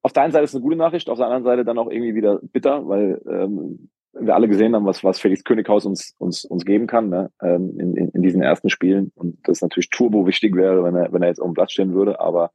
auf 0.03 0.13
der 0.13 0.23
einen 0.23 0.33
Seite 0.33 0.45
ist 0.45 0.51
es 0.51 0.57
eine 0.57 0.63
gute 0.63 0.77
Nachricht, 0.77 1.11
auf 1.11 1.19
der 1.19 1.27
anderen 1.27 1.45
Seite 1.45 1.65
dann 1.65 1.79
auch 1.79 1.91
irgendwie 1.91 2.15
wieder 2.15 2.41
bitter, 2.43 2.89
weil 2.89 3.21
ähm, 3.29 3.91
wir 4.13 4.35
alle 4.35 4.49
gesehen 4.49 4.75
haben, 4.75 4.87
was, 4.87 5.05
was 5.05 5.21
Felix 5.21 5.45
Könighaus 5.45 5.85
uns, 5.85 6.15
uns, 6.19 6.45
uns 6.45 6.65
geben 6.65 6.87
kann 6.87 7.09
ne? 7.09 7.31
ähm, 7.43 7.79
in, 7.79 7.97
in, 7.97 8.09
in 8.09 8.23
diesen 8.23 8.43
ersten 8.43 8.69
Spielen. 8.69 9.13
Und 9.15 9.39
das 9.45 9.63
natürlich 9.63 9.91
turbo 9.91 10.27
wichtig 10.27 10.57
wäre, 10.57 10.83
wenn 10.83 10.97
er, 10.97 11.13
wenn 11.13 11.23
er 11.23 11.29
jetzt 11.29 11.41
auf 11.41 11.49
dem 11.49 11.55
Platz 11.55 11.73
stehen 11.73 11.95
würde. 11.95 12.21
Aber 12.21 12.51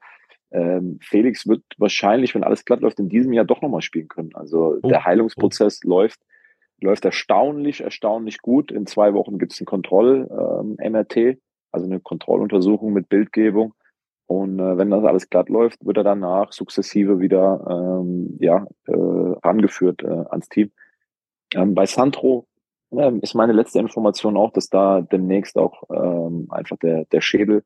ähm, 0.51 0.99
Felix 1.01 1.47
wird 1.47 1.63
wahrscheinlich, 1.77 2.35
wenn 2.35 2.43
alles 2.43 2.65
glatt 2.65 2.81
läuft, 2.81 2.99
in 2.99 3.09
diesem 3.09 3.33
Jahr 3.33 3.45
doch 3.45 3.61
nochmal 3.61 3.81
spielen 3.81 4.07
können. 4.07 4.31
Also 4.33 4.79
oh, 4.81 4.87
der 4.87 5.05
Heilungsprozess 5.05 5.81
oh. 5.85 5.89
läuft, 5.89 6.19
läuft 6.81 7.05
erstaunlich, 7.05 7.81
erstaunlich 7.81 8.41
gut. 8.41 8.71
In 8.71 8.85
zwei 8.85 9.13
Wochen 9.13 9.37
gibt 9.37 9.53
es 9.53 9.61
ein 9.61 9.65
Kontroll-MRT, 9.65 11.17
ähm, 11.17 11.37
also 11.71 11.85
eine 11.85 11.99
Kontrolluntersuchung 11.99 12.93
mit 12.93 13.07
Bildgebung. 13.09 13.73
Und 14.27 14.59
äh, 14.59 14.77
wenn 14.77 14.89
das 14.89 15.03
alles 15.03 15.29
glatt 15.29 15.49
läuft, 15.49 15.85
wird 15.85 15.97
er 15.97 16.03
danach 16.03 16.51
sukzessive 16.51 17.19
wieder 17.19 18.01
ähm, 18.01 18.37
ja, 18.39 18.65
äh, 18.87 18.91
rangeführt 18.91 20.03
äh, 20.03 20.25
ans 20.29 20.49
Team. 20.49 20.71
Ähm, 21.55 21.73
bei 21.73 21.85
Sandro 21.85 22.47
ähm, 22.91 23.19
ist 23.21 23.35
meine 23.35 23.53
letzte 23.53 23.79
Information 23.79 24.37
auch, 24.37 24.51
dass 24.51 24.69
da 24.69 25.01
demnächst 25.01 25.57
auch 25.57 25.83
ähm, 25.89 26.47
einfach 26.49 26.77
der, 26.77 27.05
der 27.05 27.21
Schädel 27.21 27.63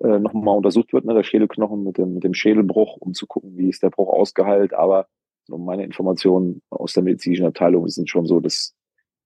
äh, 0.00 0.18
nochmal 0.18 0.56
untersucht 0.56 0.92
wird, 0.92 1.04
ne, 1.04 1.14
der 1.14 1.22
Schädelknochen 1.22 1.84
mit 1.84 1.98
dem, 1.98 2.14
mit 2.14 2.24
dem 2.24 2.34
Schädelbruch, 2.34 2.96
um 2.98 3.14
zu 3.14 3.26
gucken, 3.26 3.56
wie 3.56 3.68
ist 3.68 3.82
der 3.82 3.90
Bruch 3.90 4.08
ausgeheilt. 4.08 4.72
Aber 4.74 5.06
so 5.44 5.58
meine 5.58 5.84
Informationen 5.84 6.62
aus 6.70 6.94
der 6.94 7.02
medizinischen 7.02 7.46
Abteilung 7.46 7.86
sind 7.88 8.08
schon 8.08 8.26
so, 8.26 8.40
dass, 8.40 8.74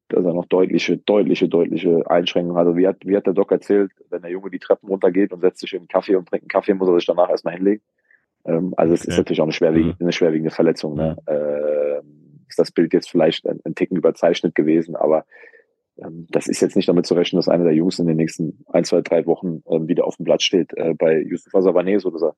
dass 0.09 0.24
er 0.24 0.35
noch 0.35 0.47
deutliche, 0.47 0.99
deutliche, 0.99 1.49
deutliche 1.49 2.11
Einschränkungen 2.11 2.57
hat. 2.57 2.66
Also 2.66 2.76
wie 2.76 2.89
hat, 2.89 2.97
wie 3.05 3.16
hat 3.16 3.26
der 3.26 3.35
Doc 3.35 3.53
erzählt, 3.53 3.93
wenn 4.11 4.22
der 4.22 4.30
Junge 4.30 4.51
die 4.51 4.59
Treppen 4.59 4.89
runtergeht 4.89 5.32
und 5.32 5.41
setzt 5.41 5.61
sich 5.61 5.72
in 5.74 5.80
einen 5.80 5.89
Kaffee 5.89 6.16
und 6.16 6.28
trinkt 6.28 6.45
einen 6.45 6.49
Kaffee, 6.49 6.74
muss 6.74 6.89
er 6.89 6.97
sich 6.97 7.07
danach 7.07 7.30
erstmal 7.30 7.55
hinlegen. 7.55 7.82
Ähm, 8.47 8.74
also 8.76 8.93
okay. 8.93 9.01
es 9.03 9.09
ist 9.09 9.16
natürlich 9.16 9.41
auch 9.41 9.45
eine 9.45 9.53
schwerwiegende, 9.53 9.97
mhm. 9.99 10.05
eine 10.05 10.12
schwerwiegende 10.12 10.51
Verletzung. 10.51 10.97
Ne? 10.97 11.16
Äh, 11.26 11.84
ist 12.55 12.59
das 12.59 12.71
Bild 12.71 12.93
jetzt 12.93 13.11
vielleicht 13.11 13.47
ein, 13.49 13.61
ein 13.65 13.75
Ticken 13.75 13.97
überzeichnet 13.97 14.55
gewesen, 14.55 14.95
aber 14.95 15.27
ähm, 15.99 16.27
das 16.31 16.47
ist 16.47 16.61
jetzt 16.61 16.77
nicht 16.77 16.89
damit 16.89 17.05
zu 17.05 17.15
rechnen, 17.15 17.39
dass 17.39 17.49
einer 17.49 17.65
der 17.65 17.75
Jungs 17.75 17.99
in 17.99 18.07
den 18.07 18.17
nächsten 18.17 18.65
ein, 18.69 18.85
zwei, 18.85 19.01
drei 19.01 19.27
Wochen 19.27 19.63
ähm, 19.69 19.89
wieder 19.89 20.07
auf 20.07 20.17
dem 20.17 20.25
Blatt 20.25 20.43
steht. 20.43 20.73
Äh, 20.77 20.95
bei 20.95 21.21
Yusufa 21.21 21.63
Savanese 21.63 22.07
oder 22.07 22.19
so. 22.19 22.33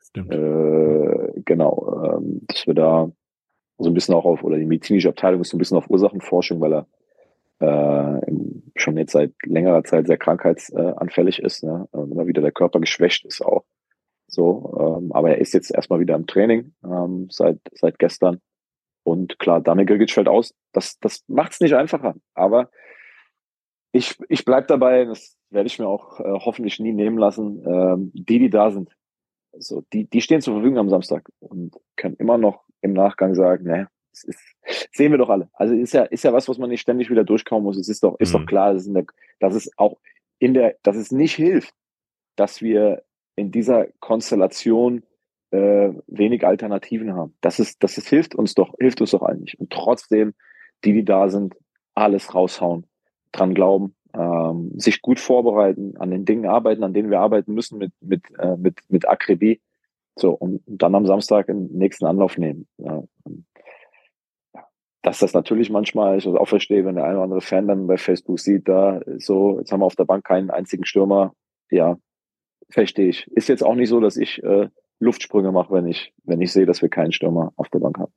Stimmt. 0.00 0.32
Äh, 0.32 1.40
genau, 1.44 2.04
ähm, 2.04 2.42
dass 2.46 2.66
wir 2.66 2.74
da 2.74 3.10
so 3.78 3.90
ein 3.90 3.94
bisschen 3.94 4.14
auch 4.14 4.24
auf, 4.24 4.44
oder 4.44 4.56
die 4.56 4.66
medizinische 4.66 5.08
Abteilung 5.08 5.40
ist 5.40 5.50
so 5.50 5.56
ein 5.56 5.58
bisschen 5.58 5.76
auf 5.76 5.90
Ursachenforschung, 5.90 6.60
weil 6.60 6.72
er 6.72 6.86
äh, 7.58 8.32
schon 8.76 8.96
jetzt 8.96 9.12
seit 9.12 9.32
längerer 9.44 9.82
Zeit 9.82 10.06
sehr 10.06 10.18
krankheitsanfällig 10.18 11.40
ist, 11.40 11.64
ne? 11.64 11.88
Immer 11.92 12.26
wieder 12.26 12.42
der 12.42 12.52
Körper 12.52 12.80
geschwächt 12.80 13.24
ist 13.24 13.44
auch. 13.44 13.64
So, 14.28 14.98
ähm, 14.98 15.12
aber 15.12 15.30
er 15.30 15.38
ist 15.38 15.54
jetzt 15.54 15.74
erstmal 15.74 16.00
wieder 16.00 16.14
im 16.14 16.26
Training 16.26 16.74
ähm, 16.84 17.28
seit 17.30 17.58
seit 17.72 17.98
gestern 17.98 18.40
und 19.06 19.38
klar, 19.38 19.60
Daniel 19.60 19.86
Grigic 19.86 20.10
fällt 20.10 20.28
aus. 20.28 20.52
Das 20.72 20.98
das 20.98 21.22
macht's 21.28 21.60
nicht 21.60 21.74
einfacher, 21.74 22.16
aber 22.34 22.70
ich, 23.92 24.18
ich 24.28 24.44
bleibe 24.44 24.66
dabei, 24.66 25.04
das 25.04 25.38
werde 25.50 25.68
ich 25.68 25.78
mir 25.78 25.86
auch 25.86 26.20
äh, 26.20 26.24
hoffentlich 26.24 26.80
nie 26.80 26.92
nehmen 26.92 27.16
lassen. 27.16 27.64
Ähm, 27.66 28.10
die, 28.12 28.40
die 28.40 28.50
da 28.50 28.70
sind, 28.70 28.90
so, 29.56 29.84
die, 29.92 30.04
die 30.10 30.20
stehen 30.20 30.42
zur 30.42 30.54
Verfügung 30.54 30.78
am 30.78 30.90
Samstag 30.90 31.30
und 31.38 31.74
können 31.94 32.16
immer 32.16 32.36
noch 32.36 32.64
im 32.82 32.92
Nachgang 32.92 33.34
sagen, 33.34 33.64
ne, 33.64 33.88
das 34.10 34.24
ist, 34.24 34.40
sehen 34.92 35.12
wir 35.12 35.18
doch 35.18 35.30
alle. 35.30 35.48
Also 35.52 35.74
ist 35.74 35.94
ja, 35.94 36.02
ist 36.02 36.24
ja 36.24 36.32
was, 36.32 36.48
was 36.48 36.58
man 36.58 36.68
nicht 36.68 36.80
ständig 36.80 37.08
wieder 37.08 37.24
durchkommen 37.24 37.64
muss. 37.64 37.78
Es 37.78 37.88
ist 37.88 38.02
doch, 38.02 38.18
ist 38.18 38.34
mhm. 38.34 38.38
doch 38.40 38.46
klar, 38.46 38.74
dass, 38.74 38.92
der, 38.92 39.04
dass 39.38 39.54
es 39.54 39.70
auch 39.78 39.98
in 40.40 40.52
der, 40.52 40.76
dass 40.82 40.96
es 40.96 41.12
nicht 41.12 41.36
hilft, 41.36 41.72
dass 42.34 42.60
wir 42.60 43.04
in 43.36 43.52
dieser 43.52 43.86
Konstellation 44.00 45.04
äh, 45.56 45.94
wenig 46.06 46.46
Alternativen 46.46 47.14
haben. 47.14 47.34
Das 47.40 47.58
ist, 47.58 47.82
das 47.82 47.98
ist, 47.98 48.08
hilft 48.08 48.34
uns 48.34 48.54
doch, 48.54 48.74
hilft 48.78 49.00
uns 49.00 49.10
doch 49.10 49.28
nicht. 49.32 49.58
Und 49.58 49.70
trotzdem, 49.70 50.34
die, 50.84 50.92
die 50.92 51.04
da 51.04 51.28
sind, 51.28 51.56
alles 51.94 52.34
raushauen 52.34 52.86
dran 53.32 53.54
glauben, 53.54 53.94
ähm, 54.14 54.72
sich 54.76 55.02
gut 55.02 55.20
vorbereiten, 55.20 55.96
an 55.98 56.10
den 56.10 56.24
Dingen 56.24 56.46
arbeiten, 56.46 56.84
an 56.84 56.94
denen 56.94 57.10
wir 57.10 57.20
arbeiten 57.20 57.54
müssen 57.54 57.78
mit, 57.78 57.92
mit, 58.00 58.22
äh, 58.38 58.56
mit, 58.56 58.80
mit 58.88 59.08
Akribie. 59.08 59.60
So, 60.14 60.30
und 60.30 60.62
dann 60.66 60.94
am 60.94 61.06
Samstag 61.06 61.46
den 61.46 61.66
nächsten 61.72 62.06
Anlauf 62.06 62.38
nehmen. 62.38 62.66
Ja. 62.78 63.02
Dass 65.02 65.18
das 65.18 65.34
natürlich 65.34 65.70
manchmal, 65.70 66.16
ich 66.16 66.26
auch 66.26 66.48
verstehe, 66.48 66.84
wenn 66.84 66.96
der 66.96 67.04
eine 67.04 67.14
oder 67.14 67.24
andere 67.24 67.40
Fan 67.42 67.68
dann 67.68 67.86
bei 67.86 67.98
Facebook 67.98 68.40
sieht, 68.40 68.66
da 68.68 69.00
so, 69.18 69.58
jetzt 69.58 69.70
haben 69.70 69.80
wir 69.80 69.86
auf 69.86 69.96
der 69.96 70.04
Bank 70.04 70.24
keinen 70.24 70.50
einzigen 70.50 70.86
Stürmer, 70.86 71.32
ja, 71.70 71.98
verstehe 72.70 73.08
ich. 73.08 73.30
Ist 73.32 73.48
jetzt 73.48 73.62
auch 73.62 73.74
nicht 73.74 73.88
so, 73.88 74.00
dass 74.00 74.16
ich 74.16 74.42
äh, 74.42 74.68
Luftsprünge 74.98 75.52
mache, 75.52 75.72
wenn 75.72 75.86
ich, 75.86 76.14
wenn 76.24 76.40
ich 76.40 76.52
sehe, 76.52 76.66
dass 76.66 76.82
wir 76.82 76.88
keinen 76.88 77.12
Stürmer 77.12 77.52
auf 77.56 77.68
der 77.68 77.80
Bank 77.80 77.98
haben. 77.98 78.12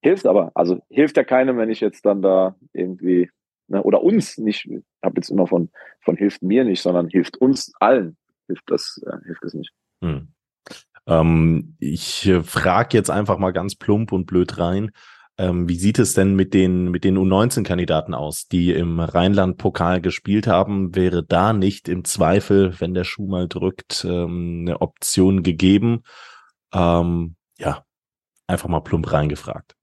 Hilft 0.00 0.26
aber, 0.26 0.50
also 0.54 0.80
hilft 0.88 1.16
ja 1.16 1.24
keinem, 1.24 1.58
wenn 1.58 1.70
ich 1.70 1.80
jetzt 1.80 2.04
dann 2.04 2.22
da 2.22 2.56
irgendwie 2.72 3.28
Ne? 3.72 3.82
Oder 3.82 4.02
uns 4.02 4.38
nicht. 4.38 4.66
Ich 4.66 4.82
habe 5.02 5.14
jetzt 5.16 5.30
immer 5.30 5.46
von, 5.46 5.70
von 6.00 6.16
hilft 6.16 6.42
mir 6.42 6.64
nicht, 6.64 6.82
sondern 6.82 7.08
hilft 7.08 7.38
uns 7.38 7.72
allen. 7.80 8.16
Hilft 8.46 8.64
das, 8.66 9.00
äh, 9.06 9.16
hilft 9.24 9.42
das 9.42 9.54
nicht. 9.54 9.72
Hm. 10.02 10.28
Ähm, 11.06 11.76
ich 11.80 12.28
äh, 12.28 12.42
frage 12.42 12.96
jetzt 12.96 13.10
einfach 13.10 13.38
mal 13.38 13.52
ganz 13.52 13.74
plump 13.74 14.12
und 14.12 14.26
blöd 14.26 14.58
rein. 14.58 14.92
Ähm, 15.38 15.68
wie 15.68 15.76
sieht 15.76 15.98
es 15.98 16.14
denn 16.14 16.34
mit 16.34 16.52
den, 16.52 16.90
mit 16.90 17.04
den 17.04 17.16
U19-Kandidaten 17.16 18.14
aus, 18.14 18.48
die 18.48 18.72
im 18.72 19.00
Rheinland-Pokal 19.00 20.00
gespielt 20.00 20.46
haben? 20.46 20.94
Wäre 20.94 21.24
da 21.24 21.52
nicht 21.52 21.88
im 21.88 22.04
Zweifel, 22.04 22.78
wenn 22.80 22.92
der 22.94 23.04
Schuh 23.04 23.26
mal 23.26 23.48
drückt, 23.48 24.04
ähm, 24.08 24.66
eine 24.66 24.80
Option 24.82 25.42
gegeben? 25.42 26.02
Ähm, 26.74 27.36
ja, 27.58 27.84
einfach 28.46 28.68
mal 28.68 28.80
plump 28.80 29.10
reingefragt. 29.12 29.74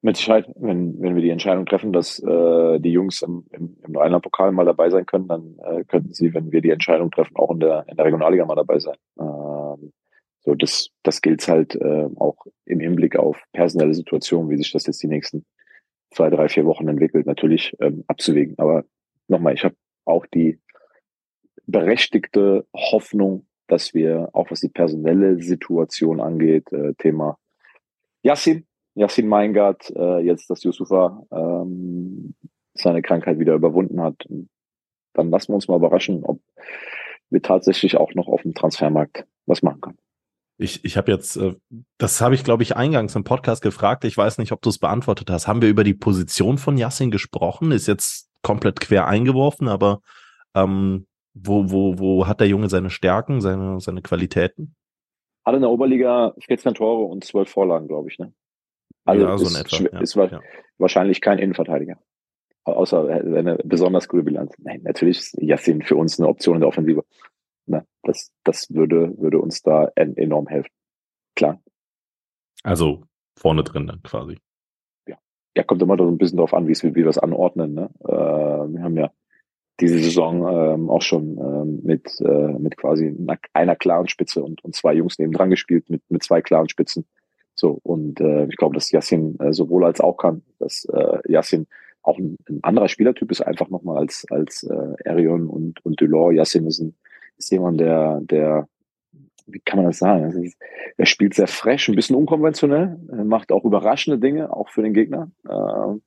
Mit 0.00 0.18
Sicherheit, 0.18 0.46
wenn, 0.56 1.00
wenn 1.00 1.14
wir 1.14 1.22
die 1.22 1.30
Entscheidung 1.30 1.66
treffen, 1.66 1.92
dass 1.92 2.18
äh, 2.22 2.78
die 2.78 2.92
Jungs 2.92 3.22
im, 3.22 3.46
im, 3.50 3.76
im 3.82 3.96
Rheinland-Pokal 3.96 4.52
mal 4.52 4.66
dabei 4.66 4.90
sein 4.90 5.06
können, 5.06 5.26
dann 5.28 5.56
äh, 5.64 5.82
könnten 5.84 6.12
sie, 6.12 6.34
wenn 6.34 6.52
wir 6.52 6.60
die 6.60 6.70
Entscheidung 6.70 7.10
treffen, 7.10 7.36
auch 7.36 7.50
in 7.50 7.60
der, 7.60 7.86
in 7.88 7.96
der 7.96 8.04
Regionalliga 8.04 8.44
mal 8.44 8.54
dabei 8.54 8.78
sein. 8.78 8.96
Ähm, 9.18 9.92
so, 10.44 10.54
das, 10.54 10.90
das 11.02 11.22
gilt 11.22 11.46
halt 11.48 11.74
äh, 11.74 12.06
auch 12.16 12.46
im 12.66 12.80
Hinblick 12.80 13.16
auf 13.16 13.42
personelle 13.52 13.94
Situationen, 13.94 14.50
wie 14.50 14.58
sich 14.58 14.72
das 14.72 14.86
jetzt 14.86 15.02
die 15.02 15.08
nächsten 15.08 15.46
zwei, 16.10 16.30
drei, 16.30 16.48
vier 16.48 16.66
Wochen 16.66 16.88
entwickelt, 16.88 17.26
natürlich 17.26 17.74
ähm, 17.80 18.04
abzuwägen. 18.06 18.54
Aber 18.58 18.84
nochmal, 19.28 19.54
ich 19.54 19.64
habe 19.64 19.74
auch 20.04 20.26
die 20.26 20.60
berechtigte 21.66 22.66
Hoffnung, 22.74 23.46
dass 23.66 23.94
wir, 23.94 24.28
auch 24.32 24.50
was 24.50 24.60
die 24.60 24.68
personelle 24.68 25.42
Situation 25.42 26.20
angeht, 26.20 26.70
äh, 26.72 26.92
Thema 26.94 27.38
Yassin, 28.22 28.66
Yassin 28.94 29.26
Meingart, 29.26 29.90
äh, 29.96 30.18
jetzt, 30.18 30.50
dass 30.50 30.62
Yusufa 30.62 31.26
ähm, 31.32 32.34
seine 32.74 33.02
Krankheit 33.02 33.38
wieder 33.38 33.54
überwunden 33.54 34.00
hat. 34.02 34.26
Dann 35.14 35.30
lassen 35.30 35.52
wir 35.52 35.54
uns 35.54 35.68
mal 35.68 35.76
überraschen, 35.76 36.24
ob 36.24 36.40
wir 37.30 37.40
tatsächlich 37.40 37.96
auch 37.96 38.14
noch 38.14 38.28
auf 38.28 38.42
dem 38.42 38.54
Transfermarkt 38.54 39.26
was 39.46 39.62
machen 39.62 39.80
können. 39.80 39.93
Ich, 40.56 40.84
ich 40.84 40.96
habe 40.96 41.10
jetzt, 41.10 41.36
äh, 41.36 41.54
das 41.98 42.20
habe 42.20 42.34
ich, 42.34 42.44
glaube 42.44 42.62
ich, 42.62 42.76
eingangs 42.76 43.16
im 43.16 43.24
Podcast 43.24 43.62
gefragt. 43.62 44.04
Ich 44.04 44.16
weiß 44.16 44.38
nicht, 44.38 44.52
ob 44.52 44.62
du 44.62 44.70
es 44.70 44.78
beantwortet 44.78 45.30
hast. 45.30 45.48
Haben 45.48 45.62
wir 45.62 45.68
über 45.68 45.84
die 45.84 45.94
Position 45.94 46.58
von 46.58 46.76
Yassin 46.76 47.10
gesprochen? 47.10 47.72
Ist 47.72 47.88
jetzt 47.88 48.30
komplett 48.42 48.80
quer 48.80 49.06
eingeworfen, 49.08 49.68
aber 49.68 50.00
ähm, 50.54 51.06
wo, 51.34 51.70
wo, 51.70 51.98
wo 51.98 52.26
hat 52.28 52.40
der 52.40 52.48
Junge 52.48 52.68
seine 52.68 52.90
Stärken, 52.90 53.40
seine, 53.40 53.80
seine 53.80 54.02
Qualitäten? 54.02 54.76
Hat 55.44 55.54
in 55.54 55.62
der 55.62 55.70
Oberliga 55.70 56.34
14 56.46 56.74
Tore 56.74 57.04
und 57.04 57.24
12 57.24 57.50
Vorlagen, 57.50 57.88
glaube 57.88 58.08
ich. 58.08 58.18
Ne? 58.18 58.32
Also 59.04 59.26
ja, 59.26 59.36
so 59.36 59.46
ist, 59.46 59.60
etwa, 59.60 59.96
ja. 59.96 60.00
ist 60.00 60.14
ja. 60.14 60.40
wahrscheinlich 60.78 61.20
kein 61.20 61.38
Innenverteidiger. 61.38 61.98
Außer 62.64 63.06
eine 63.08 63.58
besonders 63.62 64.08
gute 64.08 64.22
Bilanz. 64.22 64.54
Nein, 64.58 64.80
natürlich 64.84 65.18
ist 65.18 65.34
Yassin 65.42 65.82
für 65.82 65.96
uns 65.96 66.18
eine 66.18 66.28
Option 66.28 66.54
in 66.54 66.60
der 66.60 66.68
Offensive. 66.68 67.04
Ne? 67.66 67.86
Das, 68.02 68.32
das 68.44 68.72
würde, 68.72 69.16
würde 69.18 69.38
uns 69.38 69.62
da 69.62 69.90
enorm 69.94 70.46
helfen. 70.46 70.70
Klar. 71.34 71.60
Also 72.62 73.02
vorne 73.36 73.64
drin 73.64 73.86
dann 73.86 74.02
quasi. 74.02 74.38
Ja. 75.06 75.16
Ja, 75.56 75.62
kommt 75.62 75.82
immer 75.82 75.96
so 75.96 76.08
ein 76.08 76.18
bisschen 76.18 76.36
darauf 76.36 76.54
an, 76.54 76.66
wie, 76.66 76.72
wie 76.72 76.94
wir 76.94 77.04
das 77.04 77.18
anordnen. 77.18 77.74
Ne? 77.74 77.90
Äh, 78.04 78.12
wir 78.72 78.82
haben 78.82 78.96
ja 78.96 79.10
diese 79.80 79.98
Saison 79.98 80.46
ähm, 80.48 80.90
auch 80.90 81.02
schon 81.02 81.36
ähm, 81.38 81.80
mit, 81.82 82.20
äh, 82.20 82.52
mit 82.58 82.76
quasi 82.76 83.14
einer, 83.52 83.76
klaren 83.76 84.08
Spitze 84.08 84.42
und, 84.42 84.62
und 84.64 84.74
zwei 84.74 84.94
Jungs 84.94 85.18
nebendran 85.18 85.50
gespielt, 85.50 85.90
mit, 85.90 86.02
mit 86.08 86.22
zwei 86.22 86.42
klaren 86.42 86.68
Spitzen. 86.68 87.06
So, 87.56 87.80
und 87.82 88.20
äh, 88.20 88.46
ich 88.46 88.56
glaube, 88.56 88.74
dass 88.74 88.90
Yassin 88.90 89.38
äh, 89.40 89.52
sowohl 89.52 89.84
als 89.84 90.00
auch 90.00 90.16
kann, 90.16 90.42
dass 90.58 90.84
äh, 90.86 91.18
Yassin 91.26 91.66
auch 92.02 92.18
ein, 92.18 92.36
ein 92.48 92.60
anderer 92.62 92.88
Spielertyp 92.88 93.30
ist, 93.30 93.40
einfach 93.40 93.68
nochmal 93.68 93.98
als, 93.98 94.26
als 94.30 94.64
äh, 94.64 95.08
Arion 95.08 95.48
und, 95.48 95.84
und 95.84 96.00
Delors. 96.00 96.34
Yassin 96.34 96.66
ist 96.66 96.80
ein, 96.80 96.94
ist 97.36 97.50
jemand, 97.50 97.80
der, 97.80 98.20
der, 98.22 98.68
wie 99.46 99.60
kann 99.60 99.78
man 99.78 99.86
das 99.86 99.98
sagen? 99.98 100.52
er 100.96 101.06
spielt 101.06 101.34
sehr 101.34 101.48
fresh, 101.48 101.88
ein 101.88 101.96
bisschen 101.96 102.16
unkonventionell, 102.16 102.98
macht 103.24 103.52
auch 103.52 103.64
überraschende 103.64 104.18
Dinge, 104.18 104.54
auch 104.54 104.68
für 104.68 104.82
den 104.82 104.94
Gegner. 104.94 105.30
Äh, 105.48 105.98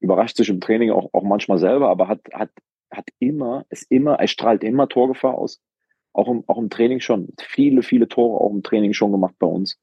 überrascht 0.00 0.36
sich 0.36 0.48
im 0.48 0.60
Training 0.60 0.90
auch, 0.90 1.08
auch 1.12 1.22
manchmal 1.22 1.58
selber, 1.58 1.88
aber 1.88 2.08
hat, 2.08 2.20
hat, 2.32 2.50
hat 2.90 3.06
immer, 3.18 3.64
ist 3.70 3.90
immer, 3.90 4.14
er 4.14 4.28
strahlt 4.28 4.64
immer 4.64 4.88
Torgefahr 4.88 5.34
aus. 5.34 5.60
Auch 6.12 6.28
im, 6.28 6.44
auch 6.46 6.58
im 6.58 6.70
Training 6.70 7.00
schon. 7.00 7.28
Viele, 7.40 7.82
viele 7.82 8.06
Tore 8.08 8.40
auch 8.40 8.50
im 8.50 8.62
Training 8.62 8.92
schon 8.92 9.12
gemacht 9.12 9.34
bei 9.38 9.46
uns. 9.46 9.78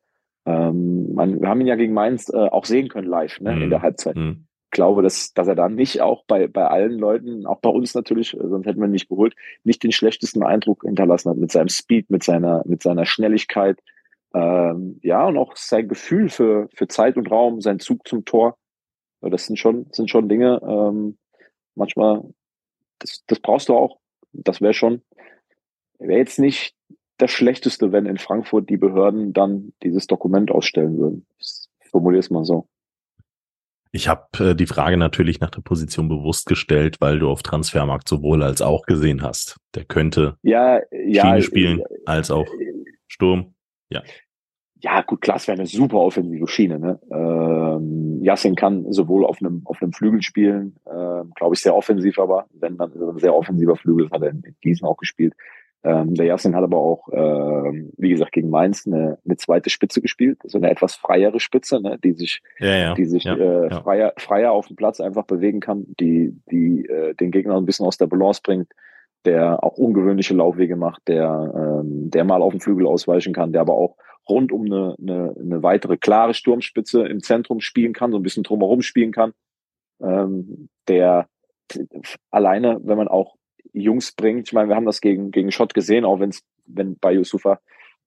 Ähm, 0.45 1.13
man, 1.13 1.41
wir 1.41 1.49
haben 1.49 1.61
ihn 1.61 1.67
ja 1.67 1.75
gegen 1.75 1.93
Mainz 1.93 2.29
äh, 2.29 2.37
auch 2.37 2.65
sehen 2.65 2.87
können 2.87 3.07
live, 3.07 3.39
ne, 3.41 3.55
mhm. 3.55 3.61
in 3.63 3.69
der 3.69 3.81
Halbzeit. 3.81 4.15
Mhm 4.15 4.45
glaube, 4.71 5.01
dass, 5.03 5.33
dass 5.33 5.47
er 5.47 5.55
da 5.55 5.69
nicht 5.69 6.01
auch 6.01 6.23
bei, 6.25 6.47
bei 6.47 6.67
allen 6.67 6.97
Leuten, 6.97 7.45
auch 7.45 7.59
bei 7.59 7.69
uns 7.69 7.93
natürlich, 7.93 8.33
äh, 8.33 8.47
sonst 8.47 8.65
hätten 8.65 8.79
wir 8.79 8.87
ihn 8.87 8.91
nicht 8.91 9.09
geholt, 9.09 9.35
nicht 9.63 9.83
den 9.83 9.91
schlechtesten 9.91 10.43
Eindruck 10.43 10.83
hinterlassen 10.83 11.29
hat 11.29 11.37
mit 11.37 11.51
seinem 11.51 11.69
Speed, 11.69 12.09
mit 12.09 12.23
seiner, 12.23 12.63
mit 12.65 12.81
seiner 12.81 13.05
Schnelligkeit. 13.05 13.79
Ähm, 14.33 14.99
ja, 15.03 15.27
und 15.27 15.37
auch 15.37 15.55
sein 15.55 15.87
Gefühl 15.87 16.29
für, 16.29 16.69
für 16.73 16.87
Zeit 16.87 17.17
und 17.17 17.29
Raum, 17.29 17.61
sein 17.61 17.79
Zug 17.79 18.07
zum 18.07 18.25
Tor. 18.25 18.57
Das 19.21 19.45
sind 19.45 19.59
schon, 19.59 19.87
sind 19.91 20.09
schon 20.09 20.29
Dinge, 20.29 20.59
ähm, 20.67 21.17
manchmal, 21.75 22.23
das, 22.99 23.23
das 23.27 23.39
brauchst 23.39 23.69
du 23.69 23.75
auch. 23.75 23.99
Das 24.33 24.61
wäre 24.61 24.73
schon, 24.73 25.01
wäre 25.99 26.19
jetzt 26.19 26.39
nicht 26.39 26.75
das 27.17 27.31
Schlechteste, 27.31 27.91
wenn 27.91 28.05
in 28.05 28.17
Frankfurt 28.17 28.69
die 28.69 28.77
Behörden 28.77 29.33
dann 29.33 29.73
dieses 29.83 30.07
Dokument 30.07 30.49
ausstellen 30.49 30.97
würden. 30.97 31.27
Ich 31.37 31.67
formuliere 31.89 32.21
es 32.21 32.31
mal 32.31 32.45
so. 32.45 32.67
Ich 33.91 34.07
habe 34.07 34.25
äh, 34.39 34.55
die 34.55 34.67
Frage 34.67 34.97
natürlich 34.97 35.39
nach 35.41 35.49
der 35.49 35.61
Position 35.61 36.07
bewusst 36.07 36.45
gestellt, 36.47 36.97
weil 36.99 37.19
du 37.19 37.29
auf 37.29 37.43
Transfermarkt 37.43 38.07
sowohl 38.07 38.41
als 38.41 38.61
auch 38.61 38.85
gesehen 38.85 39.21
hast. 39.21 39.57
Der 39.75 39.83
könnte 39.83 40.37
ja, 40.43 40.79
ja, 40.91 41.23
Schiene 41.23 41.41
spielen 41.41 41.79
ja, 41.79 41.85
als 42.05 42.31
auch 42.31 42.47
Sturm. 43.07 43.53
Ja. 43.89 44.01
Ja, 44.83 45.01
gut, 45.01 45.21
klar, 45.21 45.37
es 45.37 45.47
wäre 45.47 45.59
eine 45.59 45.67
super 45.67 45.97
offensive 45.97 46.47
Schiene. 46.47 46.79
Ne? 46.79 46.99
Ähm, 47.11 48.19
Yassin 48.23 48.55
kann 48.55 48.91
sowohl 48.91 49.25
auf 49.25 49.37
einem 49.39 49.61
auf 49.65 49.79
einem 49.81 49.93
Flügel 49.93 50.23
spielen, 50.23 50.75
äh, 50.85 51.23
glaube 51.35 51.53
ich, 51.53 51.61
sehr 51.61 51.75
offensiv, 51.75 52.17
aber 52.17 52.47
wenn 52.51 52.77
dann 52.77 52.91
ein 52.91 53.19
sehr 53.19 53.35
offensiver 53.35 53.75
Flügel, 53.75 54.05
das 54.05 54.13
hat 54.13 54.23
er 54.23 54.31
in 54.31 54.55
Gießen 54.61 54.87
auch 54.87 54.97
gespielt. 54.97 55.35
Ähm, 55.83 56.13
der 56.13 56.27
Jasin 56.27 56.55
hat 56.55 56.63
aber 56.63 56.77
auch, 56.77 57.09
äh, 57.09 57.89
wie 57.97 58.09
gesagt, 58.09 58.33
gegen 58.33 58.51
Mainz 58.51 58.85
eine, 58.85 59.17
eine 59.25 59.37
zweite 59.37 59.71
Spitze 59.71 59.99
gespielt, 59.99 60.39
so 60.43 60.59
eine 60.59 60.69
etwas 60.69 60.95
freiere 60.95 61.39
Spitze, 61.39 61.81
ne, 61.81 61.97
die 62.03 62.13
sich, 62.13 62.41
ja, 62.59 62.75
ja, 62.75 62.93
die 62.93 63.05
sich 63.05 63.23
ja, 63.23 63.35
äh, 63.35 63.69
freier, 63.81 64.13
freier 64.17 64.51
auf 64.51 64.67
dem 64.67 64.75
Platz 64.75 65.01
einfach 65.01 65.25
bewegen 65.25 65.59
kann, 65.59 65.85
die, 65.99 66.39
die 66.51 66.85
äh, 66.85 67.15
den 67.15 67.31
Gegner 67.31 67.57
ein 67.57 67.65
bisschen 67.65 67.87
aus 67.87 67.97
der 67.97 68.05
Balance 68.05 68.41
bringt, 68.43 68.71
der 69.25 69.63
auch 69.63 69.77
ungewöhnliche 69.77 70.35
Laufwege 70.35 70.75
macht, 70.75 71.07
der, 71.07 71.81
ähm, 71.83 72.11
der 72.11 72.25
mal 72.25 72.43
auf 72.43 72.53
den 72.53 72.61
Flügel 72.61 72.85
ausweichen 72.85 73.33
kann, 73.33 73.51
der 73.51 73.61
aber 73.61 73.73
auch 73.73 73.97
rund 74.29 74.51
um 74.51 74.65
eine, 74.65 74.95
eine, 74.99 75.35
eine 75.39 75.63
weitere 75.63 75.97
klare 75.97 76.35
Sturmspitze 76.35 77.07
im 77.07 77.21
Zentrum 77.21 77.59
spielen 77.59 77.93
kann, 77.93 78.11
so 78.11 78.19
ein 78.19 78.23
bisschen 78.23 78.43
drumherum 78.43 78.83
spielen 78.83 79.11
kann, 79.11 79.33
ähm, 79.99 80.69
der 80.87 81.27
alleine, 82.29 82.79
wenn 82.83 82.97
man 82.97 83.07
auch 83.07 83.35
Jungs 83.73 84.11
bringt. 84.11 84.47
Ich 84.47 84.53
meine, 84.53 84.69
wir 84.69 84.75
haben 84.75 84.85
das 84.85 85.01
gegen, 85.01 85.31
gegen 85.31 85.51
Schott 85.51 85.73
gesehen, 85.73 86.05
auch 86.05 86.19
wenn's, 86.19 86.43
wenn 86.65 86.97
bei 86.97 87.13
Yusufa 87.13 87.59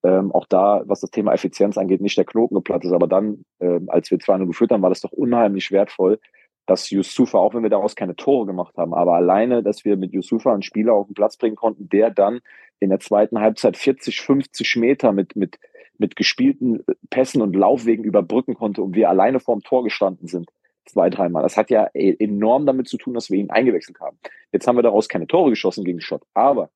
ähm, 0.03 0.33
auch 0.33 0.47
da, 0.47 0.83
was 0.87 1.01
das 1.01 1.11
Thema 1.11 1.33
Effizienz 1.33 1.79
angeht, 1.79 2.01
nicht 2.01 2.19
der 2.19 2.27
Knoten 2.27 2.55
geplatzt 2.55 2.85
ist. 2.85 2.93
Aber 2.93 3.09
dann, 3.09 3.45
ähm, 3.61 3.89
als 3.89 4.11
wir 4.11 4.19
2-0 4.19 4.47
geführt 4.47 4.71
haben, 4.71 4.83
war 4.83 4.91
das 4.91 5.01
doch 5.01 5.13
unheimlich 5.13 5.71
wertvoll, 5.71 6.21
dass 6.67 6.91
Yusufa, 6.91 7.39
auch 7.39 7.55
wenn 7.55 7.63
wir 7.63 7.71
daraus 7.71 7.97
keine 7.97 8.17
Tore 8.17 8.47
gemacht 8.47 8.77
haben, 8.77 8.95
aber 8.95 9.15
alleine, 9.15 9.63
dass 9.63 9.85
wir 9.85 9.97
mit 9.97 10.13
Yusufa 10.13 10.53
einen 10.53 10.63
Spieler 10.63 10.95
auf 10.95 11.07
den 11.07 11.15
Platz 11.15 11.37
bringen 11.37 11.57
konnten, 11.57 11.89
der 11.89 12.11
dann 12.11 12.41
in 12.81 12.91
der 12.91 13.01
zweiten 13.01 13.39
Halbzeit 13.39 13.77
40, 13.77 14.21
50 14.21 14.77
Meter 14.77 15.13
mit, 15.13 15.37
mit, 15.37 15.59
mit 15.99 16.17
gespielten 16.17 16.83
Pässen 17.11 17.43
und 17.43 17.55
Laufwegen 17.55 18.05
überbrücken 18.05 18.55
konnte 18.55 18.83
und 18.83 18.95
wir 18.95 19.11
alleine 19.11 19.41
vorm 19.41 19.63
Tor 19.63 19.85
gestanden 19.85 20.27
sind 20.27 20.49
zwei, 20.87 21.11
dreimal. 21.11 21.43
Das 21.43 21.57
hat 21.57 21.71
ja 21.71 21.89
e-, 21.95 22.17
enorm 22.19 22.67
damit 22.67 22.89
zu 22.89 22.97
tun, 22.97 23.15
dass 23.15 23.31
wir 23.31 23.39
ihn 23.39 23.51
eingewechselt 23.51 24.01
haben. 24.01 24.19
Jetzt 24.53 24.67
haben 24.67 24.77
wir 24.77 24.83
daraus 24.83 25.09
keine 25.09 25.27
Tore 25.27 25.51
geschossen 25.51 25.85
gegen 25.85 26.01
Schott, 26.01 26.23
aber 26.35 26.71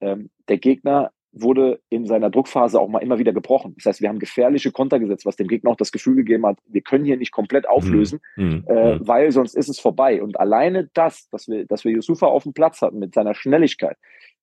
ähm, 0.00 0.30
der 0.48 0.58
Gegner 0.58 1.12
wurde 1.38 1.80
in 1.90 2.06
seiner 2.06 2.30
Druckphase 2.30 2.80
auch 2.80 2.88
mal 2.88 3.00
immer 3.02 3.18
wieder 3.18 3.32
gebrochen. 3.32 3.74
Das 3.76 3.86
heißt, 3.86 4.00
wir 4.00 4.08
haben 4.08 4.18
gefährliche 4.18 4.72
Konter 4.72 4.98
gesetzt, 4.98 5.26
was 5.26 5.36
dem 5.36 5.48
Gegner 5.48 5.70
auch 5.70 5.76
das 5.76 5.92
Gefühl 5.92 6.16
gegeben 6.16 6.46
hat, 6.46 6.58
wir 6.66 6.80
können 6.80 7.04
hier 7.04 7.16
nicht 7.16 7.32
komplett 7.32 7.64
mhm. 7.64 7.70
auflösen, 7.70 8.20
mhm. 8.36 8.64
äh, 8.66 8.94
mhm. 8.94 9.06
weil 9.06 9.30
sonst 9.32 9.54
ist 9.54 9.68
es 9.68 9.78
vorbei. 9.78 10.22
Und 10.22 10.40
alleine 10.40 10.88
das, 10.94 11.28
dass 11.30 11.46
wir, 11.48 11.66
dass 11.66 11.84
wir 11.84 11.92
Yusufa 11.92 12.26
auf 12.26 12.44
dem 12.44 12.54
Platz 12.54 12.80
hatten 12.80 12.98
mit 12.98 13.14
seiner 13.14 13.34
Schnelligkeit, 13.34 13.98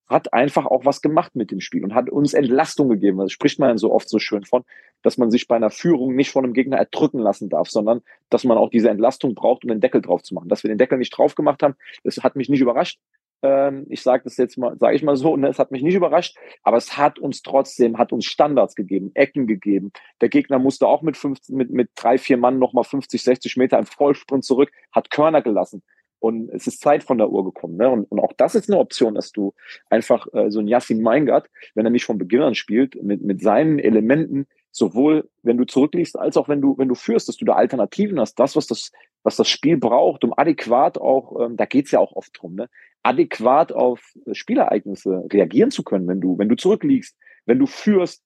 hat 0.08 0.34
einfach 0.34 0.66
auch 0.66 0.86
was 0.86 1.02
gemacht 1.02 1.36
mit 1.36 1.52
dem 1.52 1.62
Spiel 1.62 1.84
und 1.84 1.96
hat 1.96 2.10
uns 2.10 2.34
Entlastung 2.34 2.90
gegeben. 2.90 3.20
Das 3.20 3.32
spricht 3.32 3.60
man 3.60 3.78
so 3.78 3.92
oft 3.92 4.10
so 4.10 4.20
schön 4.20 4.44
von, 4.44 4.64
dass 5.02 5.18
man 5.18 5.32
sich 5.32 5.48
bei 5.48 5.56
einer 5.56 5.70
Führung 5.70 6.16
nicht 6.16 6.32
von 6.32 6.44
einem 6.44 6.54
Gegner 6.54 6.78
erdrücken 6.78 7.20
lassen 7.20 7.50
darf, 7.50 7.70
sondern 7.70 8.02
dass 8.30 8.44
man 8.44 8.58
auch 8.58 8.70
diese 8.70 8.90
Entlastung 8.90 9.36
braucht, 9.36 9.64
um 9.64 9.70
den 9.70 9.82
Deckel 9.82 10.02
drauf 10.02 10.24
zu 10.24 10.34
machen. 10.34 10.50
Dass 10.50 10.64
wir 10.64 10.70
den 10.70 10.78
Deckel 10.78 10.98
nicht 10.98 11.18
drauf 11.18 11.36
gemacht 11.36 11.64
haben, 11.64 11.76
das 12.04 12.18
hat 12.18 12.36
mich 12.36 12.50
nicht 12.50 12.62
überrascht. 12.62 13.00
Ähm, 13.42 13.86
ich 13.90 14.02
sage 14.02 14.24
das 14.24 14.38
jetzt 14.38 14.58
mal, 14.58 14.78
sage 14.78 14.96
ich 14.96 15.04
mal 15.04 15.16
so, 15.16 15.36
ne, 15.36 15.50
es 15.50 15.60
hat 15.60 15.72
mich 15.72 15.84
nicht 15.84 15.96
überrascht, 15.96 16.38
aber 16.64 16.78
es 16.78 16.98
hat 16.98 17.20
uns 17.20 17.42
trotzdem, 17.42 17.98
hat 17.98 18.14
uns 18.14 18.26
Standards 18.26 18.76
gegeben, 18.76 19.12
Ecken 19.14 19.48
gegeben. 19.48 19.92
Der 20.22 20.30
Gegner 20.30 20.60
musste 20.60 20.88
auch 20.88 21.02
mit, 21.02 21.18
15, 21.18 21.56
mit, 21.56 21.70
mit 21.70 21.90
drei, 21.96 22.18
vier 22.18 22.38
Mann 22.38 22.60
nochmal 22.60 22.84
50, 22.84 23.22
60 23.22 23.58
Meter 23.58 23.80
im 23.80 23.86
Vollsprint 23.86 24.46
zurück, 24.46 24.72
hat 24.92 25.10
Körner 25.10 25.42
gelassen 25.42 25.84
und 26.24 26.50
es 26.52 26.68
ist 26.68 26.80
Zeit 26.80 27.04
von 27.04 27.18
der 27.18 27.30
Uhr 27.32 27.44
gekommen. 27.44 27.76
Ne? 27.76 27.90
Und, 27.90 28.06
und 28.10 28.22
auch 28.22 28.32
das 28.38 28.56
ist 28.56 28.70
eine 28.70 28.80
Option, 28.80 29.14
dass 29.14 29.34
du 29.34 29.54
einfach 29.90 30.26
äh, 30.32 30.50
so 30.50 30.62
ein 30.62 30.70
Yassin 30.70 31.02
Meingart, 31.02 31.50
wenn 31.76 31.86
er 31.86 31.92
nicht 31.92 32.06
von 32.06 32.18
Beginn 32.18 32.42
an 32.42 32.56
spielt, 32.56 32.96
mit, 33.04 33.22
mit 33.22 33.42
seinen 33.42 33.78
Elementen, 33.78 34.48
sowohl 34.72 35.30
wenn 35.42 35.58
du 35.58 35.66
zurückliegst, 35.66 36.18
als 36.18 36.38
auch 36.38 36.48
wenn 36.48 36.62
du, 36.62 36.78
wenn 36.78 36.88
du 36.88 36.96
führst, 36.96 37.28
dass 37.28 37.36
du 37.36 37.44
da 37.44 37.56
Alternativen 37.56 38.22
hast. 38.22 38.36
Das, 38.36 38.56
was 38.56 38.68
das, 38.68 38.94
was 39.24 39.36
das 39.36 39.50
Spiel 39.50 39.76
braucht, 39.76 40.24
um 40.24 40.34
adäquat 40.34 40.98
auch, 40.98 41.42
ähm, 41.42 41.58
da 41.58 41.66
geht's 41.66 41.92
ja 41.92 42.00
auch 42.00 42.14
oft 42.14 42.32
drum, 42.40 42.56
ne? 42.56 42.70
adäquat 43.04 43.74
auf 43.74 44.14
Spielereignisse 44.32 45.26
reagieren 45.30 45.72
zu 45.72 45.84
können, 45.84 46.08
wenn 46.08 46.22
du, 46.22 46.38
wenn 46.38 46.48
du 46.48 46.56
zurückliegst, 46.56 47.18
wenn 47.46 47.60
du 47.60 47.66
führst. 47.66 48.24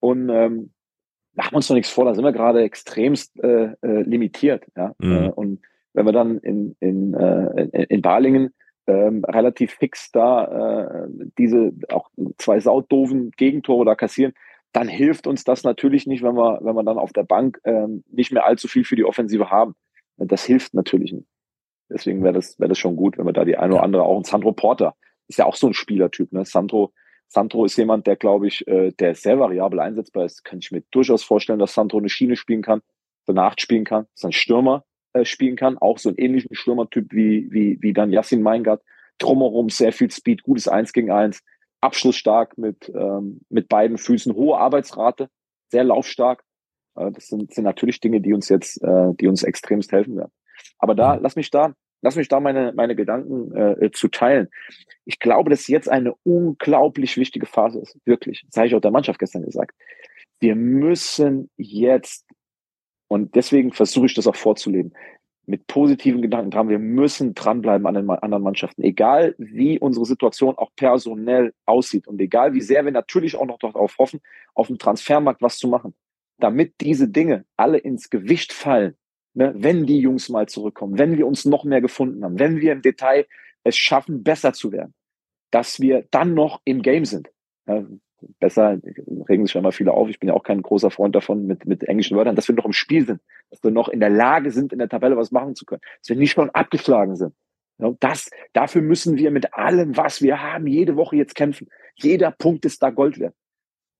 Und 0.00 0.30
ähm, 0.30 0.72
machen 1.34 1.52
wir 1.52 1.56
uns 1.56 1.68
doch 1.68 1.74
nichts 1.74 1.92
vor, 1.92 2.06
da 2.06 2.14
sind 2.14 2.24
wir 2.24 2.32
gerade 2.32 2.62
extremst 2.62 3.38
äh, 3.44 3.74
äh, 3.82 4.00
limitiert. 4.00 4.64
Ja? 4.74 4.94
Mhm. 4.96 5.12
Äh, 5.12 5.28
und 5.28 5.60
wenn 5.94 6.06
wir 6.06 6.12
dann 6.12 6.38
in, 6.38 6.76
in, 6.80 7.14
äh, 7.14 7.62
in, 7.62 7.82
in 7.84 8.02
Balingen 8.02 8.52
ähm, 8.86 9.24
relativ 9.24 9.72
fix 9.72 10.10
da 10.12 11.04
äh, 11.04 11.08
diese 11.38 11.72
auch 11.88 12.10
zwei 12.38 12.60
saudoven 12.60 13.30
Gegentore 13.30 13.84
da 13.84 13.94
kassieren, 13.94 14.34
dann 14.72 14.88
hilft 14.88 15.26
uns 15.26 15.44
das 15.44 15.62
natürlich 15.62 16.06
nicht, 16.06 16.22
wenn 16.22 16.34
wir, 16.34 16.58
wenn 16.62 16.74
wir 16.74 16.82
dann 16.82 16.98
auf 16.98 17.12
der 17.12 17.22
Bank 17.22 17.60
ähm, 17.64 18.04
nicht 18.10 18.32
mehr 18.32 18.44
allzu 18.44 18.68
viel 18.68 18.84
für 18.84 18.96
die 18.96 19.04
Offensive 19.04 19.50
haben. 19.50 19.74
Das 20.16 20.44
hilft 20.44 20.74
natürlich 20.74 21.12
nicht. 21.12 21.28
Deswegen 21.88 22.22
wäre 22.22 22.34
das, 22.34 22.58
wäre 22.58 22.68
das 22.68 22.78
schon 22.78 22.96
gut, 22.96 23.16
wenn 23.16 23.26
wir 23.26 23.32
da 23.32 23.44
die 23.44 23.56
eine 23.56 23.74
oder 23.74 23.82
andere, 23.82 24.02
auch 24.02 24.16
ein 24.16 24.24
Sandro 24.24 24.52
Porter, 24.52 24.94
ist 25.28 25.38
ja 25.38 25.46
auch 25.46 25.56
so 25.56 25.68
ein 25.68 25.74
Spielertyp, 25.74 26.32
ne? 26.32 26.44
Sandro, 26.44 26.92
Sandro 27.28 27.64
ist 27.64 27.76
jemand, 27.76 28.06
der, 28.06 28.16
glaube 28.16 28.46
ich, 28.46 28.66
äh, 28.66 28.92
der 28.92 29.14
sehr 29.14 29.38
variabel 29.38 29.80
einsetzbar 29.80 30.24
ist. 30.24 30.44
Kann 30.44 30.58
ich 30.58 30.70
mir 30.70 30.82
durchaus 30.90 31.22
vorstellen, 31.22 31.58
dass 31.58 31.74
Sandro 31.74 31.98
eine 31.98 32.08
Schiene 32.08 32.36
spielen 32.36 32.62
kann, 32.62 32.80
danach 33.26 33.54
spielen 33.58 33.84
kann, 33.84 34.06
dass 34.14 34.24
ein 34.24 34.32
Stürmer 34.32 34.84
äh, 35.14 35.24
spielen 35.24 35.56
kann, 35.56 35.78
auch 35.78 35.98
so 35.98 36.10
einen 36.10 36.18
ähnlichen 36.18 36.54
Stürmertyp 36.54 37.12
wie, 37.12 37.50
wie, 37.50 37.78
wie 37.80 37.92
dann 37.92 38.12
Yassin 38.12 38.42
Meingart. 38.42 38.82
Drumherum 39.18 39.70
sehr 39.70 39.92
viel 39.92 40.10
Speed, 40.10 40.42
gutes 40.42 40.68
Eins 40.68 40.92
gegen 40.92 41.10
Eins, 41.10 41.42
abschlussstark 41.80 42.58
mit, 42.58 42.90
ähm, 42.94 43.40
mit 43.48 43.68
beiden 43.68 43.96
Füßen, 43.96 44.34
hohe 44.34 44.58
Arbeitsrate, 44.58 45.28
sehr 45.70 45.84
laufstark. 45.84 46.42
Äh, 46.96 47.12
das 47.12 47.28
sind, 47.28 47.54
sind 47.54 47.64
natürlich 47.64 48.00
Dinge, 48.00 48.20
die 48.20 48.34
uns 48.34 48.48
jetzt, 48.48 48.82
äh, 48.82 49.14
die 49.14 49.28
uns 49.28 49.42
extremst 49.42 49.92
helfen 49.92 50.16
werden. 50.16 50.32
Aber 50.78 50.94
da, 50.94 51.14
lass 51.14 51.36
mich 51.36 51.50
da, 51.50 51.74
lass 52.02 52.16
mich 52.16 52.28
da 52.28 52.40
meine, 52.40 52.72
meine 52.74 52.96
Gedanken 52.96 53.54
äh, 53.56 53.90
zu 53.92 54.08
teilen. 54.08 54.48
Ich 55.04 55.18
glaube, 55.18 55.50
dass 55.50 55.68
jetzt 55.68 55.88
eine 55.88 56.14
unglaublich 56.24 57.16
wichtige 57.16 57.46
Phase 57.46 57.80
ist. 57.80 57.98
Wirklich. 58.04 58.44
Das 58.46 58.56
habe 58.56 58.66
ich 58.66 58.74
auch 58.74 58.80
der 58.80 58.90
Mannschaft 58.90 59.18
gestern 59.18 59.44
gesagt. 59.44 59.76
Wir 60.40 60.56
müssen 60.56 61.50
jetzt, 61.56 62.26
und 63.14 63.36
deswegen 63.36 63.72
versuche 63.72 64.06
ich 64.06 64.14
das 64.14 64.26
auch 64.26 64.34
vorzuleben, 64.34 64.92
mit 65.46 65.68
positiven 65.68 66.20
Gedanken 66.20 66.50
dran. 66.50 66.68
Wir 66.68 66.80
müssen 66.80 67.32
dranbleiben 67.32 67.86
an 67.86 67.94
den 67.94 68.10
anderen 68.10 68.42
Mannschaften, 68.42 68.82
egal 68.82 69.36
wie 69.38 69.78
unsere 69.78 70.04
Situation 70.04 70.58
auch 70.58 70.70
personell 70.74 71.52
aussieht 71.64 72.08
und 72.08 72.20
egal 72.20 72.54
wie 72.54 72.60
sehr 72.60 72.84
wir 72.84 72.90
natürlich 72.90 73.36
auch 73.36 73.46
noch 73.46 73.60
darauf 73.60 73.98
hoffen, 73.98 74.20
auf 74.54 74.66
dem 74.66 74.78
Transfermarkt 74.78 75.42
was 75.42 75.58
zu 75.58 75.68
machen, 75.68 75.94
damit 76.38 76.74
diese 76.80 77.06
Dinge 77.08 77.44
alle 77.56 77.78
ins 77.78 78.10
Gewicht 78.10 78.52
fallen, 78.52 78.96
ne, 79.34 79.54
wenn 79.56 79.86
die 79.86 80.00
Jungs 80.00 80.28
mal 80.28 80.48
zurückkommen, 80.48 80.98
wenn 80.98 81.16
wir 81.16 81.28
uns 81.28 81.44
noch 81.44 81.62
mehr 81.62 81.80
gefunden 81.80 82.24
haben, 82.24 82.40
wenn 82.40 82.60
wir 82.60 82.72
im 82.72 82.82
Detail 82.82 83.26
es 83.62 83.76
schaffen, 83.76 84.24
besser 84.24 84.54
zu 84.54 84.72
werden, 84.72 84.92
dass 85.52 85.78
wir 85.78 86.04
dann 86.10 86.34
noch 86.34 86.62
im 86.64 86.82
Game 86.82 87.04
sind. 87.04 87.30
Ja, 87.68 87.86
besser, 88.40 88.78
regen 89.28 89.44
sich 89.44 89.52
schon 89.52 89.62
mal 89.62 89.72
viele 89.72 89.92
auf, 89.92 90.08
ich 90.08 90.20
bin 90.20 90.28
ja 90.28 90.34
auch 90.34 90.42
kein 90.42 90.62
großer 90.62 90.90
Freund 90.90 91.14
davon 91.14 91.46
mit, 91.46 91.66
mit 91.66 91.84
englischen 91.84 92.16
Wörtern, 92.16 92.36
dass 92.36 92.48
wir 92.48 92.54
noch 92.54 92.66
im 92.66 92.72
Spiel 92.72 93.06
sind, 93.06 93.20
dass 93.50 93.62
wir 93.62 93.70
noch 93.70 93.88
in 93.88 94.00
der 94.00 94.10
Lage 94.10 94.50
sind, 94.50 94.72
in 94.72 94.78
der 94.78 94.88
Tabelle 94.88 95.16
was 95.16 95.30
machen 95.30 95.54
zu 95.54 95.64
können, 95.64 95.82
dass 96.00 96.08
wir 96.08 96.16
nicht 96.16 96.32
schon 96.32 96.50
abgeschlagen 96.50 97.16
sind. 97.16 97.34
Das, 98.00 98.30
dafür 98.52 98.82
müssen 98.82 99.16
wir 99.16 99.30
mit 99.30 99.54
allem, 99.54 99.96
was 99.96 100.22
wir 100.22 100.42
haben, 100.42 100.66
jede 100.66 100.96
Woche 100.96 101.16
jetzt 101.16 101.34
kämpfen. 101.34 101.68
Jeder 101.96 102.30
Punkt 102.30 102.64
ist 102.64 102.82
da 102.82 102.90
Gold 102.90 103.18
wert. 103.18 103.34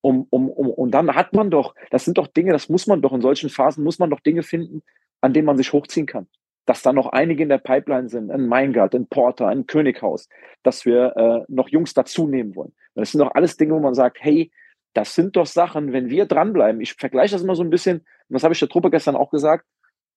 Um, 0.01 0.27
um, 0.31 0.51
um, 0.51 0.69
und 0.69 0.91
dann 0.91 1.15
hat 1.15 1.33
man 1.33 1.51
doch, 1.51 1.75
das 1.91 2.05
sind 2.05 2.19
doch 2.19 2.27
Dinge, 2.27 2.53
das 2.53 2.69
muss 2.69 2.87
man 2.87 3.01
doch 3.01 3.13
in 3.13 3.23
solchen 3.23 3.49
Phasen, 3.49 3.83
muss 3.83 3.99
man 3.99 4.11
doch 4.11 4.21
Dinge 4.21 4.43
finden, 4.43 4.83
an 5.23 5.33
denen 5.33 5.47
man 5.47 5.57
sich 5.57 5.73
hochziehen 5.73 6.07
kann. 6.07 6.27
Dass 6.67 6.83
da 6.83 6.93
noch 6.93 7.07
einige 7.07 7.43
in 7.43 7.49
der 7.49 7.59
Pipeline 7.59 8.09
sind, 8.09 8.31
ein 8.31 8.47
Meingart, 8.47 8.95
ein 8.95 9.07
Porter, 9.07 9.49
ein 9.49 9.67
Könighaus, 9.67 10.29
dass 10.63 10.85
wir 10.85 11.17
äh, 11.17 11.53
noch 11.53 11.69
Jungs 11.69 11.95
dazu 11.95 12.29
nehmen 12.29 12.55
wollen. 12.55 12.75
Das 12.95 13.13
sind 13.13 13.21
doch 13.21 13.35
alles 13.35 13.57
Dinge, 13.57 13.75
wo 13.75 13.81
man 13.81 13.95
sagt, 13.95 14.19
hey, 14.21 14.51
das 14.93 15.15
sind 15.15 15.37
doch 15.37 15.47
Sachen, 15.47 15.93
wenn 15.93 16.09
wir 16.09 16.27
dranbleiben. 16.27 16.81
Ich 16.81 16.95
vergleiche 16.95 17.35
das 17.35 17.43
immer 17.43 17.57
so 17.57 17.63
ein 17.63 17.71
bisschen, 17.71 17.99
und 17.99 18.35
das 18.35 18.45
habe 18.45 18.55
ich 18.55 18.61
der 18.61 18.69
Truppe 18.69 18.91
gestern 18.91 19.17
auch 19.17 19.31
gesagt, 19.31 19.67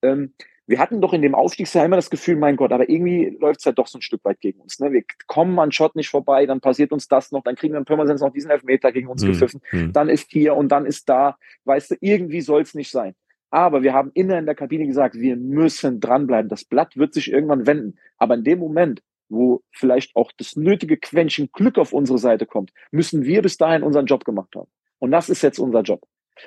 ähm, 0.03 0.33
wir 0.67 0.79
hatten 0.79 0.99
doch 0.99 1.13
in 1.13 1.21
dem 1.21 1.33
Aufstiegsjahr 1.33 1.85
immer 1.85 1.95
das 1.95 2.09
Gefühl, 2.09 2.35
mein 2.35 2.57
Gott, 2.57 2.73
aber 2.73 2.89
irgendwie 2.89 3.37
läuft 3.39 3.59
es 3.59 3.65
ja 3.65 3.71
doch 3.71 3.87
so 3.87 3.97
ein 3.97 4.01
Stück 4.01 4.23
weit 4.25 4.41
gegen 4.41 4.59
uns. 4.59 4.79
Ne? 4.79 4.91
Wir 4.91 5.03
kommen 5.25 5.57
an 5.59 5.71
Schott 5.71 5.95
nicht 5.95 6.09
vorbei, 6.09 6.45
dann 6.45 6.59
passiert 6.59 6.91
uns 6.91 7.07
das 7.07 7.31
noch, 7.31 7.41
dann 7.41 7.55
kriegen 7.55 7.73
wir 7.73 7.79
in 7.79 7.85
Pirmasens 7.85 8.21
noch 8.21 8.33
diesen 8.33 8.51
Elfmeter 8.51 8.91
gegen 8.91 9.07
uns 9.07 9.23
mhm. 9.23 9.31
gepfiffen, 9.31 9.61
mhm. 9.71 9.93
dann 9.93 10.09
ist 10.09 10.29
hier 10.29 10.55
und 10.55 10.67
dann 10.69 10.85
ist 10.85 11.07
da, 11.07 11.37
weißt 11.63 11.91
du, 11.91 11.95
irgendwie 12.01 12.41
soll 12.41 12.61
es 12.61 12.75
nicht 12.75 12.91
sein. 12.91 13.15
Aber 13.49 13.81
wir 13.81 13.93
haben 13.93 14.11
immer 14.13 14.37
in 14.37 14.45
der 14.45 14.55
Kabine 14.55 14.85
gesagt, 14.85 15.15
wir 15.15 15.37
müssen 15.37 16.01
dranbleiben. 16.01 16.49
Das 16.49 16.65
Blatt 16.65 16.97
wird 16.97 17.13
sich 17.13 17.31
irgendwann 17.31 17.65
wenden. 17.65 17.97
Aber 18.17 18.35
in 18.35 18.43
dem 18.43 18.59
Moment, 18.59 19.01
wo 19.29 19.61
vielleicht 19.71 20.15
auch 20.15 20.31
das 20.37 20.55
nötige 20.55 20.97
Quäntchen 20.97 21.49
Glück 21.51 21.77
auf 21.77 21.93
unsere 21.93 22.17
Seite 22.17 22.45
kommt, 22.45 22.71
müssen 22.91 23.23
wir 23.25 23.41
bis 23.41 23.57
dahin 23.57 23.83
unseren 23.83 24.05
Job 24.05 24.25
gemacht 24.25 24.55
haben. 24.55 24.69
Und 24.99 25.11
das 25.11 25.29
ist 25.29 25.41
jetzt 25.41 25.59
unser 25.59 25.81
Job. 25.81 26.01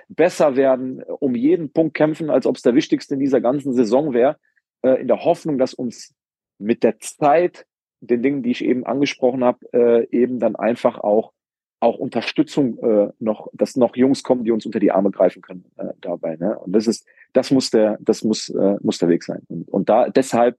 Besser 0.09 0.57
werden, 0.57 1.03
um 1.03 1.35
jeden 1.35 1.73
Punkt 1.73 1.95
kämpfen, 1.95 2.31
als 2.31 2.47
ob 2.47 2.57
es 2.57 2.63
der 2.63 2.75
wichtigste 2.75 3.15
in 3.15 3.21
dieser 3.21 3.41
ganzen 3.41 3.73
Saison 3.73 4.13
wäre, 4.13 4.37
äh, 4.83 5.01
in 5.01 5.09
der 5.09 5.25
Hoffnung, 5.25 5.59
dass 5.59 5.75
uns 5.75 6.15
mit 6.59 6.83
der 6.83 7.01
Zeit, 7.01 7.67
den 8.01 8.23
Dingen, 8.23 8.43
die 8.43 8.53
ich 8.53 8.65
eben 8.65 8.87
angesprochen 8.87 9.45
habe, 9.45 9.67
äh, 9.73 10.07
eben 10.11 10.39
dann 10.39 10.57
einfach 10.57 10.99
auch 10.99 11.33
auch 11.81 11.99
Unterstützung 11.99 12.79
äh, 12.79 13.11
noch, 13.19 13.49
dass 13.55 13.75
noch 13.75 13.97
Jungs 13.97 14.23
kommen, 14.23 14.45
die 14.45 14.51
uns 14.51 14.67
unter 14.67 14.79
die 14.79 14.93
Arme 14.93 15.11
greifen 15.11 15.41
können 15.41 15.65
äh, 15.79 15.89
dabei. 16.03 16.37
Ne? 16.37 16.59
Und 16.59 16.73
das 16.73 16.87
ist, 16.87 17.07
das 17.33 17.51
muss 17.51 17.71
der, 17.71 17.97
das 18.01 18.23
muss, 18.23 18.51
äh, 18.51 18.77
muss 18.83 18.99
der 18.99 19.09
Weg 19.09 19.25
sein. 19.25 19.41
Und, 19.49 19.67
und 19.69 19.89
da 19.89 20.11
deshalb, 20.11 20.59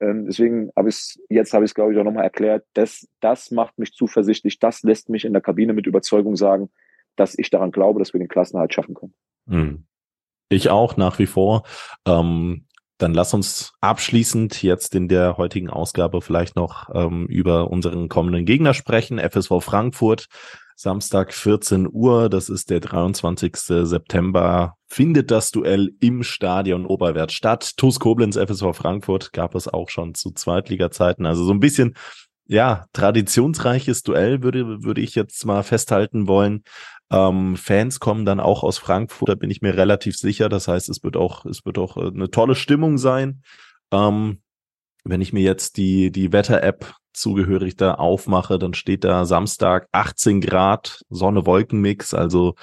ähm, 0.00 0.26
deswegen 0.26 0.70
habe 0.76 0.88
ich 0.88 1.18
jetzt 1.28 1.52
habe 1.52 1.64
ich 1.64 1.70
es, 1.70 1.74
glaube 1.74 1.92
ich, 1.92 1.98
auch 1.98 2.04
nochmal 2.04 2.24
erklärt, 2.24 2.64
das, 2.74 3.08
das 3.20 3.50
macht 3.50 3.78
mich 3.78 3.92
zuversichtlich, 3.92 4.58
das 4.58 4.82
lässt 4.82 5.08
mich 5.08 5.24
in 5.24 5.32
der 5.32 5.42
Kabine 5.42 5.72
mit 5.72 5.86
Überzeugung 5.86 6.36
sagen, 6.36 6.70
dass 7.16 7.38
ich 7.38 7.50
daran 7.50 7.70
glaube, 7.70 7.98
dass 7.98 8.12
wir 8.12 8.18
den 8.18 8.28
Klassenhalt 8.28 8.72
schaffen 8.72 8.94
können. 8.94 9.14
Hm. 9.48 9.84
Ich 10.48 10.70
auch 10.70 10.96
nach 10.96 11.18
wie 11.18 11.26
vor. 11.26 11.62
Ähm, 12.06 12.66
dann 12.98 13.14
lass 13.14 13.32
uns 13.32 13.72
abschließend 13.80 14.62
jetzt 14.62 14.94
in 14.94 15.08
der 15.08 15.36
heutigen 15.38 15.70
Ausgabe 15.70 16.20
vielleicht 16.20 16.56
noch 16.56 16.90
ähm, 16.94 17.26
über 17.26 17.70
unseren 17.70 18.08
kommenden 18.08 18.44
Gegner 18.44 18.74
sprechen. 18.74 19.18
FSV 19.18 19.60
Frankfurt, 19.60 20.26
Samstag 20.82 21.34
14 21.34 21.90
Uhr, 21.92 22.30
das 22.30 22.48
ist 22.48 22.70
der 22.70 22.80
23. 22.80 23.54
September, 23.54 24.76
findet 24.86 25.30
das 25.30 25.50
Duell 25.50 25.90
im 26.00 26.22
Stadion 26.22 26.86
Oberwert 26.86 27.32
statt. 27.32 27.72
TuS 27.76 28.00
Koblenz, 28.00 28.38
FSV 28.38 28.72
Frankfurt 28.72 29.34
gab 29.34 29.54
es 29.54 29.68
auch 29.68 29.90
schon 29.90 30.14
zu 30.14 30.30
Zweitliga-Zeiten. 30.30 31.26
Also 31.26 31.44
so 31.44 31.52
ein 31.52 31.60
bisschen 31.60 31.96
ja, 32.46 32.86
traditionsreiches 32.94 34.04
Duell 34.04 34.42
würde, 34.42 34.82
würde 34.82 35.02
ich 35.02 35.14
jetzt 35.14 35.44
mal 35.44 35.62
festhalten 35.64 36.26
wollen. 36.26 36.64
Ähm, 37.10 37.56
Fans 37.56 38.00
kommen 38.00 38.24
dann 38.24 38.40
auch 38.40 38.62
aus 38.62 38.78
Frankfurt, 38.78 39.28
da 39.28 39.34
bin 39.34 39.50
ich 39.50 39.60
mir 39.60 39.76
relativ 39.76 40.16
sicher. 40.16 40.48
Das 40.48 40.66
heißt, 40.66 40.88
es 40.88 41.04
wird 41.04 41.18
auch, 41.18 41.44
es 41.44 41.66
wird 41.66 41.76
auch 41.76 41.98
äh, 41.98 42.06
eine 42.06 42.30
tolle 42.30 42.54
Stimmung 42.54 42.96
sein. 42.96 43.42
Ähm, 43.92 44.40
wenn 45.04 45.20
ich 45.20 45.32
mir 45.32 45.42
jetzt 45.42 45.76
die, 45.76 46.10
die 46.10 46.32
Wetter-App 46.32 46.94
zugehörig 47.12 47.76
da 47.76 47.94
aufmache, 47.94 48.58
dann 48.58 48.74
steht 48.74 49.04
da 49.04 49.24
Samstag 49.24 49.88
18 49.92 50.40
Grad, 50.40 51.02
Sonne-Wolken-Mix. 51.10 52.14
Also 52.14 52.54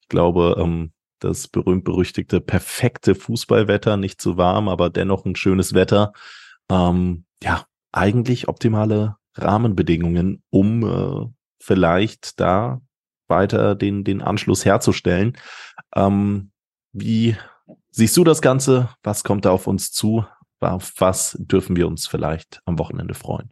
ich 0.00 0.08
glaube, 0.08 0.56
ähm, 0.58 0.92
das 1.18 1.48
berühmt-berüchtigte 1.48 2.40
perfekte 2.40 3.14
Fußballwetter, 3.14 3.96
nicht 3.96 4.20
zu 4.20 4.36
warm, 4.36 4.68
aber 4.68 4.90
dennoch 4.90 5.24
ein 5.24 5.36
schönes 5.36 5.72
Wetter. 5.72 6.12
Ähm, 6.70 7.24
ja, 7.42 7.64
eigentlich 7.92 8.48
optimale 8.48 9.16
Rahmenbedingungen, 9.34 10.42
um 10.50 10.84
äh, 10.84 11.26
vielleicht 11.60 12.40
da 12.40 12.80
weiter 13.26 13.74
den, 13.74 14.04
den 14.04 14.20
Anschluss 14.20 14.64
herzustellen. 14.64 15.36
Ähm, 15.94 16.50
wie 16.92 17.36
siehst 17.90 18.16
du 18.16 18.24
das 18.24 18.42
Ganze? 18.42 18.90
Was 19.02 19.24
kommt 19.24 19.44
da 19.44 19.50
auf 19.50 19.66
uns 19.66 19.92
zu? 19.92 20.26
Auf 20.60 20.92
was 20.98 21.36
dürfen 21.40 21.76
wir 21.76 21.86
uns 21.86 22.06
vielleicht 22.06 22.60
am 22.64 22.78
Wochenende 22.78 23.14
freuen? 23.14 23.50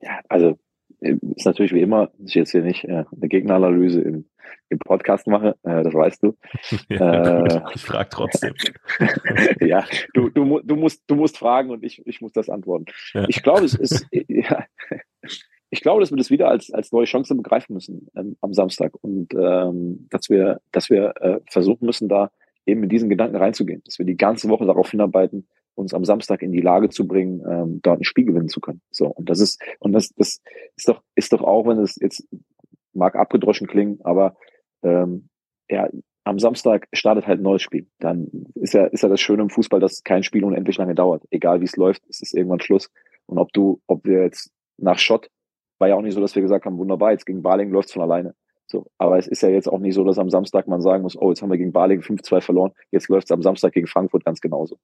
Ja, 0.00 0.20
also 0.28 0.58
ist 1.00 1.46
natürlich 1.46 1.72
wie 1.72 1.80
immer, 1.80 2.10
dass 2.18 2.30
ich 2.30 2.34
jetzt 2.34 2.52
hier 2.52 2.62
nicht 2.62 2.84
äh, 2.84 3.04
eine 3.10 3.28
Gegneranalyse 3.28 4.00
im, 4.00 4.28
im 4.68 4.78
Podcast 4.78 5.26
mache, 5.26 5.56
äh, 5.62 5.82
das 5.82 5.94
weißt 5.94 6.22
du. 6.22 6.36
ja, 6.88 7.44
äh, 7.44 7.62
ich 7.74 7.82
frage 7.82 8.08
trotzdem. 8.10 8.54
ja, 9.60 9.84
du, 10.14 10.28
du, 10.28 10.60
du, 10.62 10.76
musst, 10.76 11.02
du 11.06 11.14
musst 11.14 11.38
fragen 11.38 11.70
und 11.70 11.84
ich, 11.84 12.02
ich 12.06 12.20
muss 12.20 12.32
das 12.32 12.50
antworten. 12.50 12.86
Ja. 13.14 13.24
Ich 13.28 13.42
glaube, 13.42 13.64
es 13.64 13.74
ist, 13.74 14.06
ja, 14.12 14.66
ich 15.70 15.80
glaube, 15.80 16.00
dass 16.00 16.10
wir 16.10 16.18
das 16.18 16.30
wieder 16.30 16.48
als, 16.48 16.70
als 16.72 16.92
neue 16.92 17.06
Chance 17.06 17.34
begreifen 17.34 17.74
müssen 17.74 18.08
ähm, 18.16 18.36
am 18.40 18.52
Samstag 18.52 18.92
und 19.00 19.32
ähm, 19.34 20.06
dass 20.10 20.28
wir, 20.28 20.60
dass 20.72 20.90
wir 20.90 21.14
äh, 21.20 21.40
versuchen 21.48 21.86
müssen, 21.86 22.08
da 22.08 22.30
eben 22.66 22.80
mit 22.80 22.92
diesen 22.92 23.08
Gedanken 23.08 23.36
reinzugehen, 23.36 23.82
dass 23.84 23.98
wir 23.98 24.06
die 24.06 24.16
ganze 24.16 24.48
Woche 24.48 24.66
darauf 24.66 24.90
hinarbeiten, 24.90 25.48
uns 25.80 25.94
am 25.94 26.04
Samstag 26.04 26.42
in 26.42 26.52
die 26.52 26.60
Lage 26.60 26.88
zu 26.88 27.06
bringen, 27.06 27.42
ähm, 27.48 27.80
dort 27.82 28.00
ein 28.00 28.04
Spiel 28.04 28.24
gewinnen 28.24 28.48
zu 28.48 28.60
können. 28.60 28.80
So 28.90 29.06
und 29.06 29.28
das 29.28 29.40
ist 29.40 29.60
und 29.78 29.92
das 29.92 30.10
das 30.16 30.40
ist 30.76 30.88
doch 30.88 31.02
ist 31.14 31.32
doch 31.32 31.42
auch, 31.42 31.66
wenn 31.66 31.78
es 31.78 31.96
jetzt 32.00 32.26
mag 32.92 33.16
abgedroschen 33.16 33.66
klingen, 33.66 33.98
aber 34.02 34.36
ähm, 34.82 35.28
ja 35.68 35.88
am 36.24 36.38
Samstag 36.38 36.86
startet 36.92 37.26
halt 37.26 37.40
ein 37.40 37.44
neues 37.44 37.62
Spiel. 37.62 37.88
Dann 37.98 38.28
ist 38.54 38.74
ja 38.74 38.86
ist 38.86 39.02
ja 39.02 39.08
das 39.08 39.20
Schöne 39.20 39.42
im 39.42 39.50
Fußball, 39.50 39.80
dass 39.80 40.04
kein 40.04 40.22
Spiel 40.22 40.44
unendlich 40.44 40.76
lange 40.76 40.94
dauert. 40.94 41.24
Egal 41.30 41.60
wie 41.60 41.64
es 41.64 41.76
läuft, 41.76 42.02
es 42.08 42.20
ist 42.20 42.34
irgendwann 42.34 42.60
Schluss. 42.60 42.90
Und 43.26 43.38
ob 43.38 43.52
du 43.52 43.80
ob 43.86 44.04
wir 44.04 44.22
jetzt 44.22 44.52
nach 44.76 44.98
Schott 44.98 45.28
war 45.80 45.88
ja 45.88 45.94
auch 45.96 46.02
nicht 46.02 46.14
so, 46.14 46.20
dass 46.20 46.34
wir 46.34 46.42
gesagt 46.42 46.66
haben, 46.66 46.78
wunderbar, 46.78 47.12
jetzt 47.12 47.24
gegen 47.24 47.42
Baling 47.42 47.70
läuft's 47.70 47.92
von 47.92 48.02
alleine. 48.02 48.34
So, 48.66 48.86
aber 48.98 49.18
es 49.18 49.26
ist 49.26 49.42
ja 49.42 49.48
jetzt 49.48 49.66
auch 49.66 49.80
nicht 49.80 49.94
so, 49.94 50.04
dass 50.04 50.18
am 50.18 50.30
Samstag 50.30 50.68
man 50.68 50.80
sagen 50.80 51.02
muss, 51.02 51.16
oh, 51.16 51.30
jetzt 51.30 51.42
haben 51.42 51.50
wir 51.50 51.58
gegen 51.58 51.72
Baling 51.72 52.00
5-2 52.00 52.40
verloren, 52.40 52.72
jetzt 52.92 53.08
läuft's 53.08 53.32
am 53.32 53.42
Samstag 53.42 53.72
gegen 53.72 53.88
Frankfurt 53.88 54.24
ganz 54.24 54.40
genauso. 54.40 54.78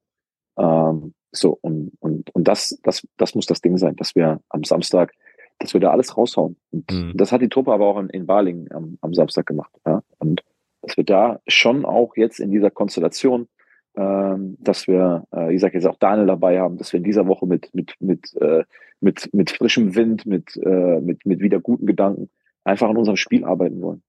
Ähm, 0.59 1.15
so, 1.33 1.59
und, 1.61 1.93
und, 2.01 2.35
und 2.35 2.49
das, 2.49 2.79
das, 2.83 3.07
das 3.17 3.35
muss 3.35 3.47
das 3.47 3.61
Ding 3.61 3.77
sein, 3.77 3.97
dass 3.97 4.15
wir 4.15 4.41
am 4.49 4.65
Samstag, 4.65 5.13
dass 5.59 5.75
wir 5.75 5.81
da 5.81 5.91
alles 5.91 6.17
raushauen. 6.17 6.57
Und 6.71 6.91
mhm. 6.91 7.13
das 7.15 7.33
hat 7.33 7.43
die 7.43 7.49
Truppe 7.49 7.73
aber 7.73 7.87
auch 7.87 7.99
in, 7.99 8.09
in 8.09 8.27
Baling 8.27 8.71
am, 8.73 8.99
am 9.01 9.15
Samstag 9.15 9.47
gemacht. 9.47 9.73
Ja? 9.87 10.03
Und 10.19 10.43
dass 10.83 10.97
wir 10.97 11.05
da 11.05 11.41
schon 11.47 11.85
auch 11.85 12.17
jetzt 12.17 12.41
in 12.41 12.51
dieser 12.51 12.71
Konstellation, 12.71 13.49
ähm, 13.97 14.57
dass 14.61 14.87
wir, 14.87 15.25
äh, 15.35 15.55
ich 15.55 15.61
sage 15.61 15.75
jetzt 15.75 15.87
auch 15.87 15.99
Daniel 15.99 16.27
dabei 16.27 16.61
haben, 16.61 16.77
dass 16.77 16.93
wir 16.93 16.99
in 16.99 17.05
dieser 17.05 17.27
Woche 17.27 17.47
mit, 17.47 17.75
mit, 17.75 17.95
mit, 18.01 18.35
äh, 18.41 18.65
mit, 19.01 19.33
mit 19.33 19.51
frischem 19.51 19.95
Wind, 19.95 20.27
mit, 20.27 20.57
äh, 20.57 21.01
mit, 21.01 21.25
mit 21.27 21.41
wieder 21.41 21.61
guten 21.61 21.87
Gedanken 21.87 22.31
einfach 22.65 22.89
an 22.89 22.97
unserem 22.97 23.17
Spiel 23.17 23.45
arbeiten 23.45 23.81
wollen. 23.81 24.03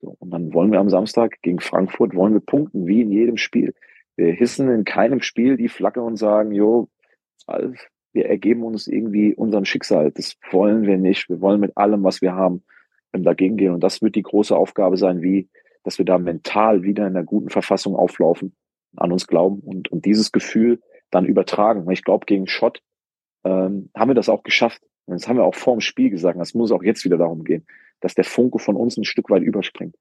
So, 0.00 0.16
und 0.18 0.30
dann 0.30 0.52
wollen 0.54 0.72
wir 0.72 0.80
am 0.80 0.90
Samstag 0.90 1.40
gegen 1.42 1.60
Frankfurt, 1.60 2.14
wollen 2.14 2.34
wir 2.34 2.40
punkten, 2.40 2.86
wie 2.86 3.02
in 3.02 3.10
jedem 3.10 3.36
Spiel. 3.36 3.74
Wir 4.16 4.32
hissen 4.32 4.70
in 4.70 4.84
keinem 4.84 5.20
Spiel 5.20 5.56
die 5.56 5.68
Flagge 5.68 6.02
und 6.02 6.16
sagen, 6.16 6.52
jo, 6.52 6.88
wir 8.12 8.26
ergeben 8.26 8.62
uns 8.62 8.86
irgendwie 8.86 9.34
unserem 9.34 9.64
Schicksal. 9.64 10.10
Das 10.12 10.36
wollen 10.50 10.82
wir 10.86 10.98
nicht. 10.98 11.28
Wir 11.28 11.40
wollen 11.40 11.60
mit 11.60 11.76
allem, 11.76 12.04
was 12.04 12.22
wir 12.22 12.34
haben, 12.34 12.64
dagegen 13.12 13.56
gehen. 13.56 13.72
Und 13.72 13.82
das 13.82 14.02
wird 14.02 14.14
die 14.14 14.22
große 14.22 14.56
Aufgabe 14.56 14.96
sein, 14.96 15.22
wie, 15.22 15.48
dass 15.82 15.98
wir 15.98 16.04
da 16.04 16.18
mental 16.18 16.82
wieder 16.82 17.06
in 17.06 17.16
einer 17.16 17.24
guten 17.24 17.50
Verfassung 17.50 17.96
auflaufen, 17.96 18.54
an 18.96 19.12
uns 19.12 19.26
glauben 19.26 19.60
und, 19.60 19.90
und 19.90 20.04
dieses 20.04 20.32
Gefühl 20.32 20.80
dann 21.10 21.26
übertragen. 21.26 21.88
Ich 21.90 22.04
glaube, 22.04 22.26
gegen 22.26 22.46
Schott 22.46 22.82
ähm, 23.44 23.90
haben 23.94 24.10
wir 24.10 24.14
das 24.14 24.28
auch 24.28 24.42
geschafft. 24.42 24.82
Und 25.06 25.14
das 25.20 25.28
haben 25.28 25.36
wir 25.36 25.44
auch 25.44 25.54
vor 25.54 25.76
dem 25.76 25.80
Spiel 25.80 26.10
gesagt. 26.10 26.38
Das 26.38 26.54
muss 26.54 26.72
auch 26.72 26.82
jetzt 26.82 27.04
wieder 27.04 27.18
darum 27.18 27.44
gehen, 27.44 27.66
dass 28.00 28.14
der 28.14 28.24
Funke 28.24 28.58
von 28.58 28.76
uns 28.76 28.96
ein 28.96 29.04
Stück 29.04 29.30
weit 29.30 29.42
überspringt. 29.42 29.96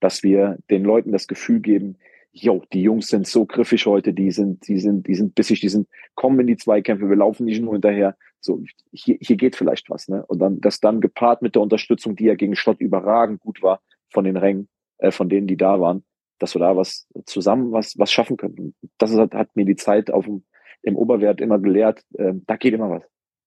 Dass 0.00 0.22
wir 0.22 0.58
den 0.70 0.84
Leuten 0.84 1.12
das 1.12 1.26
Gefühl 1.26 1.60
geben, 1.60 1.98
jo, 2.42 2.62
die 2.72 2.82
Jungs 2.82 3.08
sind 3.08 3.26
so 3.26 3.46
griffig 3.46 3.86
heute, 3.86 4.12
die 4.12 4.30
sind, 4.30 4.66
die 4.68 4.78
sind, 4.78 5.06
die 5.06 5.14
sind 5.14 5.34
bissig, 5.34 5.60
die 5.60 5.68
sind, 5.68 5.88
kommen 6.14 6.40
in 6.40 6.46
die 6.46 6.56
Zweikämpfe, 6.56 7.08
wir 7.08 7.16
laufen 7.16 7.44
nicht 7.44 7.60
nur 7.60 7.72
hinterher. 7.72 8.16
So, 8.40 8.62
hier, 8.92 9.18
hier 9.20 9.36
geht 9.36 9.56
vielleicht 9.56 9.90
was, 9.90 10.08
ne? 10.08 10.24
Und 10.26 10.38
dann, 10.38 10.60
das 10.60 10.80
dann 10.80 11.00
gepaart 11.00 11.42
mit 11.42 11.54
der 11.54 11.62
Unterstützung, 11.62 12.14
die 12.14 12.24
ja 12.24 12.34
gegen 12.34 12.54
Stott 12.54 12.80
überragend 12.80 13.40
gut 13.40 13.62
war 13.62 13.80
von 14.10 14.24
den 14.24 14.36
Rängen, 14.36 14.68
äh, 14.98 15.10
von 15.10 15.28
denen, 15.28 15.46
die 15.46 15.56
da 15.56 15.80
waren, 15.80 16.04
dass 16.38 16.54
wir 16.54 16.60
da 16.60 16.76
was 16.76 17.08
zusammen 17.26 17.72
was, 17.72 17.98
was 17.98 18.12
schaffen 18.12 18.36
können. 18.36 18.74
Das 18.98 19.12
hat, 19.14 19.34
hat 19.34 19.56
mir 19.56 19.64
die 19.64 19.76
Zeit 19.76 20.10
auf 20.10 20.26
dem, 20.26 20.44
im 20.82 20.96
Oberwert 20.96 21.40
immer 21.40 21.58
gelehrt, 21.58 22.04
äh, 22.14 22.34
da 22.46 22.56
geht 22.56 22.74
immer 22.74 22.90
was. 22.90 23.02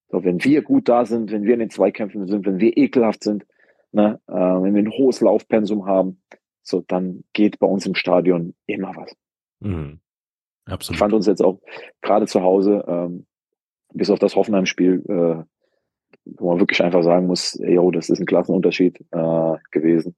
So, 0.10 0.26
wenn 0.26 0.44
wir 0.44 0.62
gut 0.62 0.90
da 0.90 1.06
sind, 1.06 1.32
wenn 1.32 1.44
wir 1.44 1.54
in 1.54 1.62
den 1.62 1.70
Zweikämpfen 1.70 2.28
sind, 2.28 2.46
wenn 2.46 2.60
wir 2.60 2.76
ekelhaft 2.76 3.24
sind, 3.24 3.46
ne, 3.94 4.20
äh, 4.28 4.34
wenn 4.34 4.76
wir 4.76 4.84
ein 4.84 4.92
hohes 4.92 5.22
Laufpensum 5.22 5.86
haben, 5.86 6.22
so 6.64 6.84
dann 6.88 7.24
geht 7.34 7.60
bei 7.60 7.68
uns 7.68 7.86
im 7.86 7.96
Stadion 7.96 8.54
immer 8.66 8.96
was. 8.96 9.16
Mhm. 9.60 10.00
Absolut. 10.66 10.96
Ich 10.96 11.00
fand 11.00 11.14
uns 11.14 11.28
jetzt 11.28 11.44
auch 11.44 11.60
gerade 12.02 12.28
zu 12.28 12.42
Hause, 12.42 12.84
ähm, 12.88 13.26
bis 13.94 14.10
auf 14.10 14.20
das 14.20 14.36
Hoffenheim-Spiel, 14.36 15.04
äh, 15.08 15.44
wo 16.26 16.50
man 16.50 16.60
wirklich 16.60 16.84
einfach 16.84 17.04
sagen 17.04 17.28
muss, 17.28 17.60
yo, 17.62 17.92
das 17.92 18.10
ist 18.10 18.20
ein 18.20 18.26
Klassenunterschied 18.26 19.02
äh, 19.12 19.56
gewesen. 19.72 20.16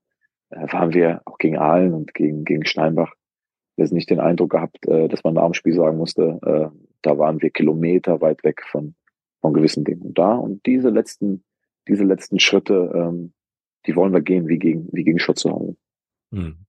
Äh, 0.50 0.72
waren 0.72 0.94
wir 0.94 1.22
auch 1.26 1.38
gegen 1.38 1.58
Aalen 1.58 1.94
und 1.94 2.14
gegen, 2.14 2.44
gegen 2.44 2.66
Steinbach 2.66 3.14
jetzt 3.78 3.94
nicht 3.94 4.10
den 4.10 4.20
Eindruck 4.20 4.52
gehabt, 4.52 4.88
äh, 4.88 5.08
dass 5.08 5.24
man 5.24 5.34
nach 5.34 5.46
dem 5.46 5.54
Spiel 5.54 5.74
sagen 5.74 5.98
musste, 5.98 6.40
äh, 6.46 6.78
da 7.02 7.18
waren 7.18 7.42
wir 7.42 7.50
Kilometer 7.50 8.22
weit 8.22 8.44
weg 8.44 8.62
von, 8.70 8.96
von 9.42 9.54
gewissen 9.54 9.84
Dingen. 9.84 10.02
Und 10.02 10.18
da 10.18 10.36
und 10.36 10.66
diese 10.66 10.90
letzten, 10.90 11.44
diese 11.88 12.04
letzten 12.04 12.40
Schritte, 12.40 12.92
ähm, 12.94 13.34
die 13.86 13.96
wollen 13.96 14.14
wir 14.14 14.22
gehen, 14.22 14.48
wie 14.48 14.60
gegen, 14.60 14.88
wie 14.92 15.04
gegen 15.04 15.20
Schutz 15.20 15.42
zu 15.42 15.52
Hause. 15.52 15.76
Hm. 16.34 16.66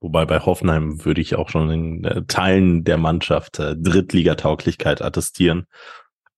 Wobei 0.00 0.26
bei 0.26 0.40
Hoffenheim 0.40 1.04
würde 1.04 1.20
ich 1.20 1.36
auch 1.36 1.48
schon 1.48 1.70
in 1.70 2.04
äh, 2.04 2.24
Teilen 2.26 2.84
der 2.84 2.98
Mannschaft 2.98 3.58
äh, 3.58 3.74
Drittligatauglichkeit 3.76 5.00
attestieren. 5.00 5.66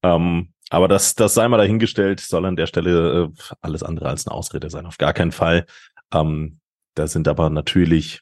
Ähm, 0.03 0.53
aber 0.71 0.87
das, 0.87 1.15
das 1.15 1.35
sei 1.35 1.49
mal 1.49 1.57
dahingestellt, 1.57 2.21
soll 2.21 2.45
an 2.45 2.57
der 2.57 2.67
Stelle 2.67 3.25
äh, 3.25 3.43
alles 3.61 3.83
andere 3.83 4.09
als 4.09 4.27
eine 4.27 4.35
Ausrede 4.35 4.71
sein. 4.71 4.87
Auf 4.87 4.99
gar 4.99 5.13
keinen 5.13 5.33
Fall. 5.33 5.67
Ähm, 6.13 6.61
da 6.95 7.07
sind 7.09 7.27
aber 7.27 7.51
natürlich 7.51 8.21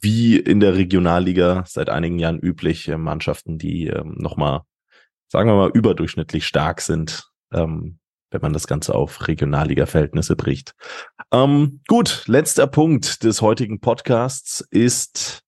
wie 0.00 0.36
in 0.36 0.60
der 0.60 0.74
Regionalliga 0.74 1.64
seit 1.66 1.88
einigen 1.88 2.18
Jahren 2.18 2.38
üblich 2.38 2.88
äh, 2.88 2.96
Mannschaften, 2.96 3.58
die 3.58 3.86
ähm, 3.86 4.16
nochmal, 4.18 4.62
sagen 5.28 5.48
wir 5.48 5.56
mal, 5.56 5.70
überdurchschnittlich 5.70 6.46
stark 6.46 6.80
sind. 6.80 7.30
Ähm, 7.52 7.98
wenn 8.30 8.40
man 8.40 8.52
das 8.52 8.66
Ganze 8.66 8.94
auf 8.94 9.26
Regionalliga-Verhältnisse 9.26 10.36
bricht. 10.36 10.74
Ähm, 11.32 11.80
gut, 11.88 12.24
letzter 12.26 12.66
Punkt 12.66 13.22
des 13.24 13.42
heutigen 13.42 13.80
Podcasts 13.80 14.60
ist 14.70 15.42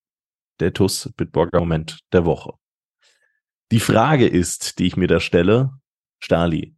der 0.60 0.72
TUS 0.72 1.10
Bitburger 1.16 1.60
Moment 1.60 2.00
der 2.12 2.24
Woche. 2.24 2.52
Die 3.72 3.80
Frage 3.80 4.26
ist, 4.26 4.78
die 4.78 4.86
ich 4.86 4.96
mir 4.96 5.06
da 5.06 5.20
stelle, 5.20 5.70
Stali, 6.18 6.76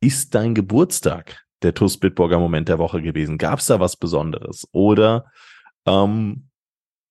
ist 0.00 0.34
dein 0.34 0.54
Geburtstag 0.54 1.44
der 1.62 1.74
TUS 1.74 1.98
Bitburger 1.98 2.38
Moment 2.38 2.68
der 2.68 2.78
Woche 2.78 3.02
gewesen? 3.02 3.36
Gab 3.36 3.58
es 3.58 3.66
da 3.66 3.80
was 3.80 3.96
Besonderes? 3.96 4.66
Oder 4.72 5.26
ähm, 5.86 6.48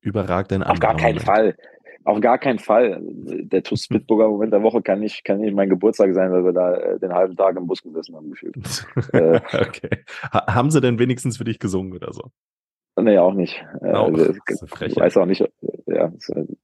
überragt 0.02 0.54
ein 0.54 0.64
Auf 0.64 0.80
gar 0.80 0.96
keinen 0.96 1.20
Moment? 1.20 1.26
Fall. 1.26 1.58
Auf 2.06 2.22
gar 2.22 2.38
keinen 2.38 2.60
Fall. 2.60 3.00
Der 3.02 3.64
TuS 3.64 3.88
Bitburger 3.88 4.30
Moment 4.30 4.54
der 4.54 4.64
Woche 4.64 4.82
kann 4.82 5.00
nicht, 5.00 5.24
kann 5.26 5.39
nicht 5.39 5.54
mein 5.54 5.70
Geburtstag 5.70 6.14
sein, 6.14 6.32
weil 6.32 6.43
wir 6.43 6.54
da 6.54 6.76
äh, 6.76 7.00
den 7.00 7.14
halben 7.14 7.36
Tag 7.36 7.58
im 7.58 7.68
Bus 7.68 7.84
gesessen 7.84 8.16
haben 8.16 8.32
gefühlt. 8.32 8.56
äh, 9.14 9.39
okay. 9.54 10.04
Ha 10.32 10.54
haben 10.54 10.72
sie 10.72 10.82
denn 10.82 11.00
wenigstens 11.00 11.38
für 11.38 11.43
dich 11.43 11.60
gesungen 11.60 11.93
oder 11.93 12.14
so? 12.14 12.32
Nee, 13.02 13.18
auch 13.18 13.34
nicht. 13.34 13.64
Äh, 13.82 13.91
auch, 13.91 14.08
also, 14.08 14.34
ich 14.86 14.95
weiß 14.95 15.18
auch 15.18 15.26
nicht, 15.26 15.47
ja, 15.86 16.12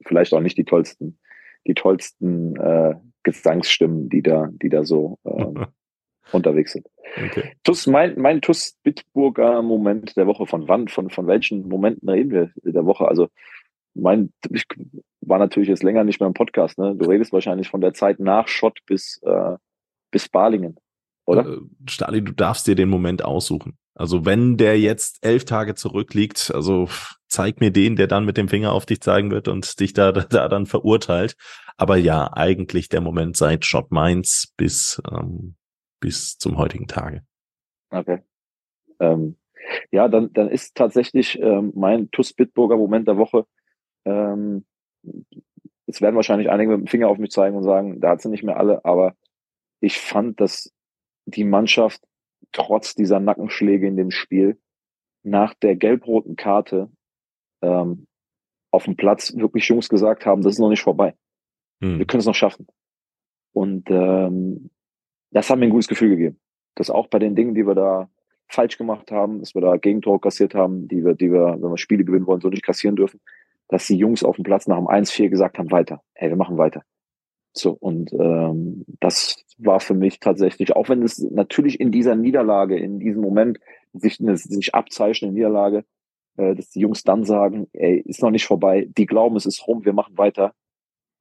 vielleicht 0.06 0.34
auch 0.34 0.40
nicht 0.40 0.58
die 0.58 0.66
tollsten, 0.66 1.20
die 1.68 1.74
tollsten 1.74 2.56
äh, 2.56 2.96
Gesangsstimmen, 3.24 4.10
die 4.10 4.22
da, 4.22 4.50
die 4.52 4.70
da 4.70 4.84
so 4.84 5.18
äh, 5.24 5.46
unterwegs 6.32 6.74
sind. 6.74 6.88
Okay. 7.18 7.52
TUS, 7.64 7.88
mein, 7.88 8.20
mein 8.20 8.42
TUS 8.42 8.78
Bitburger 8.84 9.62
Moment 9.62 10.16
der 10.18 10.28
Woche, 10.28 10.46
von 10.46 10.68
wann, 10.68 10.88
von, 10.88 11.10
von 11.10 11.28
welchen 11.28 11.68
Momenten 11.68 12.10
reden 12.10 12.32
wir 12.32 12.52
der 12.64 12.86
Woche? 12.86 13.08
Also 13.08 13.28
mein, 13.94 14.32
ich 14.50 14.66
war 15.28 15.40
natürlich 15.40 15.70
jetzt 15.70 15.84
länger 15.84 16.04
nicht 16.04 16.20
mehr 16.20 16.28
im 16.28 16.34
Podcast, 16.34 16.78
ne? 16.78 16.96
Du 16.96 17.10
redest 17.10 17.34
wahrscheinlich 17.34 17.70
von 17.70 17.82
der 17.82 17.94
Zeit 17.94 18.20
nach 18.20 18.48
Schott 18.48 18.80
bis, 18.86 19.22
äh, 19.24 19.58
bis 20.12 20.30
Balingen, 20.30 20.78
oder? 21.26 21.46
Äh, 21.46 21.58
Stali, 21.88 22.24
du 22.24 22.32
darfst 22.32 22.68
dir 22.68 22.76
den 22.76 22.90
Moment 22.90 23.24
aussuchen. 23.24 23.78
Also 23.94 24.26
wenn 24.26 24.58
der 24.58 24.80
jetzt 24.80 25.26
elf 25.26 25.46
Tage 25.46 25.74
zurückliegt, 25.74 26.52
also 26.54 26.90
zeig 27.28 27.62
mir 27.62 27.72
den, 27.72 27.96
der 27.96 28.08
dann 28.08 28.26
mit 28.26 28.38
dem 28.38 28.50
Finger 28.50 28.74
auf 28.74 28.86
dich 28.86 29.02
zeigen 29.02 29.32
wird 29.32 29.48
und 29.48 29.80
dich 29.80 29.94
da, 29.94 30.12
da 30.12 30.50
dann 30.50 30.66
verurteilt. 30.66 31.36
Aber 31.78 31.98
ja, 31.98 32.32
eigentlich 32.34 32.90
der 32.90 33.02
Moment 33.02 33.38
seit 33.38 33.66
Schott 33.66 33.92
Mainz 33.92 34.54
bis, 34.58 35.02
ähm, 35.12 35.56
bis 36.00 36.38
zum 36.38 36.58
heutigen 36.58 36.88
Tage. 36.88 37.24
Okay. 37.90 38.20
Ähm, 39.00 39.38
ja, 39.92 40.08
dann, 40.08 40.32
dann 40.34 40.50
ist 40.50 40.76
tatsächlich 40.76 41.40
ähm, 41.40 41.72
mein 41.76 42.12
TUS 42.12 42.34
Bitburger 42.34 42.78
Moment 42.78 43.08
der 43.08 43.18
Woche 43.18 43.46
ähm, 44.06 44.66
jetzt 45.88 46.02
werden 46.02 46.16
wahrscheinlich 46.16 46.50
einige 46.50 46.72
mit 46.72 46.82
dem 46.82 46.88
Finger 46.88 47.10
auf 47.10 47.18
mich 47.18 47.32
zeigen 47.32 47.56
und 47.56 47.64
sagen, 47.64 48.00
da 48.00 48.10
hat 48.10 48.22
sie 48.22 48.30
nicht 48.30 48.44
mehr 48.44 48.58
alle, 48.58 48.84
aber 48.86 49.16
ich 49.80 50.00
fand, 50.00 50.40
dass 50.40 50.74
die 51.26 51.44
Mannschaft 51.44 52.02
trotz 52.52 52.96
dieser 52.96 53.20
Nackenschläge 53.20 53.88
in 53.88 53.98
dem 53.98 54.12
Spiel 54.12 54.60
nach 55.24 55.54
der 55.56 55.76
gelb-roten 55.76 56.36
Karte 56.36 56.90
ähm, 57.62 58.08
auf 58.72 58.86
dem 58.86 58.96
Platz 58.96 59.36
wirklich 59.36 59.68
Jungs 59.68 59.90
gesagt 59.90 60.26
haben, 60.26 60.42
das 60.42 60.54
ist 60.54 60.60
noch 60.60 60.70
nicht 60.70 60.84
vorbei. 60.84 61.16
Hm. 61.82 61.98
Wir 61.98 62.06
können 62.06 62.20
es 62.20 62.26
noch 62.26 62.36
schaffen. 62.36 62.68
Und 63.54 63.90
ähm, 63.90 64.70
das 65.32 65.50
hat 65.50 65.58
mir 65.58 65.66
ein 65.66 65.72
gutes 65.72 65.88
Gefühl 65.88 66.10
gegeben. 66.10 66.40
Dass 66.76 66.90
auch 66.90 67.08
bei 67.08 67.20
den 67.20 67.36
Dingen, 67.36 67.56
die 67.56 67.66
wir 67.66 67.76
da 67.76 68.10
falsch 68.48 68.78
gemacht 68.78 69.12
haben, 69.12 69.40
dass 69.40 69.56
wir 69.56 69.62
da 69.62 69.78
Gegentor 69.78 70.22
kassiert 70.22 70.54
haben, 70.54 70.88
die 70.88 71.04
wir, 71.04 71.14
die 71.14 71.32
wir, 71.32 71.58
wenn 71.60 71.72
wir 71.72 71.78
Spiele 71.78 72.06
gewinnen 72.06 72.28
wollen, 72.28 72.42
so 72.42 72.50
nicht 72.50 72.64
kassieren 72.64 72.96
dürfen, 72.96 73.22
dass 73.68 73.88
die 73.88 73.98
Jungs 73.98 74.24
auf 74.24 74.36
dem 74.36 74.44
Platz 74.44 74.68
nach 74.68 74.78
dem 74.78 74.88
1-4 74.88 75.30
gesagt 75.30 75.58
haben, 75.58 75.72
weiter. 75.72 76.02
Hey, 76.14 76.30
wir 76.30 76.36
machen 76.36 76.58
weiter. 76.58 76.84
So, 77.54 77.72
und 77.72 78.12
ähm, 78.14 78.86
das 79.00 79.38
war 79.58 79.80
für 79.80 79.94
mich 79.94 80.20
tatsächlich, 80.20 80.76
auch 80.76 80.90
wenn 80.90 81.02
es 81.04 81.20
natürlich 81.20 81.80
in 81.80 81.92
dieser 81.92 82.16
Niederlage, 82.16 82.78
in 82.78 83.00
diesem 83.00 83.22
Moment 83.22 83.60
sich, 83.94 84.20
eine, 84.20 84.36
sich 84.38 84.76
abzeichnet, 84.76 85.34
Niederlage, 85.34 85.86
äh, 86.38 86.54
dass 86.54 86.70
die 86.70 86.82
Jungs 86.82 87.04
dann 87.04 87.24
sagen, 87.24 87.68
ey, 87.72 88.02
ist 88.06 88.22
noch 88.22 88.32
nicht 88.32 88.46
vorbei, 88.46 88.90
die 88.98 89.06
glauben, 89.06 89.38
es 89.38 89.46
ist 89.46 89.66
rum, 89.68 89.86
wir 89.86 89.94
machen 89.94 90.18
weiter. 90.18 90.54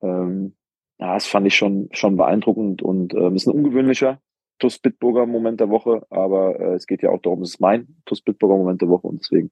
Ähm, 0.02 0.56
ja, 0.98 1.14
das 1.14 1.26
fand 1.26 1.46
ich 1.46 1.54
schon, 1.54 1.88
schon 1.92 2.16
beeindruckend 2.16 2.82
und 2.82 3.14
äh, 3.14 3.30
ist 3.32 3.46
ein 3.46 3.54
ungewöhnlicher 3.54 4.20
TuS 4.58 4.78
Bitburger 4.78 5.26
Moment 5.26 5.60
der 5.60 5.70
Woche, 5.70 6.06
aber 6.10 6.58
äh, 6.58 6.74
es 6.74 6.86
geht 6.86 7.02
ja 7.02 7.10
auch 7.10 7.20
darum, 7.20 7.42
es 7.42 7.50
ist 7.50 7.60
mein 7.60 7.96
TuS 8.06 8.22
Bitburger 8.22 8.56
Moment 8.56 8.82
der 8.82 8.88
Woche 8.88 9.06
und 9.06 9.20
deswegen 9.20 9.50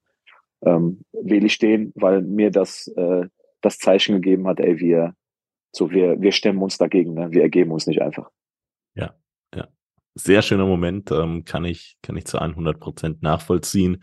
ähm, 0.65 1.05
wähle 1.13 1.47
ich 1.47 1.59
den, 1.59 1.93
weil 1.95 2.23
mir 2.23 2.51
das 2.51 2.89
äh, 2.97 3.27
das 3.61 3.79
Zeichen 3.79 4.17
gegeben 4.17 4.47
hat, 4.49 4.61
ey, 4.61 4.79
wir 4.79 5.15
so 5.73 5.91
wir 5.91 6.21
wir 6.21 6.33
stemmen 6.33 6.63
uns 6.63 6.79
dagegen, 6.79 7.15
ne? 7.15 7.31
wir 7.31 7.43
ergeben 7.43 7.71
uns 7.71 7.87
nicht 7.87 8.03
einfach. 8.03 8.29
Ja, 8.95 9.15
ja, 9.55 9.69
sehr 10.15 10.43
schöner 10.43 10.67
Moment, 10.67 11.11
ähm, 11.11 11.45
kann 11.45 11.65
ich 11.65 11.97
kann 12.03 12.17
ich 12.17 12.27
zu 12.27 12.39
100 12.39 12.79
Prozent 12.79 13.23
nachvollziehen. 13.23 14.03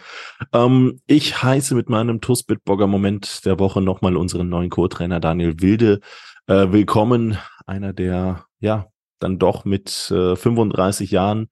Ähm, 0.53 0.99
ich 1.05 1.43
heiße 1.43 1.75
mit 1.75 1.89
meinem 1.89 2.21
TuS 2.21 2.43
Bitburger 2.43 2.87
Moment 2.87 3.45
der 3.45 3.59
Woche 3.59 3.81
nochmal 3.81 4.17
unseren 4.17 4.49
neuen 4.49 4.69
Co-Trainer 4.69 5.19
Daniel 5.19 5.61
Wilde 5.61 5.99
äh, 6.47 6.71
willkommen, 6.71 7.37
einer 7.67 7.93
der 7.93 8.45
ja 8.59 8.87
dann 9.19 9.37
doch 9.37 9.65
mit 9.65 10.09
äh, 10.11 10.35
35 10.35 11.11
Jahren 11.11 11.49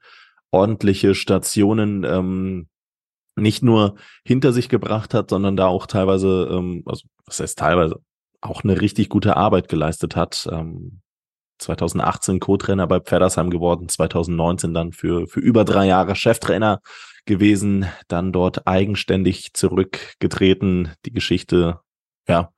ordentliche 0.52 1.14
Stationen 1.14 2.04
ähm, 2.04 2.68
nicht 3.38 3.64
nur 3.64 3.96
hinter 4.26 4.52
sich 4.52 4.70
gebracht 4.70 5.14
hat, 5.14 5.30
sondern 5.30 5.56
da 5.56 5.68
auch 5.68 5.88
teilweise, 5.88 6.50
ähm, 6.52 6.84
also 6.86 7.08
was 7.26 7.40
heißt 7.40 7.58
teilweise, 7.58 8.00
auch 8.42 8.64
eine 8.64 8.82
richtig 8.82 9.10
gute 9.10 9.38
Arbeit 9.38 9.70
geleistet 9.70 10.16
hat. 10.16 10.48
Ähm, 10.52 11.02
2018 11.60 12.40
Co-Trainer 12.40 12.86
bei 12.86 13.00
Pferdersheim 13.00 13.50
geworden, 13.50 13.90
2019 13.90 14.74
dann 14.74 14.92
für, 14.92 15.28
für 15.28 15.40
über 15.40 15.66
drei 15.66 15.88
Jahre 15.88 16.16
Cheftrainer 16.16 16.82
gewesen, 17.26 17.88
dann 18.08 18.32
dort 18.32 18.68
eigenständig 18.68 19.54
zurückgetreten. 19.54 20.94
Die 21.06 21.12
Geschichte, 21.12 21.80
ja, 22.28 22.52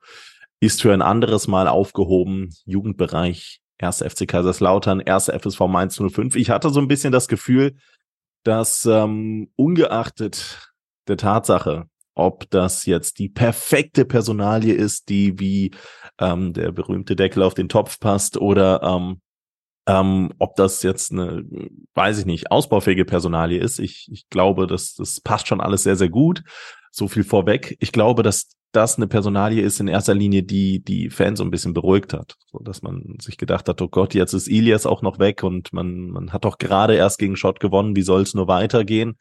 ist 0.60 0.82
für 0.82 0.92
ein 0.92 1.02
anderes 1.02 1.48
Mal 1.48 1.66
aufgehoben. 1.66 2.54
Jugendbereich 2.66 3.60
erste 3.78 4.08
FC 4.08 4.28
Kaiserslautern, 4.28 5.00
erste 5.00 5.38
FSV 5.38 5.60
Mainz 5.60 5.98
05. 5.98 6.36
Ich 6.36 6.50
hatte 6.50 6.70
so 6.70 6.80
ein 6.80 6.88
bisschen 6.88 7.12
das 7.12 7.28
Gefühl, 7.28 7.76
dass 8.44 8.86
ähm, 8.86 9.50
ungeachtet 9.56 10.69
der 11.08 11.16
Tatsache, 11.16 11.84
ob 12.14 12.50
das 12.50 12.86
jetzt 12.86 13.18
die 13.18 13.28
perfekte 13.28 14.04
Personalie 14.04 14.74
ist, 14.74 15.08
die 15.08 15.38
wie 15.38 15.70
ähm, 16.18 16.52
der 16.52 16.72
berühmte 16.72 17.16
Deckel 17.16 17.42
auf 17.42 17.54
den 17.54 17.68
Topf 17.68 17.98
passt 17.98 18.36
oder 18.36 18.82
ähm, 18.82 19.20
ähm, 19.86 20.32
ob 20.38 20.56
das 20.56 20.82
jetzt 20.82 21.12
eine, 21.12 21.44
weiß 21.94 22.18
ich 22.18 22.26
nicht, 22.26 22.50
ausbaufähige 22.50 23.04
Personalie 23.04 23.58
ist. 23.58 23.78
Ich, 23.78 24.08
ich 24.12 24.28
glaube, 24.28 24.66
dass 24.66 24.94
das 24.94 25.20
passt 25.20 25.48
schon 25.48 25.60
alles 25.60 25.82
sehr, 25.82 25.96
sehr 25.96 26.10
gut. 26.10 26.42
So 26.92 27.08
viel 27.08 27.24
vorweg. 27.24 27.76
Ich 27.80 27.92
glaube, 27.92 28.22
dass 28.22 28.48
das 28.72 28.96
eine 28.96 29.08
Personalie 29.08 29.62
ist 29.62 29.80
in 29.80 29.88
erster 29.88 30.14
Linie, 30.14 30.42
die 30.42 30.82
die 30.82 31.10
Fans 31.10 31.38
so 31.38 31.44
ein 31.44 31.50
bisschen 31.50 31.74
beruhigt 31.74 32.12
hat, 32.12 32.36
so 32.46 32.58
dass 32.60 32.82
man 32.82 33.16
sich 33.20 33.36
gedacht 33.36 33.68
hat, 33.68 33.82
oh 33.82 33.88
Gott, 33.88 34.14
jetzt 34.14 34.32
ist 34.32 34.48
Ilias 34.48 34.86
auch 34.86 35.02
noch 35.02 35.18
weg 35.18 35.42
und 35.42 35.72
man 35.72 36.08
man 36.10 36.32
hat 36.32 36.44
doch 36.44 36.58
gerade 36.58 36.94
erst 36.94 37.18
gegen 37.18 37.36
Schott 37.36 37.60
gewonnen, 37.60 37.96
wie 37.96 38.02
soll 38.02 38.22
es 38.22 38.34
nur 38.34 38.48
weitergehen? 38.48 39.16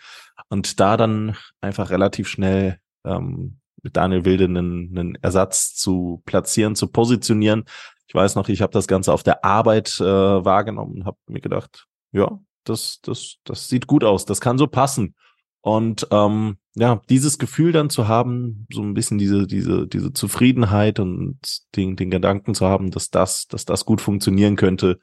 Und 0.49 0.79
da 0.79 0.97
dann 0.97 1.35
einfach 1.61 1.89
relativ 1.89 2.27
schnell 2.27 2.79
ähm, 3.03 3.59
mit 3.81 3.97
Daniel 3.97 4.25
Wilde 4.25 4.45
einen, 4.45 4.97
einen 4.97 5.15
Ersatz 5.15 5.75
zu 5.75 6.21
platzieren, 6.25 6.75
zu 6.75 6.87
positionieren. 6.87 7.63
Ich 8.07 8.13
weiß 8.13 8.35
noch, 8.35 8.49
ich 8.49 8.61
habe 8.61 8.73
das 8.73 8.87
Ganze 8.87 9.13
auf 9.13 9.23
der 9.23 9.45
Arbeit 9.45 9.99
äh, 9.99 10.03
wahrgenommen 10.03 10.95
und 10.95 11.05
habe 11.05 11.17
mir 11.27 11.41
gedacht, 11.41 11.87
ja, 12.11 12.39
das 12.65 12.99
das 13.01 13.37
das 13.43 13.67
sieht 13.67 13.87
gut 13.87 14.03
aus, 14.03 14.25
das 14.25 14.41
kann 14.41 14.57
so 14.57 14.67
passen. 14.67 15.15
Und 15.61 16.07
ähm, 16.11 16.57
ja, 16.75 17.01
dieses 17.09 17.37
Gefühl 17.37 17.71
dann 17.71 17.89
zu 17.89 18.07
haben, 18.07 18.65
so 18.71 18.81
ein 18.81 18.93
bisschen 18.93 19.17
diese, 19.17 19.45
diese, 19.45 19.87
diese 19.87 20.13
Zufriedenheit 20.13 20.99
und 20.99 21.39
den, 21.75 21.95
den 21.95 22.09
Gedanken 22.09 22.53
zu 22.53 22.65
haben, 22.65 22.91
dass 22.91 23.09
das, 23.09 23.47
dass 23.47 23.65
das 23.65 23.85
gut 23.85 23.99
funktionieren 23.99 24.55
könnte, 24.55 24.99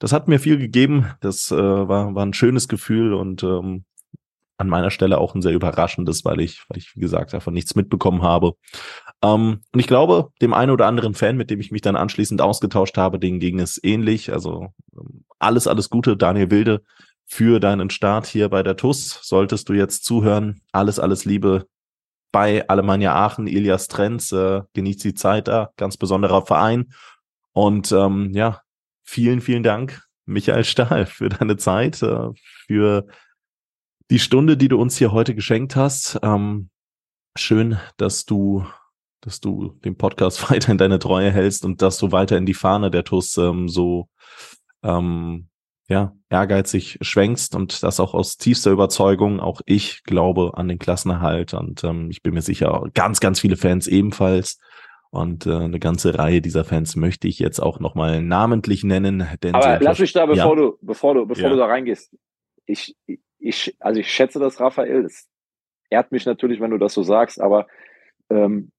das 0.00 0.12
hat 0.12 0.28
mir 0.28 0.40
viel 0.40 0.58
gegeben. 0.58 1.06
Das 1.20 1.50
äh, 1.52 1.56
war, 1.56 2.14
war 2.14 2.26
ein 2.26 2.32
schönes 2.32 2.66
Gefühl 2.66 3.12
und 3.12 3.44
ähm, 3.44 3.84
an 4.56 4.68
meiner 4.68 4.90
Stelle 4.90 5.18
auch 5.18 5.34
ein 5.34 5.42
sehr 5.42 5.52
überraschendes, 5.52 6.24
weil 6.24 6.40
ich, 6.40 6.64
weil 6.68 6.78
ich, 6.78 6.94
wie 6.94 7.00
gesagt, 7.00 7.32
davon 7.32 7.54
nichts 7.54 7.76
mitbekommen 7.76 8.22
habe. 8.22 8.54
Ähm, 9.22 9.60
und 9.72 9.80
ich 9.80 9.86
glaube, 9.86 10.32
dem 10.42 10.52
einen 10.52 10.70
oder 10.70 10.86
anderen 10.86 11.14
Fan, 11.14 11.36
mit 11.36 11.50
dem 11.50 11.60
ich 11.60 11.70
mich 11.70 11.82
dann 11.82 11.96
anschließend 11.96 12.42
ausgetauscht 12.42 12.98
habe, 12.98 13.18
den 13.18 13.40
ging 13.40 13.60
es 13.60 13.82
ähnlich. 13.82 14.32
Also 14.32 14.68
ähm, 14.94 15.24
alles, 15.38 15.66
alles 15.66 15.88
Gute, 15.88 16.16
Daniel 16.16 16.50
Wilde 16.50 16.82
für 17.30 17.60
deinen 17.60 17.90
Start 17.90 18.26
hier 18.26 18.48
bei 18.48 18.64
der 18.64 18.76
TUS. 18.76 19.20
Solltest 19.22 19.68
du 19.68 19.72
jetzt 19.72 20.04
zuhören, 20.04 20.60
alles, 20.72 20.98
alles 20.98 21.24
Liebe 21.24 21.66
bei 22.32 22.68
Alemannia 22.68 23.14
Aachen, 23.14 23.46
Ilias 23.46 23.86
Trenz, 23.86 24.32
äh, 24.32 24.62
genießt 24.74 25.04
die 25.04 25.14
Zeit 25.14 25.46
da, 25.46 25.70
ganz 25.76 25.96
besonderer 25.96 26.44
Verein. 26.44 26.92
Und 27.52 27.92
ähm, 27.92 28.32
ja, 28.34 28.60
vielen, 29.04 29.40
vielen 29.40 29.62
Dank, 29.62 30.02
Michael 30.26 30.64
Stahl, 30.64 31.06
für 31.06 31.28
deine 31.28 31.56
Zeit, 31.56 32.02
äh, 32.02 32.30
für 32.66 33.06
die 34.10 34.18
Stunde, 34.18 34.56
die 34.56 34.68
du 34.68 34.80
uns 34.80 34.98
hier 34.98 35.12
heute 35.12 35.36
geschenkt 35.36 35.76
hast. 35.76 36.18
Ähm, 36.22 36.68
schön, 37.36 37.78
dass 37.96 38.24
du, 38.24 38.66
dass 39.20 39.40
du 39.40 39.78
dem 39.84 39.96
Podcast 39.96 40.50
weiter 40.50 40.72
in 40.72 40.78
deine 40.78 40.98
Treue 40.98 41.30
hältst 41.30 41.64
und 41.64 41.80
dass 41.80 41.98
du 41.98 42.10
weiter 42.10 42.36
in 42.36 42.46
die 42.46 42.54
Fahne 42.54 42.90
der 42.90 43.04
TUS 43.04 43.36
ähm, 43.36 43.68
so 43.68 44.08
ähm, 44.82 45.49
ja, 45.90 46.14
ehrgeizig 46.30 46.98
schwenkst 47.00 47.56
und 47.56 47.82
das 47.82 47.98
auch 47.98 48.14
aus 48.14 48.36
tiefster 48.38 48.70
Überzeugung. 48.70 49.40
Auch 49.40 49.60
ich 49.66 50.04
glaube 50.04 50.52
an 50.54 50.68
den 50.68 50.78
Klassenerhalt 50.78 51.52
und 51.52 51.82
ähm, 51.82 52.10
ich 52.10 52.22
bin 52.22 52.32
mir 52.32 52.42
sicher, 52.42 52.88
ganz, 52.94 53.18
ganz 53.18 53.40
viele 53.40 53.56
Fans 53.56 53.88
ebenfalls. 53.88 54.60
Und 55.10 55.46
äh, 55.46 55.56
eine 55.56 55.80
ganze 55.80 56.16
Reihe 56.16 56.40
dieser 56.40 56.62
Fans 56.62 56.94
möchte 56.94 57.26
ich 57.26 57.40
jetzt 57.40 57.58
auch 57.58 57.80
nochmal 57.80 58.22
namentlich 58.22 58.84
nennen. 58.84 59.26
Denn 59.42 59.56
Aber 59.56 59.80
lass 59.80 59.98
mich 59.98 60.12
da, 60.12 60.26
bevor 60.26 60.56
ja. 60.56 60.62
du, 60.62 60.78
bevor 60.80 61.14
du, 61.14 61.26
bevor 61.26 61.44
ja. 61.46 61.50
du 61.50 61.56
da 61.56 61.66
reingehst. 61.66 62.16
Ich, 62.66 62.96
ich, 63.40 63.76
also 63.80 63.98
ich 63.98 64.08
schätze 64.08 64.38
das, 64.38 64.60
Raphael. 64.60 65.04
Es 65.04 65.28
ehrt 65.88 66.12
mich 66.12 66.24
natürlich, 66.24 66.60
wenn 66.60 66.70
du 66.70 66.78
das 66.78 66.94
so 66.94 67.02
sagst, 67.02 67.40
aber 67.40 67.66
ähm, 68.30 68.70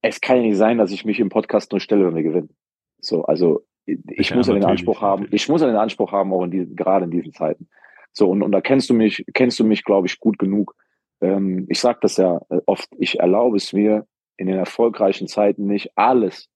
es 0.00 0.22
kann 0.22 0.36
ja 0.36 0.42
nicht 0.44 0.56
sein, 0.56 0.78
dass 0.78 0.90
ich 0.90 1.04
mich 1.04 1.20
im 1.20 1.28
Podcast 1.28 1.70
nur 1.72 1.80
stelle, 1.80 2.06
wenn 2.06 2.16
wir 2.16 2.22
gewinnen. 2.22 2.56
So, 2.98 3.24
also 3.26 3.66
ich 3.86 4.30
ja, 4.30 4.36
muss 4.36 4.48
ja 4.48 4.54
den 4.54 4.64
Anspruch 4.64 5.00
haben, 5.00 5.28
ich 5.30 5.48
muss 5.48 5.60
ja 5.60 5.68
den 5.68 5.76
Anspruch 5.76 6.12
haben, 6.12 6.32
auch 6.32 6.44
in 6.44 6.50
diesen, 6.50 6.76
gerade 6.76 7.04
in 7.04 7.10
diesen 7.10 7.32
Zeiten. 7.32 7.68
So, 8.12 8.30
und, 8.30 8.42
und 8.42 8.52
da 8.52 8.60
kennst 8.60 8.90
du 8.90 8.94
mich, 8.94 9.24
kennst 9.34 9.58
du 9.60 9.64
mich, 9.64 9.84
glaube 9.84 10.06
ich, 10.06 10.18
gut 10.18 10.38
genug. 10.38 10.74
Ähm, 11.20 11.66
ich 11.68 11.80
sage 11.80 11.98
das 12.02 12.16
ja 12.16 12.40
äh, 12.48 12.60
oft, 12.66 12.88
ich 12.98 13.20
erlaube 13.20 13.56
es 13.56 13.72
mir 13.72 14.06
in 14.36 14.46
den 14.46 14.56
erfolgreichen 14.56 15.28
Zeiten 15.28 15.66
nicht 15.66 15.96
alles 15.96 16.48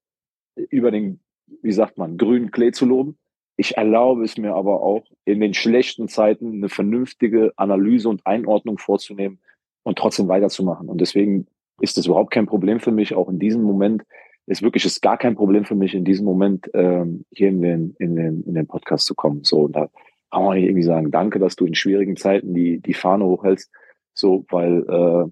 über 0.54 0.90
den, 0.90 1.20
wie 1.62 1.72
sagt 1.72 1.98
man, 1.98 2.18
grünen 2.18 2.50
Klee 2.50 2.72
zu 2.72 2.86
loben. 2.86 3.18
Ich 3.56 3.76
erlaube 3.76 4.24
es 4.24 4.38
mir 4.38 4.54
aber 4.54 4.82
auch, 4.82 5.04
in 5.24 5.40
den 5.40 5.54
schlechten 5.54 6.08
Zeiten 6.08 6.54
eine 6.54 6.68
vernünftige 6.68 7.52
Analyse 7.56 8.08
und 8.08 8.26
Einordnung 8.26 8.78
vorzunehmen 8.78 9.40
und 9.82 9.98
trotzdem 9.98 10.28
weiterzumachen. 10.28 10.88
Und 10.88 11.00
deswegen 11.00 11.46
ist 11.80 11.98
es 11.98 12.06
überhaupt 12.06 12.30
kein 12.30 12.46
Problem 12.46 12.80
für 12.80 12.92
mich, 12.92 13.14
auch 13.14 13.28
in 13.28 13.38
diesem 13.38 13.62
Moment 13.62 14.02
ist 14.50 14.62
wirklich 14.62 14.84
ist 14.84 15.00
gar 15.00 15.16
kein 15.16 15.36
Problem 15.36 15.64
für 15.64 15.74
mich 15.74 15.94
in 15.94 16.04
diesem 16.04 16.26
Moment 16.26 16.68
ähm, 16.74 17.24
hier 17.30 17.48
in 17.48 17.62
den, 17.62 17.94
in 17.98 18.16
den 18.16 18.42
in 18.42 18.54
den 18.54 18.66
Podcast 18.66 19.06
zu 19.06 19.14
kommen. 19.14 19.44
So 19.44 19.62
und 19.62 19.76
da 19.76 19.88
kann 20.30 20.44
man 20.44 20.58
irgendwie 20.58 20.82
sagen, 20.82 21.10
danke, 21.10 21.38
dass 21.38 21.56
du 21.56 21.66
in 21.66 21.74
schwierigen 21.74 22.16
Zeiten 22.16 22.54
die 22.54 22.80
die 22.80 22.94
Fahne 22.94 23.24
hochhältst. 23.24 23.70
So, 24.12 24.44
weil 24.50 24.84
äh, 24.88 25.30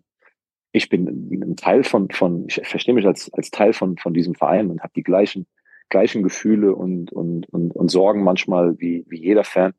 ich 0.73 0.89
bin 0.89 1.09
ein 1.43 1.57
Teil 1.57 1.85
von 1.85 2.11
von 2.11 2.47
ich 2.49 2.61
verstehe 2.65 2.95
mich 2.95 3.07
als 3.07 3.33
als 3.33 3.51
Teil 3.51 3.73
von 3.73 3.99
von 3.99 4.15
diesem 4.15 4.35
Verein 4.35 4.71
und 4.71 4.83
habe 4.83 4.93
die 4.95 5.03
gleichen 5.03 5.47
gleichen 5.89 6.23
Gefühle 6.23 6.75
und 6.75 7.13
und 7.13 7.49
und 7.49 7.75
und 7.75 7.91
Sorgen 7.91 8.23
manchmal 8.23 8.79
wie 8.79 9.05
wie 9.09 9.21
jeder 9.21 9.45
Fan 9.45 9.75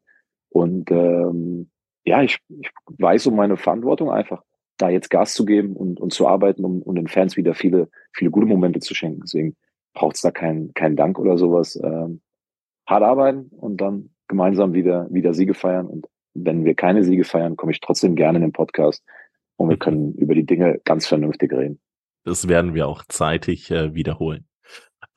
und 0.50 0.92
ähm, 0.92 1.70
ja, 2.06 2.24
ich, 2.24 2.40
ich 2.50 2.72
weiß 2.98 3.28
um 3.28 3.36
meine 3.36 3.56
Verantwortung 3.56 4.12
einfach 4.12 4.44
da 4.82 4.90
jetzt 4.90 5.10
Gas 5.10 5.34
zu 5.34 5.46
geben 5.46 5.76
und, 5.76 6.00
und 6.00 6.12
zu 6.14 6.28
arbeiten, 6.28 6.66
um, 6.66 6.82
um 6.82 6.96
den 6.96 7.08
Fans 7.08 7.38
wieder 7.38 7.54
viele, 7.54 7.90
viele 8.14 8.32
gute 8.32 8.48
Momente 8.48 8.80
zu 8.80 8.96
schenken. 8.96 9.22
Deswegen 9.22 9.56
braucht 9.94 10.16
es 10.16 10.22
da 10.22 10.32
keinen 10.32 10.74
keinen 10.74 10.96
Dank 10.96 11.20
oder 11.20 11.38
sowas. 11.38 11.80
Ähm, 11.82 12.22
hart 12.88 13.04
arbeiten 13.04 13.50
und 13.56 13.78
dann 13.78 14.10
gemeinsam 14.28 14.74
wieder, 14.74 15.08
wieder 15.12 15.34
Siege 15.34 15.54
feiern. 15.54 15.88
Und 15.88 16.08
wenn 16.34 16.66
wir 16.66 16.76
keine 16.76 17.04
Siege 17.04 17.24
feiern, 17.24 17.56
komme 17.56 17.72
ich 17.72 17.82
trotzdem 17.82 18.16
gerne 18.16 18.38
in 18.38 18.44
den 18.44 18.52
Podcast 18.52 19.04
und 19.58 19.70
wir 19.70 19.76
mhm. 19.76 19.80
können 19.80 20.14
über 20.16 20.36
die 20.36 20.46
Dinge 20.46 20.80
ganz 20.86 21.06
vernünftig 21.08 21.52
reden. 21.52 21.80
Das 22.24 22.48
werden 22.48 22.74
wir 22.74 22.88
auch 22.88 23.04
zeitig 23.08 23.72
äh, 23.72 23.94
wiederholen. 23.94 24.46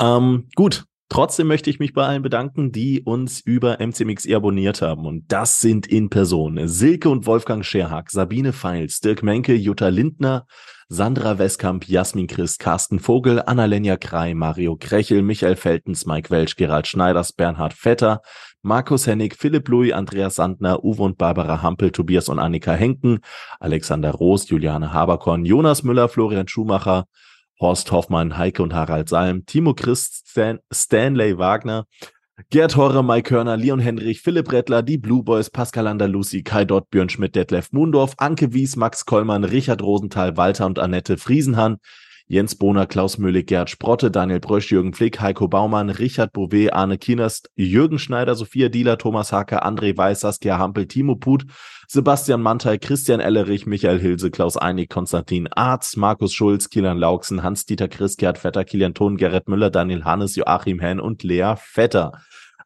Ähm, 0.00 0.48
gut, 0.54 0.84
Trotzdem 1.12 1.46
möchte 1.46 1.68
ich 1.68 1.78
mich 1.78 1.92
bei 1.92 2.06
allen 2.06 2.22
bedanken, 2.22 2.72
die 2.72 3.02
uns 3.02 3.40
über 3.40 3.76
MCMXE 3.86 4.34
abonniert 4.34 4.80
haben. 4.80 5.04
Und 5.04 5.30
das 5.30 5.60
sind 5.60 5.86
in 5.86 6.08
Person 6.08 6.58
Silke 6.66 7.10
und 7.10 7.26
Wolfgang 7.26 7.66
Scherhack, 7.66 8.10
Sabine 8.10 8.54
Feils, 8.54 9.00
Dirk 9.00 9.22
Menke, 9.22 9.54
Jutta 9.54 9.88
Lindner, 9.88 10.46
Sandra 10.88 11.38
Westkamp, 11.38 11.86
Jasmin 11.86 12.28
Christ, 12.28 12.60
Carsten 12.60 12.98
Vogel, 12.98 13.42
Annalenja 13.44 13.98
Krei, 13.98 14.32
Mario 14.32 14.78
Krechel, 14.80 15.20
Michael 15.20 15.56
Feltens, 15.56 16.06
Mike 16.06 16.30
Welsch, 16.30 16.56
Gerald 16.56 16.86
Schneiders, 16.86 17.34
Bernhard 17.34 17.74
Vetter, 17.74 18.22
Markus 18.62 19.06
Hennig, 19.06 19.36
Philipp 19.36 19.68
Louis, 19.68 19.92
Andreas 19.92 20.36
Sandner, 20.36 20.82
Uwe 20.82 21.02
und 21.02 21.18
Barbara 21.18 21.60
Hampel, 21.60 21.90
Tobias 21.90 22.30
und 22.30 22.38
Annika 22.38 22.72
Henken, 22.72 23.20
Alexander 23.60 24.12
Roos, 24.12 24.48
Juliane 24.48 24.94
Haberkorn, 24.94 25.44
Jonas 25.44 25.82
Müller, 25.82 26.08
Florian 26.08 26.48
Schumacher, 26.48 27.04
Horst 27.62 27.90
Hoffmann, 27.92 28.36
Heike 28.36 28.62
und 28.62 28.74
Harald 28.74 29.08
Salm, 29.08 29.46
Timo 29.46 29.72
Christ, 29.72 30.24
Stan 30.28 30.58
Stanley 30.70 31.38
Wagner, 31.38 31.86
Gerd 32.50 32.76
Horre, 32.76 33.02
Mike 33.04 33.28
Körner, 33.28 33.56
Leon 33.56 33.78
Henrich, 33.78 34.20
Philipp 34.20 34.52
Rettler, 34.52 34.82
die 34.82 34.98
Blue 34.98 35.22
Boys, 35.22 35.48
Pascal 35.48 35.86
Andalusi, 35.86 36.42
Kai 36.42 36.64
Dott, 36.64 36.90
Björn 36.90 37.08
Schmidt, 37.08 37.36
Detlef 37.36 37.72
Mundorf, 37.72 38.14
Anke 38.18 38.52
Wies, 38.52 38.76
Max 38.76 39.06
Kollmann, 39.06 39.44
Richard 39.44 39.80
Rosenthal, 39.80 40.36
Walter 40.36 40.66
und 40.66 40.78
Annette 40.78 41.16
Friesenhahn, 41.16 41.78
Jens 42.32 42.54
Bohner, 42.54 42.86
Klaus 42.86 43.18
Möhlig, 43.18 43.46
Gerd 43.48 43.68
Sprotte, 43.68 44.10
Daniel 44.10 44.40
Brösch, 44.40 44.72
Jürgen 44.72 44.94
Flick, 44.94 45.20
Heiko 45.20 45.48
Baumann, 45.48 45.90
Richard 45.90 46.32
Bouvet, 46.32 46.72
Arne 46.72 46.96
Kienast, 46.96 47.50
Jürgen 47.56 47.98
Schneider, 47.98 48.34
Sophia 48.34 48.70
Dieler, 48.70 48.96
Thomas 48.96 49.32
Hacker, 49.32 49.66
André 49.66 49.94
Weiß, 49.94 50.20
Saskia 50.20 50.56
Hampel, 50.56 50.86
Timo 50.86 51.14
Put, 51.14 51.44
Sebastian 51.88 52.40
Mantei, 52.40 52.78
Christian 52.78 53.20
Ellerich, 53.20 53.66
Michael 53.66 54.00
Hilse, 54.00 54.30
Klaus 54.30 54.56
Einig, 54.56 54.88
Konstantin 54.88 55.46
Arz, 55.48 55.98
Markus 55.98 56.32
Schulz, 56.32 56.70
Kilian 56.70 56.96
Lauksen, 56.96 57.42
Hans-Dieter 57.42 57.88
Chris, 57.88 58.16
Gerd 58.16 58.38
Vetter, 58.38 58.64
Kilian 58.64 58.94
Thon, 58.94 59.18
Gerrit 59.18 59.46
Müller, 59.50 59.68
Daniel 59.68 60.06
Hannes, 60.06 60.34
Joachim 60.34 60.80
Henn 60.80 61.00
und 61.00 61.22
Lea 61.22 61.56
Vetter. 61.58 62.12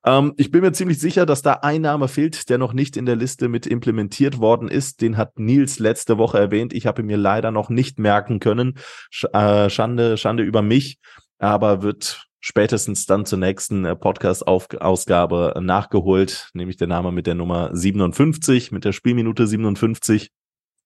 Ähm, 0.06 0.34
ich 0.36 0.50
bin 0.50 0.62
mir 0.62 0.72
ziemlich 0.72 1.00
sicher, 1.00 1.26
dass 1.26 1.42
da 1.42 1.54
ein 1.62 1.82
Name 1.82 2.06
fehlt, 2.08 2.48
der 2.48 2.58
noch 2.58 2.72
nicht 2.72 2.96
in 2.96 3.06
der 3.06 3.16
Liste 3.16 3.48
mit 3.48 3.66
implementiert 3.66 4.38
worden 4.38 4.68
ist. 4.68 5.00
Den 5.02 5.16
hat 5.16 5.38
Nils 5.38 5.80
letzte 5.80 6.16
Woche 6.16 6.38
erwähnt. 6.38 6.72
Ich 6.72 6.86
habe 6.86 7.02
ihn 7.02 7.06
mir 7.06 7.16
leider 7.16 7.50
noch 7.50 7.68
nicht 7.68 7.98
merken 7.98 8.38
können. 8.38 8.78
Sch 9.10 9.26
äh, 9.32 9.68
Schande, 9.68 10.16
Schande 10.16 10.44
über 10.44 10.62
mich, 10.62 10.98
aber 11.38 11.82
wird 11.82 12.26
spätestens 12.38 13.06
dann 13.06 13.26
zur 13.26 13.40
nächsten 13.40 13.84
äh, 13.84 13.96
Podcast-Ausgabe 13.96 15.58
nachgeholt, 15.60 16.50
nämlich 16.54 16.76
der 16.76 16.86
Name 16.86 17.10
mit 17.10 17.26
der 17.26 17.34
Nummer 17.34 17.70
57, 17.74 18.70
mit 18.70 18.84
der 18.84 18.92
Spielminute 18.92 19.48
57. 19.48 20.30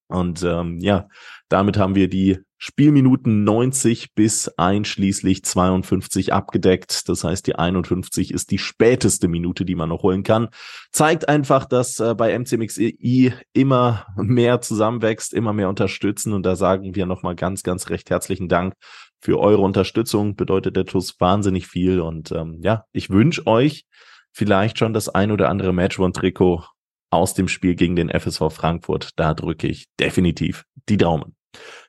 Und 0.07 0.43
ähm, 0.43 0.79
ja, 0.79 1.07
damit 1.47 1.77
haben 1.77 1.93
wir 1.93 2.09
die 2.09 2.39
Spielminuten 2.63 3.43
90 3.43 4.13
bis 4.13 4.47
einschließlich 4.47 5.43
52 5.43 6.31
abgedeckt. 6.31 7.09
Das 7.09 7.23
heißt, 7.23 7.47
die 7.47 7.55
51 7.55 8.31
ist 8.31 8.51
die 8.51 8.59
späteste 8.59 9.27
Minute, 9.27 9.65
die 9.65 9.73
man 9.73 9.89
noch 9.89 10.03
holen 10.03 10.21
kann. 10.21 10.49
Zeigt 10.91 11.27
einfach, 11.27 11.65
dass 11.65 11.99
äh, 11.99 12.13
bei 12.13 12.37
MCMXI 12.37 13.33
immer 13.53 14.05
mehr 14.15 14.61
zusammenwächst, 14.61 15.33
immer 15.33 15.53
mehr 15.53 15.69
unterstützen. 15.69 16.33
Und 16.33 16.45
da 16.45 16.55
sagen 16.55 16.93
wir 16.93 17.07
nochmal 17.07 17.35
ganz, 17.35 17.63
ganz 17.63 17.89
recht 17.89 18.11
herzlichen 18.11 18.47
Dank 18.47 18.75
für 19.19 19.39
eure 19.39 19.63
Unterstützung. 19.63 20.35
Bedeutet 20.35 20.75
der 20.75 20.85
TUS 20.85 21.19
wahnsinnig 21.19 21.65
viel. 21.65 21.99
Und 21.99 22.31
ähm, 22.31 22.59
ja, 22.61 22.85
ich 22.91 23.09
wünsche 23.09 23.47
euch 23.47 23.87
vielleicht 24.31 24.77
schon 24.77 24.93
das 24.93 25.09
ein 25.09 25.31
oder 25.31 25.49
andere 25.49 25.73
Match-One-Trikot 25.73 26.63
aus 27.09 27.33
dem 27.33 27.47
Spiel 27.47 27.73
gegen 27.73 27.95
den 27.95 28.09
FSV 28.09 28.51
Frankfurt. 28.51 29.09
Da 29.15 29.33
drücke 29.33 29.67
ich 29.67 29.87
definitiv 29.99 30.65
die 30.87 30.97
Daumen. 30.97 31.35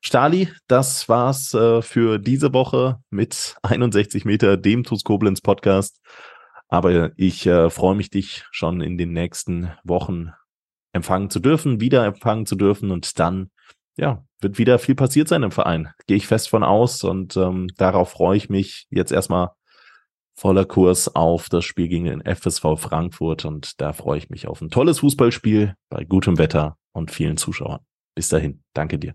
Stali, 0.01 0.49
das 0.67 1.09
war's 1.09 1.55
äh, 1.55 1.83
für 1.83 2.19
diese 2.19 2.53
Woche 2.53 2.99
mit 3.11 3.57
61 3.63 4.25
Meter, 4.25 4.57
dem 4.57 4.85
TuS 4.85 5.05
Koblenz 5.05 5.41
Podcast. 5.41 6.01
Aber 6.69 7.13
ich 7.17 7.47
äh, 7.47 7.71
freue 7.71 7.95
mich, 7.95 8.11
dich 8.11 8.45
schon 8.51 8.81
in 8.81 8.97
den 8.97 9.13
nächsten 9.13 9.73
Wochen 9.85 10.33
empfangen 10.93 11.31
zu 11.31 11.41
dürfen, 11.41 11.81
wieder 11.81 12.05
empfangen 12.05 12.47
zu 12.47 12.57
dürfen 12.57 12.91
und 12.91 13.19
dann, 13.19 13.51
ja, 13.97 14.25
wird 14.41 14.59
wieder 14.59 14.79
viel 14.79 14.95
passiert 14.95 15.29
sein 15.29 15.43
im 15.43 15.51
Verein. 15.51 15.93
Gehe 16.07 16.17
ich 16.17 16.27
fest 16.27 16.49
von 16.49 16.65
aus 16.65 17.05
und 17.05 17.37
ähm, 17.37 17.69
darauf 17.77 18.11
freue 18.11 18.37
ich 18.37 18.51
mich 18.51 18.87
jetzt 18.91 19.13
erstmal 19.13 19.51
voller 20.35 20.65
Kurs 20.65 21.15
auf 21.15 21.49
das 21.49 21.65
Spiel 21.65 21.89
gegen 21.89 22.07
den 22.07 22.23
FSV 22.23 22.77
Frankfurt 22.77 23.45
und 23.45 23.81
da 23.81 23.93
freue 23.93 24.19
ich 24.19 24.31
mich 24.31 24.49
auf 24.49 24.61
ein 24.61 24.71
tolles 24.71 25.01
Fußballspiel 25.01 25.75
bei 25.89 26.05
gutem 26.05 26.39
Wetter 26.39 26.77
und 26.93 27.11
vielen 27.11 27.37
Zuschauern. 27.37 27.81
Bis 28.15 28.29
dahin, 28.29 28.63
danke 28.75 28.99
dir. 28.99 29.15